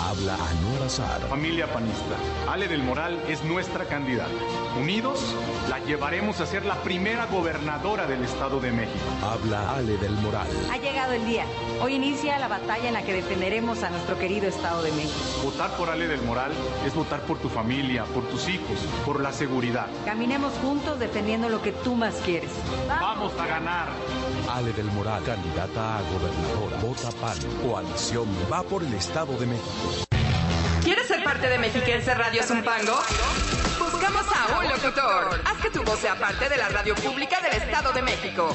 Habla 0.00 0.34
Anuar 0.34 0.84
Azar. 0.86 1.20
Familia 1.28 1.66
panista, 1.72 2.14
Ale 2.48 2.68
del 2.68 2.82
Moral 2.84 3.20
es 3.28 3.42
nuestra 3.42 3.84
candidata. 3.84 4.30
Unidos, 4.80 5.34
la 5.68 5.80
llevaremos 5.80 6.40
a 6.40 6.46
ser 6.46 6.64
la 6.64 6.76
primera 6.82 7.26
gobernadora 7.26 8.06
del 8.06 8.22
Estado 8.22 8.60
de 8.60 8.70
México. 8.70 9.04
Habla 9.22 9.74
Ale 9.74 9.96
del 9.98 10.12
Moral. 10.12 10.46
Ha 10.70 10.76
llegado 10.76 11.12
el 11.14 11.26
día. 11.26 11.44
Hoy 11.82 11.94
inicia 11.94 12.38
la 12.38 12.46
batalla 12.46 12.86
en 12.88 12.94
la 12.94 13.02
que 13.02 13.12
defenderemos 13.12 13.82
a 13.82 13.90
nuestro 13.90 14.16
querido 14.18 14.46
Estado 14.46 14.82
de 14.82 14.92
México. 14.92 15.18
Votar 15.42 15.76
por 15.76 15.90
Ale 15.90 16.06
del 16.06 16.22
Moral 16.22 16.52
es 16.86 16.94
votar 16.94 17.20
por 17.22 17.38
tu 17.38 17.48
familia, 17.48 18.04
por 18.04 18.22
tus 18.28 18.48
hijos, 18.48 18.78
por 19.04 19.20
la 19.20 19.32
seguridad. 19.32 19.88
Caminemos 20.04 20.52
juntos 20.62 21.00
defendiendo 21.00 21.48
lo 21.48 21.60
que 21.60 21.72
tú 21.72 21.96
más 21.96 22.14
quieres. 22.24 22.50
Vamos 22.88 23.32
a 23.38 23.46
ganar. 23.46 23.88
Ale 24.48 24.72
del 24.72 24.86
Moral, 24.92 25.24
candidata 25.24 25.98
a 25.98 26.02
gobernadora. 26.02 26.78
Vota 26.82 27.10
PAN. 27.20 27.36
Coalición 27.68 28.28
va 28.50 28.62
por 28.62 28.84
el 28.84 28.94
Estado 28.94 29.36
de 29.36 29.46
México. 29.46 29.87
¿Quieres 30.82 31.06
ser 31.06 31.22
parte 31.22 31.48
de 31.48 31.58
Mexiquense 31.58 32.14
Radio 32.14 32.42
Zumpango? 32.42 32.98
Buscamos 33.78 34.24
a 34.34 34.58
un 34.58 34.68
locutor. 34.68 35.40
Haz 35.44 35.62
que 35.62 35.70
tu 35.70 35.82
voz 35.82 35.98
sea 35.98 36.18
parte 36.18 36.48
de 36.48 36.56
la 36.56 36.68
radio 36.68 36.94
pública 36.94 37.40
del 37.40 37.62
Estado 37.62 37.92
de 37.92 38.02
México. 38.02 38.52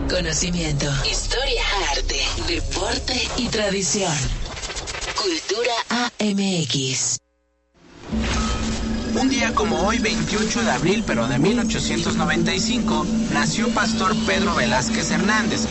Conocimiento, 0.08 0.86
historia, 1.10 1.62
arte, 1.90 2.20
deporte 2.46 3.28
y 3.36 3.48
tradición. 3.48 4.12
Cultura 5.16 5.72
AMX. 6.20 7.18
Un 9.20 9.28
día 9.28 9.54
como 9.54 9.86
hoy, 9.86 9.98
28 9.98 10.62
de 10.62 10.70
abril, 10.70 11.04
pero 11.06 11.28
de 11.28 11.38
1895, 11.38 13.06
nació 13.32 13.68
Pastor 13.70 14.14
Pedro 14.26 14.54
Velázquez 14.54 15.10
Hernández. 15.10 15.66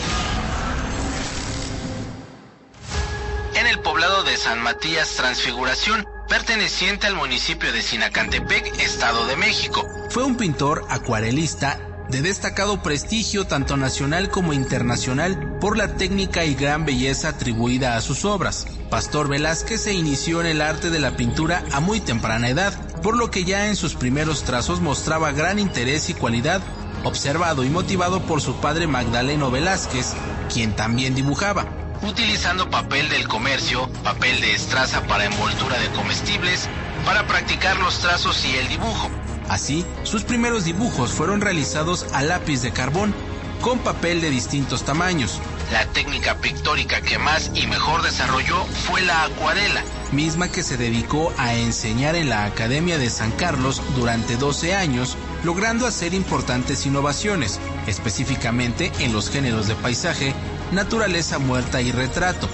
En 3.55 3.67
el 3.67 3.79
poblado 3.79 4.23
de 4.23 4.37
San 4.37 4.61
Matías 4.61 5.15
Transfiguración, 5.15 6.05
perteneciente 6.31 7.07
al 7.07 7.15
municipio 7.15 7.73
de 7.73 7.81
Sinacantepec, 7.81 8.79
Estado 8.79 9.27
de 9.27 9.35
México. 9.35 9.85
Fue 10.09 10.23
un 10.23 10.37
pintor 10.37 10.85
acuarelista 10.87 11.77
de 12.07 12.21
destacado 12.21 12.81
prestigio 12.81 13.47
tanto 13.47 13.75
nacional 13.75 14.29
como 14.29 14.53
internacional 14.53 15.57
por 15.59 15.75
la 15.75 15.97
técnica 15.97 16.45
y 16.45 16.55
gran 16.55 16.85
belleza 16.85 17.27
atribuida 17.27 17.97
a 17.97 18.01
sus 18.01 18.23
obras. 18.23 18.65
Pastor 18.89 19.27
Velázquez 19.27 19.81
se 19.81 19.93
inició 19.93 20.39
en 20.39 20.47
el 20.47 20.61
arte 20.61 20.89
de 20.89 20.99
la 20.99 21.17
pintura 21.17 21.65
a 21.73 21.81
muy 21.81 21.99
temprana 21.99 22.47
edad, 22.47 22.73
por 23.01 23.17
lo 23.17 23.29
que 23.29 23.43
ya 23.43 23.67
en 23.67 23.75
sus 23.75 23.95
primeros 23.95 24.43
trazos 24.43 24.79
mostraba 24.79 25.33
gran 25.33 25.59
interés 25.59 26.09
y 26.09 26.13
cualidad, 26.13 26.61
observado 27.03 27.65
y 27.65 27.69
motivado 27.69 28.21
por 28.25 28.39
su 28.39 28.55
padre 28.61 28.87
Magdaleno 28.87 29.51
Velázquez, 29.51 30.13
quien 30.49 30.77
también 30.77 31.13
dibujaba 31.13 31.80
utilizando 32.03 32.69
papel 32.69 33.09
del 33.09 33.27
comercio, 33.27 33.89
papel 34.03 34.41
de 34.41 34.53
estraza 34.53 35.01
para 35.07 35.25
envoltura 35.25 35.77
de 35.79 35.89
comestibles, 35.89 36.67
para 37.05 37.25
practicar 37.27 37.77
los 37.79 37.99
trazos 37.99 38.45
y 38.45 38.55
el 38.55 38.67
dibujo. 38.67 39.09
Así, 39.49 39.85
sus 40.03 40.23
primeros 40.23 40.63
dibujos 40.63 41.11
fueron 41.11 41.41
realizados 41.41 42.05
a 42.13 42.21
lápiz 42.21 42.61
de 42.61 42.71
carbón, 42.71 43.13
con 43.61 43.79
papel 43.79 44.21
de 44.21 44.29
distintos 44.29 44.83
tamaños. 44.83 45.39
La 45.71 45.85
técnica 45.85 46.35
pictórica 46.37 47.01
que 47.01 47.17
más 47.17 47.51
y 47.53 47.67
mejor 47.67 48.01
desarrolló 48.01 48.63
fue 48.65 49.01
la 49.01 49.23
acuarela, 49.23 49.83
misma 50.11 50.49
que 50.51 50.63
se 50.63 50.77
dedicó 50.77 51.31
a 51.37 51.53
enseñar 51.53 52.15
en 52.15 52.29
la 52.29 52.45
Academia 52.45 52.97
de 52.97 53.09
San 53.09 53.31
Carlos 53.31 53.81
durante 53.95 54.35
12 54.35 54.75
años, 54.75 55.15
logrando 55.43 55.85
hacer 55.85 56.13
importantes 56.13 56.85
innovaciones, 56.85 57.59
específicamente 57.87 58.91
en 58.99 59.13
los 59.13 59.29
géneros 59.29 59.67
de 59.67 59.75
paisaje, 59.75 60.33
naturaleza 60.71 61.39
muerta 61.39 61.81
y 61.81 61.91
retrato. 61.91 62.47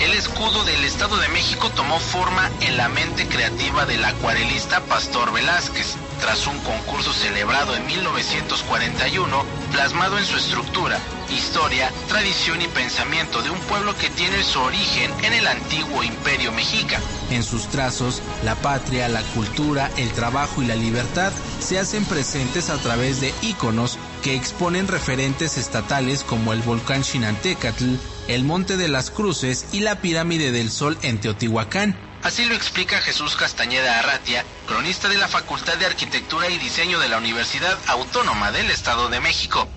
El 0.00 0.12
escudo 0.12 0.62
del 0.62 0.84
Estado 0.84 1.16
de 1.16 1.28
México 1.28 1.70
tomó 1.70 1.98
forma 1.98 2.48
en 2.60 2.76
la 2.76 2.88
mente 2.88 3.26
creativa 3.26 3.84
del 3.84 4.04
acuarelista 4.04 4.80
Pastor 4.82 5.32
Velázquez, 5.32 5.96
tras 6.20 6.46
un 6.46 6.56
concurso 6.60 7.12
celebrado 7.12 7.74
en 7.74 7.84
1941, 7.84 9.44
plasmado 9.72 10.16
en 10.18 10.24
su 10.24 10.36
estructura, 10.36 11.00
historia, 11.36 11.90
tradición 12.06 12.62
y 12.62 12.68
pensamiento 12.68 13.42
de 13.42 13.50
un 13.50 13.58
pueblo 13.60 13.96
que 13.96 14.08
tiene 14.10 14.44
su 14.44 14.60
origen 14.60 15.12
en 15.24 15.32
el 15.32 15.48
antiguo 15.48 16.04
imperio 16.04 16.52
mexica. 16.52 17.00
En 17.30 17.42
sus 17.42 17.66
trazos, 17.66 18.22
la 18.44 18.54
patria, 18.54 19.08
la 19.08 19.22
cultura, 19.34 19.90
el 19.96 20.12
trabajo 20.12 20.62
y 20.62 20.66
la 20.66 20.76
libertad 20.76 21.32
se 21.58 21.76
hacen 21.76 22.04
presentes 22.04 22.70
a 22.70 22.76
través 22.76 23.20
de 23.20 23.34
íconos 23.42 23.98
que 24.22 24.36
exponen 24.36 24.86
referentes 24.86 25.58
estatales 25.58 26.22
como 26.22 26.52
el 26.52 26.62
volcán 26.62 27.02
Chinantecatl, 27.02 27.96
el 28.28 28.44
Monte 28.44 28.76
de 28.76 28.88
las 28.88 29.10
Cruces 29.10 29.66
y 29.72 29.80
la 29.80 30.00
Pirámide 30.00 30.52
del 30.52 30.70
Sol 30.70 30.96
en 31.02 31.18
Teotihuacán. 31.18 31.98
Así 32.22 32.44
lo 32.44 32.54
explica 32.54 33.00
Jesús 33.00 33.36
Castañeda 33.36 33.98
Arratia, 33.98 34.44
cronista 34.66 35.08
de 35.08 35.18
la 35.18 35.28
Facultad 35.28 35.76
de 35.78 35.86
Arquitectura 35.86 36.48
y 36.48 36.58
Diseño 36.58 36.98
de 36.98 37.08
la 37.08 37.18
Universidad 37.18 37.78
Autónoma 37.86 38.52
del 38.52 38.70
Estado 38.70 39.08
de 39.08 39.20
México. 39.20 39.68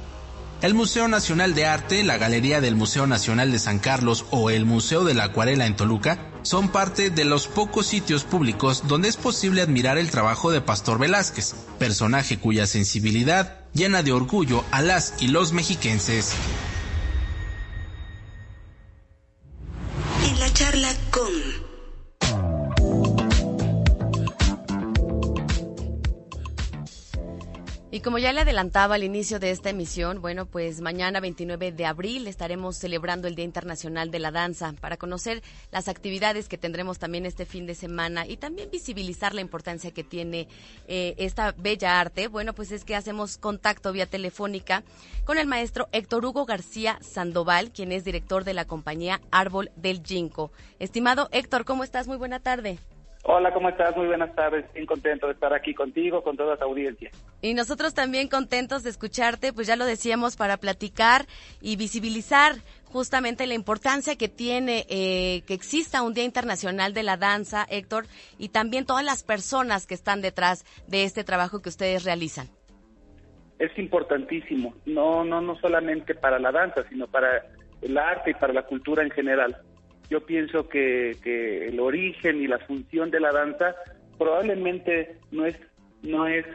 El 0.61 0.73
Museo 0.75 1.07
Nacional 1.07 1.55
de 1.55 1.65
Arte, 1.65 2.03
la 2.03 2.17
Galería 2.17 2.61
del 2.61 2.75
Museo 2.75 3.07
Nacional 3.07 3.51
de 3.51 3.57
San 3.57 3.79
Carlos 3.79 4.25
o 4.29 4.51
el 4.51 4.65
Museo 4.65 5.03
de 5.03 5.15
la 5.15 5.25
Acuarela 5.25 5.65
en 5.65 5.75
Toluca 5.75 6.19
son 6.43 6.69
parte 6.69 7.09
de 7.09 7.25
los 7.25 7.47
pocos 7.47 7.87
sitios 7.87 8.23
públicos 8.25 8.83
donde 8.87 9.09
es 9.09 9.17
posible 9.17 9.61
admirar 9.61 9.97
el 9.97 10.11
trabajo 10.11 10.51
de 10.51 10.61
Pastor 10.61 10.99
Velázquez, 10.99 11.55
personaje 11.79 12.37
cuya 12.37 12.67
sensibilidad 12.67 13.59
llena 13.73 14.03
de 14.03 14.11
orgullo 14.11 14.63
a 14.71 14.81
las 14.81 15.15
y 15.19 15.29
los 15.29 15.51
mexiquenses. 15.51 16.33
Como 28.03 28.17
ya 28.17 28.33
le 28.33 28.41
adelantaba 28.41 28.95
al 28.95 29.03
inicio 29.03 29.37
de 29.37 29.51
esta 29.51 29.69
emisión, 29.69 30.21
bueno, 30.21 30.47
pues 30.47 30.81
mañana 30.81 31.19
29 31.19 31.71
de 31.71 31.85
abril 31.85 32.25
estaremos 32.25 32.75
celebrando 32.75 33.27
el 33.27 33.35
Día 33.35 33.45
Internacional 33.45 34.09
de 34.09 34.17
la 34.17 34.31
Danza 34.31 34.73
para 34.81 34.97
conocer 34.97 35.43
las 35.71 35.87
actividades 35.87 36.47
que 36.47 36.57
tendremos 36.57 36.97
también 36.97 37.27
este 37.27 37.45
fin 37.45 37.67
de 37.67 37.75
semana 37.75 38.25
y 38.25 38.37
también 38.37 38.71
visibilizar 38.71 39.35
la 39.35 39.41
importancia 39.41 39.91
que 39.91 40.03
tiene 40.03 40.47
eh, 40.87 41.13
esta 41.17 41.53
bella 41.55 41.99
arte. 41.99 42.27
Bueno, 42.27 42.53
pues 42.53 42.71
es 42.71 42.85
que 42.85 42.95
hacemos 42.95 43.37
contacto 43.37 43.91
vía 43.91 44.07
telefónica 44.07 44.81
con 45.23 45.37
el 45.37 45.45
maestro 45.45 45.87
Héctor 45.91 46.25
Hugo 46.25 46.47
García 46.47 46.97
Sandoval, 47.01 47.71
quien 47.71 47.91
es 47.91 48.03
director 48.03 48.45
de 48.45 48.55
la 48.55 48.65
compañía 48.65 49.21
Árbol 49.29 49.69
del 49.75 50.01
Ginkgo. 50.03 50.51
Estimado 50.79 51.29
Héctor, 51.31 51.65
¿cómo 51.65 51.83
estás? 51.83 52.07
Muy 52.07 52.17
buena 52.17 52.39
tarde. 52.39 52.79
Hola, 53.23 53.53
¿cómo 53.53 53.69
estás? 53.69 53.95
Muy 53.95 54.07
buenas 54.07 54.33
tardes. 54.33 54.65
Bien 54.73 54.87
contento 54.87 55.27
de 55.27 55.33
estar 55.33 55.53
aquí 55.53 55.75
contigo, 55.75 56.23
con 56.23 56.35
toda 56.35 56.57
tu 56.57 56.63
audiencia. 56.63 57.11
Y 57.41 57.53
nosotros 57.53 57.93
también 57.93 58.27
contentos 58.27 58.81
de 58.81 58.89
escucharte, 58.89 59.53
pues 59.53 59.67
ya 59.67 59.75
lo 59.75 59.85
decíamos, 59.85 60.35
para 60.35 60.57
platicar 60.57 61.27
y 61.61 61.75
visibilizar 61.75 62.55
justamente 62.85 63.45
la 63.45 63.53
importancia 63.53 64.15
que 64.15 64.27
tiene 64.27 64.87
eh, 64.89 65.43
que 65.45 65.53
exista 65.53 66.01
un 66.01 66.15
Día 66.15 66.23
Internacional 66.23 66.95
de 66.95 67.03
la 67.03 67.15
Danza, 67.15 67.65
Héctor, 67.69 68.05
y 68.39 68.49
también 68.49 68.87
todas 68.87 69.05
las 69.05 69.23
personas 69.23 69.85
que 69.85 69.93
están 69.93 70.21
detrás 70.21 70.65
de 70.87 71.03
este 71.03 71.23
trabajo 71.23 71.61
que 71.61 71.69
ustedes 71.69 72.03
realizan. 72.03 72.49
Es 73.59 73.77
importantísimo, 73.77 74.73
no, 74.87 75.23
no, 75.23 75.41
no 75.41 75.55
solamente 75.59 76.15
para 76.15 76.39
la 76.39 76.51
danza, 76.51 76.83
sino 76.89 77.05
para 77.05 77.45
el 77.83 77.97
arte 77.99 78.31
y 78.31 78.33
para 78.33 78.51
la 78.51 78.63
cultura 78.63 79.03
en 79.03 79.11
general 79.11 79.61
yo 80.11 80.19
pienso 80.25 80.67
que, 80.67 81.11
el 81.69 81.79
origen 81.79 82.41
y 82.41 82.47
la 82.47 82.59
función 82.59 83.09
de 83.11 83.21
la 83.21 83.31
danza 83.31 83.75
probablemente 84.17 85.15
no 85.31 85.45
es, 85.45 85.55
no 86.03 86.27
es, 86.27 86.45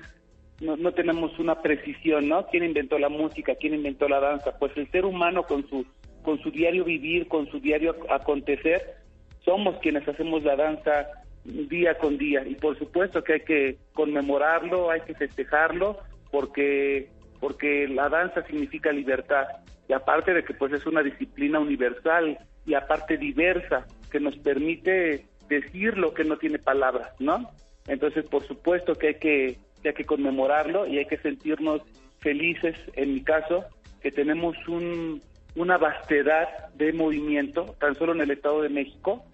no, 0.60 0.92
tenemos 0.92 1.38
una 1.38 1.62
precisión, 1.62 2.28
¿no? 2.28 2.46
¿Quién 2.48 2.64
inventó 2.64 2.98
la 2.98 3.08
música? 3.08 3.54
¿Quién 3.54 3.74
inventó 3.74 4.10
la 4.10 4.20
danza? 4.20 4.58
Pues 4.58 4.76
el 4.76 4.90
ser 4.90 5.06
humano 5.06 5.44
con 5.44 5.66
su, 5.70 5.86
con 6.22 6.38
su 6.42 6.50
diario 6.50 6.84
vivir, 6.84 7.28
con 7.28 7.50
su 7.50 7.58
diario 7.58 7.96
acontecer, 8.10 8.96
somos 9.42 9.78
quienes 9.78 10.06
hacemos 10.06 10.44
la 10.44 10.54
danza 10.54 11.06
día 11.44 11.96
con 11.96 12.18
día 12.18 12.46
y 12.46 12.56
por 12.56 12.78
supuesto 12.78 13.24
que 13.24 13.34
hay 13.34 13.40
que 13.40 13.76
conmemorarlo, 13.94 14.90
hay 14.90 15.00
que 15.02 15.14
festejarlo 15.14 15.98
porque 16.30 17.08
porque 17.38 17.86
la 17.86 18.08
danza 18.08 18.44
significa 18.46 18.90
libertad 18.90 19.46
y 19.88 19.92
aparte 19.92 20.34
de 20.34 20.42
que 20.42 20.54
pues 20.54 20.72
es 20.72 20.84
una 20.86 21.02
disciplina 21.02 21.60
universal 21.60 22.36
y 22.66 22.74
aparte 22.74 23.16
diversa 23.16 23.86
que 24.10 24.20
nos 24.20 24.36
permite 24.38 25.26
decir 25.48 25.96
lo 25.96 26.12
que 26.14 26.24
no 26.24 26.36
tiene 26.36 26.58
palabras, 26.58 27.10
¿no? 27.20 27.50
Entonces, 27.86 28.24
por 28.26 28.46
supuesto 28.46 28.94
que 28.94 29.08
hay 29.08 29.14
que, 29.14 29.58
que 29.82 29.88
hay 29.90 29.94
que 29.94 30.04
conmemorarlo 30.04 30.86
y 30.86 30.98
hay 30.98 31.06
que 31.06 31.18
sentirnos 31.18 31.82
felices, 32.20 32.76
en 32.94 33.14
mi 33.14 33.22
caso, 33.22 33.64
que 34.00 34.10
tenemos 34.10 34.56
un, 34.68 35.22
una 35.54 35.78
vastedad 35.78 36.48
de 36.74 36.92
movimiento, 36.92 37.76
tan 37.78 37.94
solo 37.94 38.12
en 38.12 38.20
el 38.20 38.30
Estado 38.32 38.62
de 38.62 38.68
México, 38.68 39.24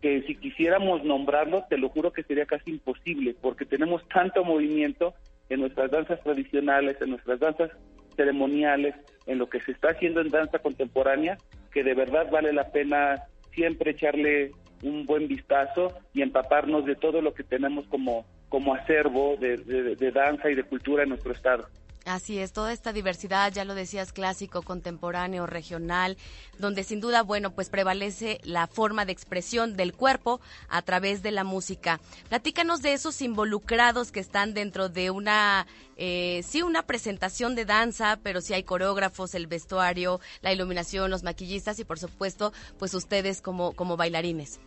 que 0.00 0.22
si 0.22 0.36
quisiéramos 0.36 1.04
nombrarlo, 1.04 1.64
te 1.68 1.76
lo 1.76 1.88
juro 1.88 2.12
que 2.12 2.22
sería 2.22 2.46
casi 2.46 2.70
imposible, 2.70 3.34
porque 3.40 3.64
tenemos 3.64 4.06
tanto 4.08 4.44
movimiento 4.44 5.14
en 5.48 5.60
nuestras 5.60 5.90
danzas 5.90 6.22
tradicionales, 6.22 6.96
en 7.00 7.10
nuestras 7.10 7.40
danzas 7.40 7.70
ceremoniales, 8.16 8.94
en 9.26 9.38
lo 9.38 9.48
que 9.48 9.60
se 9.60 9.72
está 9.72 9.90
haciendo 9.90 10.20
en 10.20 10.30
danza 10.30 10.58
contemporánea, 10.58 11.38
que 11.72 11.84
de 11.84 11.94
verdad 11.94 12.30
vale 12.30 12.52
la 12.52 12.70
pena 12.70 13.24
siempre 13.52 13.92
echarle 13.92 14.52
un 14.82 15.06
buen 15.06 15.28
vistazo 15.28 15.92
y 16.14 16.22
empaparnos 16.22 16.84
de 16.84 16.94
todo 16.94 17.20
lo 17.20 17.34
que 17.34 17.42
tenemos 17.42 17.86
como, 17.88 18.24
como 18.48 18.74
acervo 18.74 19.36
de 19.36 20.12
danza 20.12 20.50
y 20.50 20.54
de 20.54 20.64
cultura 20.64 21.02
en 21.02 21.10
nuestro 21.10 21.32
estado. 21.32 21.68
Así 22.04 22.38
es, 22.38 22.52
toda 22.52 22.72
esta 22.72 22.92
diversidad, 22.92 23.52
ya 23.52 23.64
lo 23.64 23.74
decías, 23.74 24.12
clásico, 24.12 24.62
contemporáneo, 24.62 25.46
regional, 25.46 26.16
donde 26.58 26.82
sin 26.82 27.00
duda, 27.00 27.22
bueno, 27.22 27.54
pues 27.54 27.68
prevalece 27.68 28.38
la 28.44 28.66
forma 28.66 29.04
de 29.04 29.12
expresión 29.12 29.76
del 29.76 29.92
cuerpo 29.92 30.40
a 30.68 30.80
través 30.82 31.22
de 31.22 31.32
la 31.32 31.44
música. 31.44 32.00
Platícanos 32.28 32.80
de 32.80 32.94
esos 32.94 33.20
involucrados 33.20 34.10
que 34.10 34.20
están 34.20 34.54
dentro 34.54 34.88
de 34.88 35.10
una, 35.10 35.66
eh, 35.96 36.40
sí, 36.44 36.62
una 36.62 36.82
presentación 36.82 37.54
de 37.54 37.66
danza, 37.66 38.18
pero 38.22 38.40
sí 38.40 38.54
hay 38.54 38.62
coreógrafos, 38.62 39.34
el 39.34 39.46
vestuario, 39.46 40.20
la 40.40 40.52
iluminación, 40.52 41.10
los 41.10 41.24
maquillistas 41.24 41.78
y 41.78 41.84
por 41.84 41.98
supuesto, 41.98 42.52
pues 42.78 42.94
ustedes 42.94 43.42
como, 43.42 43.72
como 43.74 43.96
bailarines. 43.96 44.60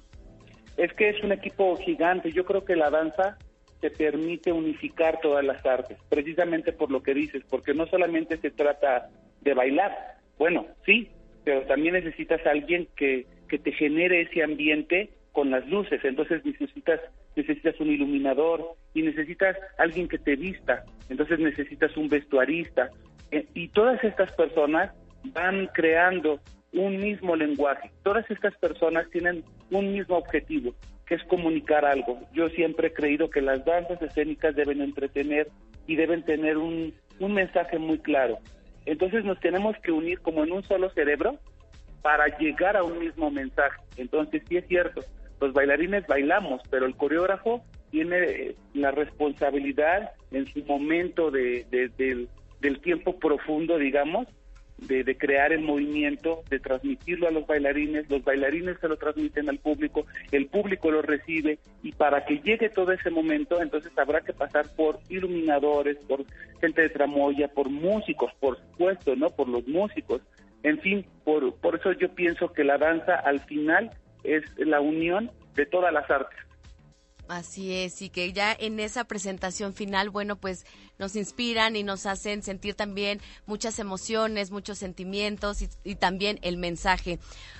Es 0.77 0.93
que 0.93 1.09
es 1.09 1.23
un 1.23 1.31
equipo 1.31 1.75
gigante. 1.77 2.31
Yo 2.31 2.45
creo 2.45 2.65
que 2.65 2.75
la 2.75 2.89
danza 2.89 3.37
te 3.81 3.89
permite 3.89 4.53
unificar 4.53 5.19
todas 5.21 5.43
las 5.43 5.65
artes, 5.65 5.97
precisamente 6.07 6.71
por 6.71 6.91
lo 6.91 7.03
que 7.03 7.13
dices, 7.13 7.43
porque 7.49 7.73
no 7.73 7.87
solamente 7.87 8.37
se 8.37 8.51
trata 8.51 9.09
de 9.41 9.53
bailar, 9.53 9.91
bueno, 10.37 10.67
sí, 10.85 11.09
pero 11.43 11.61
también 11.63 11.95
necesitas 11.95 12.45
alguien 12.45 12.87
que, 12.95 13.25
que 13.49 13.57
te 13.57 13.71
genere 13.71 14.21
ese 14.21 14.43
ambiente 14.43 15.09
con 15.31 15.49
las 15.49 15.67
luces, 15.67 16.03
entonces 16.03 16.45
necesitas 16.45 16.99
necesitas 17.35 17.79
un 17.79 17.89
iluminador 17.89 18.75
y 18.93 19.03
necesitas 19.03 19.55
alguien 19.77 20.07
que 20.07 20.17
te 20.17 20.35
vista, 20.35 20.83
entonces 21.09 21.39
necesitas 21.39 21.95
un 21.95 22.09
vestuarista 22.09 22.89
eh, 23.31 23.45
y 23.53 23.69
todas 23.69 24.03
estas 24.03 24.31
personas 24.33 24.91
van 25.33 25.67
creando 25.67 26.41
un 26.73 26.97
mismo 26.97 27.35
lenguaje, 27.35 27.91
todas 28.03 28.29
estas 28.29 28.55
personas 28.57 29.09
tienen 29.11 29.43
un 29.69 29.93
mismo 29.93 30.17
objetivo, 30.17 30.73
es 31.15 31.23
comunicar 31.23 31.85
algo. 31.85 32.19
Yo 32.33 32.49
siempre 32.49 32.89
he 32.89 32.93
creído 32.93 33.29
que 33.29 33.41
las 33.41 33.63
danzas 33.65 34.01
escénicas 34.01 34.55
deben 34.55 34.81
entretener 34.81 35.49
y 35.87 35.95
deben 35.95 36.23
tener 36.23 36.57
un, 36.57 36.93
un 37.19 37.33
mensaje 37.33 37.77
muy 37.77 37.99
claro. 37.99 38.39
Entonces 38.85 39.23
nos 39.23 39.39
tenemos 39.39 39.75
que 39.83 39.91
unir 39.91 40.19
como 40.21 40.43
en 40.43 40.51
un 40.51 40.63
solo 40.63 40.89
cerebro 40.89 41.37
para 42.01 42.37
llegar 42.37 42.77
a 42.77 42.83
un 42.83 42.99
mismo 42.99 43.29
mensaje. 43.29 43.81
Entonces 43.97 44.41
sí 44.47 44.57
es 44.57 44.67
cierto, 44.67 45.01
los 45.39 45.53
bailarines 45.53 46.05
bailamos, 46.07 46.61
pero 46.69 46.85
el 46.85 46.95
coreógrafo 46.95 47.63
tiene 47.89 48.17
eh, 48.17 48.55
la 48.73 48.91
responsabilidad 48.91 50.11
en 50.31 50.47
su 50.47 50.63
momento 50.65 51.29
de, 51.29 51.65
del, 51.97 52.29
del 52.59 52.79
tiempo 52.81 53.19
profundo, 53.19 53.77
digamos, 53.77 54.27
de, 54.81 55.17
crear 55.17 55.53
el 55.53 55.61
movimiento, 55.61 56.43
de 56.49 56.59
transmitirlo 56.59 57.27
a 57.27 57.31
los 57.31 57.45
bailarines, 57.45 58.09
los 58.09 58.23
bailarines 58.23 58.79
se 58.79 58.87
lo 58.87 58.97
transmiten 58.97 59.47
al 59.49 59.59
público, 59.59 60.05
el 60.31 60.47
público 60.47 60.91
lo 60.91 61.01
recibe 61.01 61.59
y 61.83 61.91
para 61.91 62.25
que 62.25 62.39
llegue 62.39 62.69
todo 62.69 62.91
ese 62.91 63.09
momento 63.09 63.61
entonces 63.61 63.91
habrá 63.97 64.21
que 64.21 64.33
pasar 64.33 64.65
por 64.75 64.99
iluminadores, 65.09 65.97
por 66.07 66.25
gente 66.59 66.81
de 66.81 66.89
tramoya, 66.89 67.47
por 67.47 67.69
músicos, 67.69 68.31
por 68.39 68.57
supuesto, 68.57 69.15
¿no? 69.15 69.29
Por 69.29 69.47
los 69.47 69.67
músicos. 69.67 70.21
En 70.63 70.79
fin, 70.79 71.05
por, 71.23 71.55
por 71.55 71.75
eso 71.75 71.91
yo 71.93 72.09
pienso 72.13 72.51
que 72.53 72.63
la 72.63 72.77
danza 72.77 73.15
al 73.15 73.39
final 73.41 73.91
es 74.23 74.43
la 74.57 74.79
unión 74.81 75.31
de 75.55 75.65
todas 75.65 75.93
las 75.93 76.09
artes. 76.09 76.37
Así 77.31 77.73
es, 77.73 78.01
y 78.01 78.09
que 78.09 78.33
ya 78.33 78.51
en 78.51 78.77
esa 78.81 79.05
presentación 79.05 79.73
final, 79.73 80.09
bueno, 80.09 80.35
pues 80.35 80.65
nos 80.99 81.15
inspiran 81.15 81.77
y 81.77 81.83
nos 81.83 82.05
hacen 82.05 82.43
sentir 82.43 82.75
también 82.75 83.19
muchas 83.45 83.79
emociones, 83.79 84.51
muchos 84.51 84.77
sentimientos 84.77 85.61
y, 85.85 85.95
también 85.95 86.39
el 86.41 86.57
mensaje. 86.57 87.19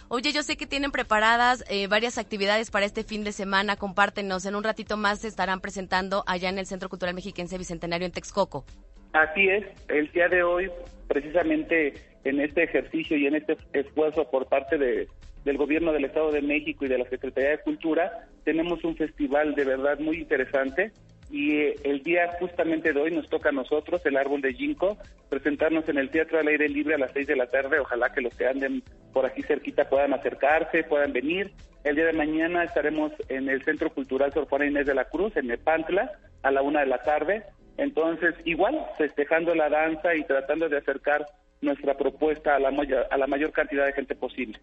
Oye, 0.10 0.34
yo 0.34 0.44
sé 0.44 0.58
que 0.58 0.68
tienen 0.68 0.92
preparadas 0.92 1.64
eh, 1.70 1.88
varias 1.88 2.18
actividades 2.18 2.70
para 2.70 2.86
este 2.86 3.06
fin 3.06 3.24
de 3.24 3.32
semana, 3.32 3.78
compártenos, 3.78 4.46
en 4.46 4.56
un 4.56 4.66
ratito 4.66 4.98
más 4.98 5.20
se 5.20 5.30
estarán 5.30 5.62
presentando 5.62 6.26
allá 6.28 6.50
en 6.50 6.58
el 6.58 6.66
Centro 6.66 6.90
Cultural 6.90 7.16
Mexiquense 7.16 7.58
Bicentenario 7.58 8.06
en 8.06 8.12
Texcoco. 8.12 8.66
Así 9.14 9.48
es, 9.48 9.64
el 9.88 10.12
día 10.12 10.28
de 10.28 10.44
hoy, 10.44 10.70
precisamente 11.08 11.94
en 12.24 12.40
este 12.40 12.64
ejercicio 12.64 13.18
y 13.18 13.28
en 13.28 13.36
este 13.36 13.58
esfuerzo 13.74 14.30
por 14.30 14.48
parte 14.48 14.78
de 14.78 15.08
del 15.46 15.58
Gobierno 15.58 15.92
del 15.92 16.06
Estado 16.06 16.32
de 16.32 16.42
México 16.42 16.86
y 16.86 16.88
de 16.88 16.98
la 16.98 17.10
Secretaría 17.10 17.52
de 17.52 17.62
Cultura, 17.62 18.28
tenemos 18.44 18.84
un 18.84 18.96
festival 18.96 19.56
de 19.56 19.66
verdad 19.66 20.00
muy 20.00 20.18
interesante 20.18 20.92
y 21.32 21.56
eh, 21.56 21.76
el 21.84 22.04
día 22.04 22.30
justamente 22.40 22.92
de 22.92 23.00
hoy 23.00 23.12
nos 23.12 23.30
toca 23.30 23.50
a 23.50 23.54
nosotros, 23.54 24.06
el 24.06 24.18
Árbol 24.18 24.42
de 24.42 24.54
Ginkgo, 24.54 24.98
presentarnos 25.30 25.88
en 25.88 25.98
el 25.98 26.10
Teatro 26.10 26.40
al 26.40 26.48
Aire 26.48 26.68
Libre 26.68 26.96
a 26.96 26.98
las 26.98 27.12
seis 27.14 27.26
de 27.26 27.38
la 27.38 27.48
tarde. 27.48 27.80
Ojalá 27.80 28.12
que 28.12 28.22
los 28.22 28.36
que 28.36 28.48
anden 28.48 28.84
por 29.14 29.26
aquí 29.26 29.42
cerquita 29.42 29.88
puedan 29.90 30.14
acercarse, 30.14 30.84
puedan 30.84 31.14
venir. 31.14 31.52
El 31.86 31.96
día 31.96 32.06
de 32.06 32.14
mañana 32.14 32.64
estaremos 32.64 33.14
en 33.30 33.50
el 33.50 33.64
Centro 33.64 33.92
Cultural 33.92 34.34
Sor 34.34 34.48
Juana 34.48 34.68
Inés 34.68 34.86
de 34.86 34.94
la 34.94 35.06
Cruz, 35.06 35.36
en 35.38 35.48
Nepantla, 35.48 36.12
a 36.44 36.52
la 36.52 36.62
una 36.62 36.82
de 36.82 36.88
la 36.88 37.02
tarde. 37.02 37.44
Entonces, 37.78 38.36
igual, 38.44 38.86
festejando 38.98 39.56
la 39.56 39.70
danza 39.70 40.14
y 40.14 40.24
tratando 40.26 40.68
de 40.68 40.78
acercar 40.78 41.26
nuestra 41.62 41.96
propuesta 41.96 42.56
a 42.56 42.60
la, 42.60 42.70
a 43.10 43.18
la 43.18 43.28
mayor 43.28 43.52
cantidad 43.52 43.86
de 43.86 43.94
gente 43.94 44.16
posible. 44.16 44.60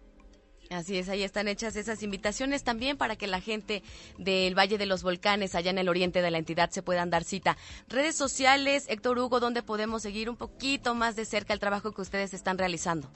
Así 0.69 0.99
es, 0.99 1.09
ahí 1.09 1.23
están 1.23 1.47
hechas 1.47 1.75
esas 1.75 2.03
invitaciones 2.03 2.63
también 2.63 2.95
para 2.95 3.15
que 3.15 3.25
la 3.25 3.41
gente 3.41 3.81
del 4.19 4.55
Valle 4.55 4.77
de 4.77 4.85
los 4.85 5.01
Volcanes, 5.01 5.55
allá 5.55 5.71
en 5.71 5.79
el 5.79 5.89
oriente 5.89 6.21
de 6.21 6.29
la 6.29 6.37
entidad, 6.37 6.69
se 6.69 6.83
puedan 6.83 7.09
dar 7.09 7.23
cita. 7.23 7.57
Redes 7.87 8.15
sociales, 8.15 8.87
Héctor 8.87 9.17
Hugo, 9.17 9.39
¿dónde 9.39 9.63
podemos 9.63 10.03
seguir 10.03 10.29
un 10.29 10.37
poquito 10.37 10.93
más 10.93 11.15
de 11.15 11.25
cerca 11.25 11.53
el 11.53 11.59
trabajo 11.59 11.91
que 11.91 12.01
ustedes 12.01 12.35
están 12.35 12.59
realizando? 12.59 13.09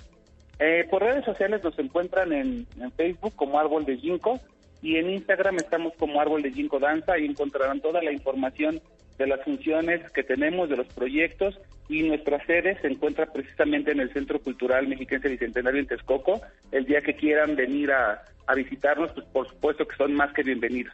Eh, 0.58 0.88
por 0.90 1.04
redes 1.04 1.26
sociales 1.26 1.64
nos 1.64 1.78
encuentran 1.78 2.32
en, 2.34 2.66
Facebook 2.98 3.36
como 3.36 3.60
Árbol 3.60 3.86
de 3.86 3.98
Ginkgo 3.98 4.40
y 4.82 4.96
en 4.96 5.12
Instagram 5.12 5.58
estamos 5.58 5.94
como 6.00 6.20
Árbol 6.20 6.42
de 6.42 6.52
Ginkgo 6.52 6.80
Danza 6.80 7.20
y 7.20 7.26
encontrarán 7.26 7.82
toda 7.82 8.02
la 8.02 8.12
información 8.12 8.82
de 9.20 9.28
las 9.28 9.44
funciones 9.44 10.12
que 10.12 10.24
tenemos, 10.24 10.70
de 10.70 10.78
los 10.78 10.88
proyectos 10.88 11.60
y 11.94 12.02
nuestra 12.02 12.44
sede 12.46 12.76
se 12.82 12.88
encuentra 12.88 13.28
precisamente 13.28 13.92
en 13.92 14.00
el 14.00 14.12
Centro 14.12 14.40
Cultural 14.42 14.88
Mexiquense 14.88 15.30
Bicentenario 15.30 15.80
en 15.80 15.88
Texcoco. 15.88 16.42
El 16.72 16.86
día 16.86 17.02
que 17.02 17.16
quieran 17.16 17.56
venir 17.56 17.92
a, 17.92 18.24
a 18.48 18.56
visitarnos, 18.56 19.12
pues 19.12 19.28
por 19.28 19.48
supuesto 19.48 19.88
que 19.88 19.96
son 19.96 20.16
más 20.16 20.34
que 20.34 20.42
bienvenidos. 20.42 20.94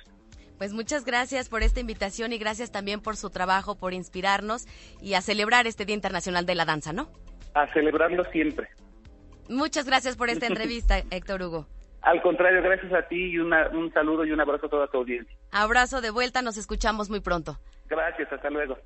Pues 0.58 0.74
muchas 0.74 1.06
gracias 1.06 1.48
por 1.48 1.64
esta 1.64 1.80
invitación 1.80 2.34
y 2.34 2.38
gracias 2.38 2.74
también 2.74 3.00
por 3.00 3.16
su 3.16 3.30
trabajo, 3.30 3.78
por 3.78 3.94
inspirarnos 3.94 4.66
y 5.02 5.14
a 5.14 5.22
celebrar 5.22 5.68
este 5.68 5.86
Día 5.86 5.96
Internacional 5.96 6.46
de 6.46 6.56
la 6.56 6.66
Danza, 6.66 6.92
¿no? 6.92 7.10
A 7.54 7.66
celebrarlo 7.72 8.26
siempre. 8.32 8.68
Muchas 9.48 9.86
gracias 9.86 10.18
por 10.18 10.30
esta 10.30 10.46
entrevista, 10.48 10.98
Héctor 11.12 11.44
Hugo. 11.44 11.68
Al 12.02 12.22
contrario, 12.22 12.62
gracias 12.62 12.92
a 12.92 13.08
ti 13.08 13.32
y 13.32 13.38
un 13.38 13.92
saludo 13.94 14.26
y 14.26 14.32
un 14.34 14.42
abrazo 14.42 14.66
a 14.66 14.70
toda 14.70 14.88
tu 14.88 14.98
audiencia. 14.98 15.34
Abrazo 15.52 16.02
de 16.02 16.10
vuelta, 16.10 16.42
nos 16.42 16.58
escuchamos 16.58 17.10
muy 17.10 17.22
pronto. 17.22 17.58
Gracias, 17.88 18.32
hasta 18.32 18.50
luego. 18.50 18.78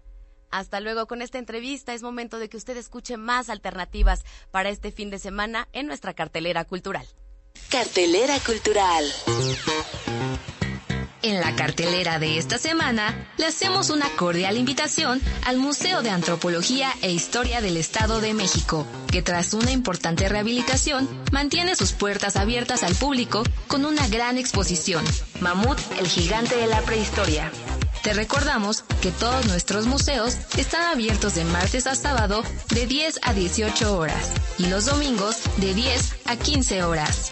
Hasta 0.53 0.79
luego 0.79 1.07
con 1.07 1.23
esta 1.23 1.39
entrevista. 1.39 1.95
Es 1.95 2.03
momento 2.03 2.37
de 2.37 2.47
que 2.47 2.57
usted 2.57 2.77
escuche 2.77 3.17
más 3.17 3.49
alternativas 3.49 4.23
para 4.51 4.69
este 4.69 4.91
fin 4.91 5.09
de 5.09 5.17
semana 5.17 5.67
en 5.73 5.87
nuestra 5.87 6.13
cartelera 6.13 6.63
cultural. 6.63 7.07
Cartelera 7.69 8.39
cultural. 8.39 9.03
En 11.23 11.39
la 11.39 11.55
cartelera 11.55 12.19
de 12.19 12.37
esta 12.37 12.59
semana, 12.59 13.31
le 13.37 13.47
hacemos 13.47 13.89
una 13.89 14.07
cordial 14.09 14.57
invitación 14.57 15.19
al 15.43 15.57
Museo 15.57 16.03
de 16.03 16.11
Antropología 16.11 16.91
e 17.01 17.11
Historia 17.11 17.59
del 17.59 17.77
Estado 17.77 18.21
de 18.21 18.35
México, 18.35 18.85
que 19.11 19.23
tras 19.23 19.55
una 19.55 19.71
importante 19.71 20.29
rehabilitación, 20.29 21.09
mantiene 21.31 21.75
sus 21.75 21.93
puertas 21.93 22.35
abiertas 22.35 22.83
al 22.83 22.93
público 22.93 23.41
con 23.67 23.85
una 23.85 24.07
gran 24.07 24.37
exposición, 24.37 25.03
Mamut, 25.39 25.79
el 25.97 26.07
gigante 26.07 26.57
de 26.57 26.67
la 26.67 26.81
prehistoria. 26.81 27.51
Te 28.03 28.13
recordamos 28.13 28.83
que 29.01 29.11
todos 29.11 29.45
nuestros 29.47 29.87
museos 29.87 30.35
están 30.57 30.83
abiertos 30.83 31.35
de 31.35 31.45
martes 31.45 31.87
a 31.87 31.95
sábado 31.95 32.43
de 32.69 32.85
10 32.85 33.21
a 33.23 33.33
18 33.33 33.97
horas 33.97 34.33
y 34.57 34.65
los 34.65 34.85
domingos 34.85 35.37
de 35.55 35.73
10 35.73 36.15
a 36.25 36.35
15 36.35 36.83
horas. 36.83 37.31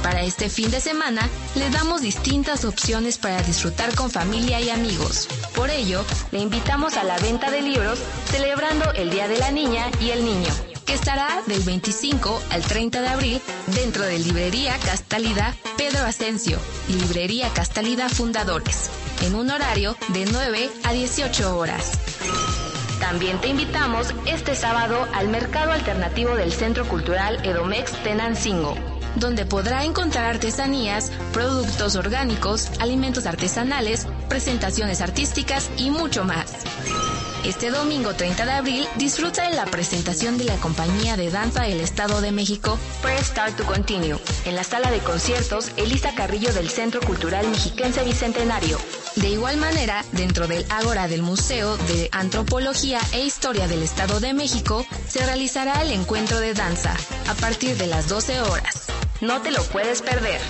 Para 0.00 0.22
este 0.22 0.48
fin 0.48 0.70
de 0.70 0.80
semana, 0.80 1.28
le 1.56 1.70
damos 1.70 2.02
distintas 2.02 2.64
opciones 2.64 3.18
para 3.18 3.42
disfrutar 3.42 3.92
con 3.96 4.12
familia 4.12 4.60
y 4.60 4.70
amigos. 4.70 5.26
Por 5.56 5.70
ello, 5.70 6.04
le 6.30 6.38
invitamos 6.38 6.96
a 6.96 7.02
la 7.02 7.18
venta 7.18 7.50
de 7.50 7.62
libros 7.62 7.98
celebrando 8.26 8.92
el 8.92 9.10
Día 9.10 9.26
de 9.26 9.38
la 9.38 9.50
Niña 9.50 9.90
y 10.00 10.10
el 10.10 10.24
Niño, 10.24 10.52
estará 10.92 11.42
del 11.46 11.62
25 11.62 12.42
al 12.50 12.62
30 12.62 13.00
de 13.00 13.08
abril 13.08 13.42
dentro 13.68 14.04
de 14.04 14.18
Librería 14.18 14.76
Castalida 14.78 15.54
Pedro 15.76 16.04
Asensio 16.04 16.58
y 16.88 16.94
Librería 16.94 17.48
Castalida 17.50 18.08
Fundadores, 18.08 18.90
en 19.22 19.34
un 19.34 19.50
horario 19.50 19.96
de 20.08 20.26
9 20.26 20.70
a 20.84 20.92
18 20.92 21.56
horas. 21.56 21.92
También 23.00 23.40
te 23.40 23.48
invitamos 23.48 24.14
este 24.26 24.54
sábado 24.54 25.08
al 25.14 25.28
Mercado 25.28 25.72
Alternativo 25.72 26.36
del 26.36 26.52
Centro 26.52 26.86
Cultural 26.86 27.44
Edomex 27.44 27.92
Tenancingo 28.02 28.76
donde 29.16 29.44
podrá 29.44 29.84
encontrar 29.84 30.24
artesanías, 30.24 31.12
productos 31.32 31.96
orgánicos, 31.96 32.70
alimentos 32.80 33.26
artesanales, 33.26 34.06
presentaciones 34.28 35.00
artísticas 35.00 35.70
y 35.76 35.90
mucho 35.90 36.24
más. 36.24 36.64
Este 37.44 37.70
domingo 37.70 38.14
30 38.14 38.46
de 38.46 38.52
abril 38.52 38.86
disfruta 38.96 39.48
de 39.48 39.56
la 39.56 39.64
presentación 39.64 40.38
de 40.38 40.44
la 40.44 40.56
compañía 40.58 41.16
de 41.16 41.28
danza 41.28 41.62
del 41.62 41.80
Estado 41.80 42.20
de 42.20 42.30
México 42.30 42.78
Press 43.02 43.26
Start 43.26 43.56
to 43.56 43.64
Continue 43.64 44.16
en 44.44 44.54
la 44.54 44.62
sala 44.62 44.92
de 44.92 45.00
conciertos 45.00 45.72
Elisa 45.76 46.14
Carrillo 46.14 46.52
del 46.52 46.70
Centro 46.70 47.00
Cultural 47.00 47.48
Mexiquense 47.48 48.04
Bicentenario. 48.04 48.78
De 49.16 49.28
igual 49.28 49.56
manera, 49.56 50.04
dentro 50.12 50.46
del 50.46 50.64
Ágora 50.70 51.08
del 51.08 51.22
Museo 51.22 51.76
de 51.78 52.08
Antropología 52.12 53.00
e 53.12 53.24
Historia 53.24 53.66
del 53.66 53.82
Estado 53.82 54.20
de 54.20 54.34
México 54.34 54.86
se 55.08 55.26
realizará 55.26 55.82
el 55.82 55.90
encuentro 55.90 56.38
de 56.38 56.54
danza 56.54 56.94
a 57.28 57.34
partir 57.34 57.76
de 57.76 57.88
las 57.88 58.08
12 58.08 58.40
horas. 58.40 58.84
No 59.20 59.42
te 59.42 59.50
lo 59.50 59.64
puedes 59.64 60.00
perder. 60.00 60.40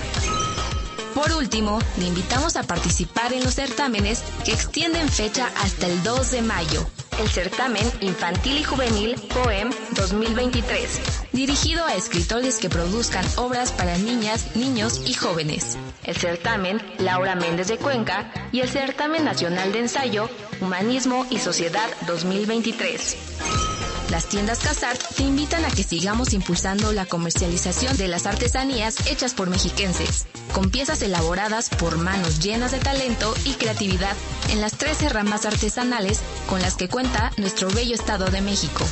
Por 1.13 1.31
último, 1.33 1.79
le 1.97 2.07
invitamos 2.07 2.55
a 2.55 2.63
participar 2.63 3.33
en 3.33 3.43
los 3.43 3.55
certámenes 3.55 4.23
que 4.43 4.53
extienden 4.53 5.07
fecha 5.09 5.51
hasta 5.57 5.87
el 5.87 6.01
2 6.03 6.31
de 6.31 6.41
mayo. 6.41 6.85
El 7.19 7.29
certamen 7.29 7.85
Infantil 8.01 8.57
y 8.57 8.63
Juvenil 8.63 9.15
Poem 9.33 9.69
2023, 9.95 11.01
dirigido 11.31 11.85
a 11.85 11.93
escritores 11.93 12.57
que 12.57 12.69
produzcan 12.69 13.25
obras 13.35 13.71
para 13.71 13.97
niñas, 13.99 14.55
niños 14.55 15.01
y 15.05 15.13
jóvenes. 15.13 15.77
El 16.03 16.15
certamen 16.17 16.81
Laura 16.97 17.35
Méndez 17.35 17.67
de 17.67 17.77
Cuenca 17.77 18.31
y 18.51 18.61
el 18.61 18.69
certamen 18.69 19.23
nacional 19.23 19.71
de 19.71 19.79
ensayo 19.79 20.27
Humanismo 20.59 21.27
y 21.29 21.37
Sociedad 21.37 21.87
2023. 22.07 23.72
Las 24.13 24.27
tiendas 24.27 24.59
Casart 24.59 25.01
te 25.15 25.23
invitan 25.23 25.65
a 25.65 25.71
que 25.71 25.81
sigamos 25.81 26.33
impulsando 26.33 26.93
la 26.93 27.07
comercialización 27.07 27.97
de 27.97 28.07
las 28.07 28.27
artesanías 28.27 29.07
hechas 29.07 29.33
por 29.33 29.49
mexiquenses, 29.49 30.27
con 30.53 30.69
piezas 30.69 31.01
elaboradas 31.01 31.69
por 31.69 31.97
manos 31.97 32.39
llenas 32.39 32.73
de 32.73 32.77
talento 32.77 33.33
y 33.43 33.53
creatividad 33.53 34.15
en 34.51 34.61
las 34.61 34.73
13 34.73 35.09
ramas 35.09 35.47
artesanales 35.47 36.19
con 36.47 36.61
las 36.61 36.75
que 36.75 36.89
cuenta 36.89 37.31
nuestro 37.37 37.71
bello 37.71 37.95
Estado 37.95 38.25
de 38.25 38.41
México. 38.41 38.85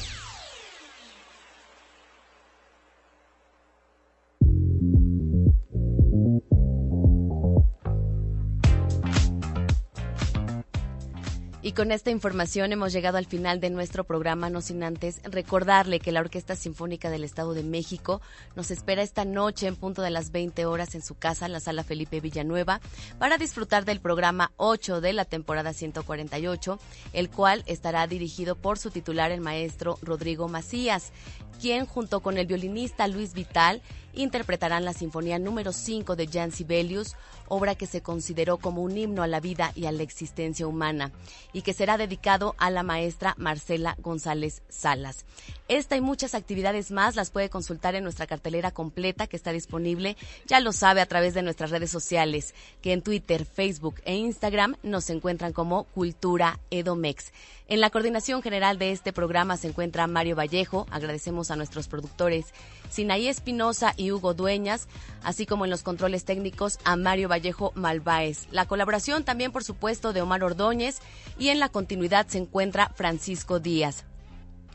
Con 11.75 11.91
esta 11.91 12.11
información 12.11 12.71
hemos 12.71 12.93
llegado 12.93 13.17
al 13.17 13.25
final 13.25 13.59
de 13.59 13.71
nuestro 13.71 14.03
programa, 14.03 14.51
no 14.51 14.61
sin 14.61 14.83
antes 14.83 15.19
recordarle 15.23 15.99
que 15.99 16.11
la 16.11 16.19
Orquesta 16.19 16.55
Sinfónica 16.55 17.09
del 17.09 17.23
Estado 17.23 17.55
de 17.55 17.63
México 17.63 18.21
nos 18.55 18.69
espera 18.69 19.01
esta 19.01 19.25
noche 19.25 19.65
en 19.65 19.75
punto 19.75 20.03
de 20.03 20.11
las 20.11 20.31
20 20.31 20.67
horas 20.67 20.93
en 20.93 21.01
su 21.01 21.15
casa, 21.15 21.47
en 21.47 21.51
la 21.51 21.59
sala 21.59 21.83
Felipe 21.83 22.19
Villanueva, 22.19 22.79
para 23.17 23.39
disfrutar 23.39 23.85
del 23.85 24.01
programa 24.01 24.51
8 24.57 25.01
de 25.01 25.13
la 25.13 25.25
temporada 25.25 25.73
148, 25.73 26.77
el 27.11 27.31
cual 27.31 27.63
estará 27.65 28.05
dirigido 28.05 28.55
por 28.55 28.77
su 28.77 28.91
titular, 28.91 29.31
el 29.31 29.41
maestro 29.41 29.97
Rodrigo 30.03 30.47
Macías, 30.47 31.11
quien 31.59 31.85
junto 31.85 32.21
con 32.21 32.37
el 32.37 32.47
violinista 32.47 33.07
Luis 33.07 33.33
Vital 33.33 33.81
interpretarán 34.13 34.85
la 34.85 34.93
Sinfonía 34.93 35.39
número 35.39 35.71
5 35.71 36.15
de 36.15 36.27
Jan 36.27 36.51
Sibelius, 36.51 37.15
obra 37.47 37.75
que 37.75 37.87
se 37.87 38.01
consideró 38.01 38.57
como 38.57 38.83
un 38.83 38.97
himno 38.97 39.23
a 39.23 39.27
la 39.27 39.39
vida 39.39 39.71
y 39.75 39.85
a 39.85 39.91
la 39.91 40.03
existencia 40.03 40.67
humana, 40.67 41.11
y 41.51 41.61
que 41.61 41.73
será 41.73 41.97
dedicado 41.97 42.55
a 42.57 42.69
la 42.69 42.83
maestra 42.83 43.35
Marcela 43.37 43.95
González 43.99 44.61
Salas. 44.69 45.25
Esta 45.69 45.95
y 45.95 46.01
muchas 46.01 46.35
actividades 46.35 46.91
más 46.91 47.15
las 47.15 47.31
puede 47.31 47.49
consultar 47.49 47.95
en 47.95 48.03
nuestra 48.03 48.27
cartelera 48.27 48.71
completa 48.71 49.27
que 49.27 49.37
está 49.37 49.53
disponible, 49.53 50.17
ya 50.45 50.59
lo 50.59 50.73
sabe, 50.73 50.99
a 50.99 51.05
través 51.05 51.33
de 51.33 51.41
nuestras 51.41 51.71
redes 51.71 51.89
sociales, 51.89 52.53
que 52.81 52.91
en 52.91 53.01
Twitter, 53.01 53.45
Facebook 53.45 53.95
e 54.03 54.15
Instagram 54.15 54.75
nos 54.83 55.09
encuentran 55.09 55.53
como 55.53 55.85
Cultura 55.85 56.59
Edomex. 56.69 57.31
En 57.67 57.79
la 57.79 57.89
coordinación 57.89 58.41
general 58.41 58.77
de 58.77 58.91
este 58.91 59.13
programa 59.13 59.55
se 59.55 59.69
encuentra 59.69 60.05
Mario 60.05 60.35
Vallejo. 60.35 60.85
Agradecemos 60.91 61.49
a 61.49 61.55
nuestros 61.55 61.87
productores 61.87 62.47
Sinaí 62.89 63.29
Espinosa 63.29 63.93
y 63.95 64.11
Hugo 64.11 64.33
Dueñas, 64.33 64.87
así 65.23 65.45
como 65.45 65.63
en 65.63 65.71
los 65.71 65.81
controles 65.81 66.25
técnicos 66.25 66.77
a 66.83 66.97
Mario 66.97 67.29
Vallejo 67.29 67.71
Malváez. 67.75 68.47
La 68.51 68.65
colaboración 68.65 69.23
también, 69.23 69.53
por 69.53 69.63
supuesto, 69.63 70.11
de 70.11 70.21
Omar 70.21 70.43
Ordóñez 70.43 70.99
y 71.39 71.49
en 71.49 71.59
la 71.59 71.69
continuidad 71.69 72.27
se 72.27 72.39
encuentra 72.39 72.91
Francisco 72.95 73.59
Díaz. 73.59 74.03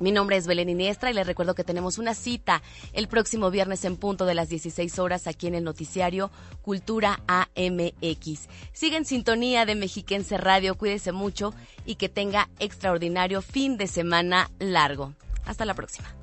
Mi 0.01 0.13
nombre 0.13 0.37
es 0.37 0.47
Belén 0.47 0.69
Iniestra 0.69 1.11
y 1.11 1.15
les 1.15 1.27
recuerdo 1.27 1.55
que 1.55 1.65
tenemos 1.65 1.99
una 1.99 2.15
cita 2.15 2.63
el 2.93 3.09
próximo 3.09 3.51
viernes 3.51 3.85
en 3.85 3.97
punto 3.97 4.27
de 4.27 4.35
las 4.35 4.49
16 4.49 4.99
horas 4.99 5.27
aquí 5.27 5.47
en 5.47 5.55
el 5.55 5.65
noticiario 5.65 6.31
Cultura 6.63 7.21
AMX. 7.27 8.49
Sigue 8.73 8.97
en 8.97 9.05
sintonía 9.05 9.67
de 9.67 9.75
Mexiquense 9.75 10.39
Radio, 10.39 10.77
cuídese 10.77 11.13
mucho 11.13 11.53
y 11.85 11.97
que 11.97 12.09
tenga 12.09 12.49
extraordinario 12.59 13.43
fin 13.43 13.77
de 13.77 13.87
semana 13.87 14.51
largo. 14.59 15.15
Hasta 15.47 15.65
la 15.65 15.75
próxima. 15.75 16.15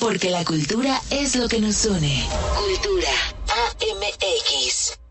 Porque 0.00 0.30
la 0.30 0.44
cultura 0.44 1.00
es 1.10 1.36
lo 1.36 1.48
que 1.48 1.60
nos 1.60 1.84
une. 1.86 2.26
Cultura 2.56 3.10
AMX. 3.48 5.01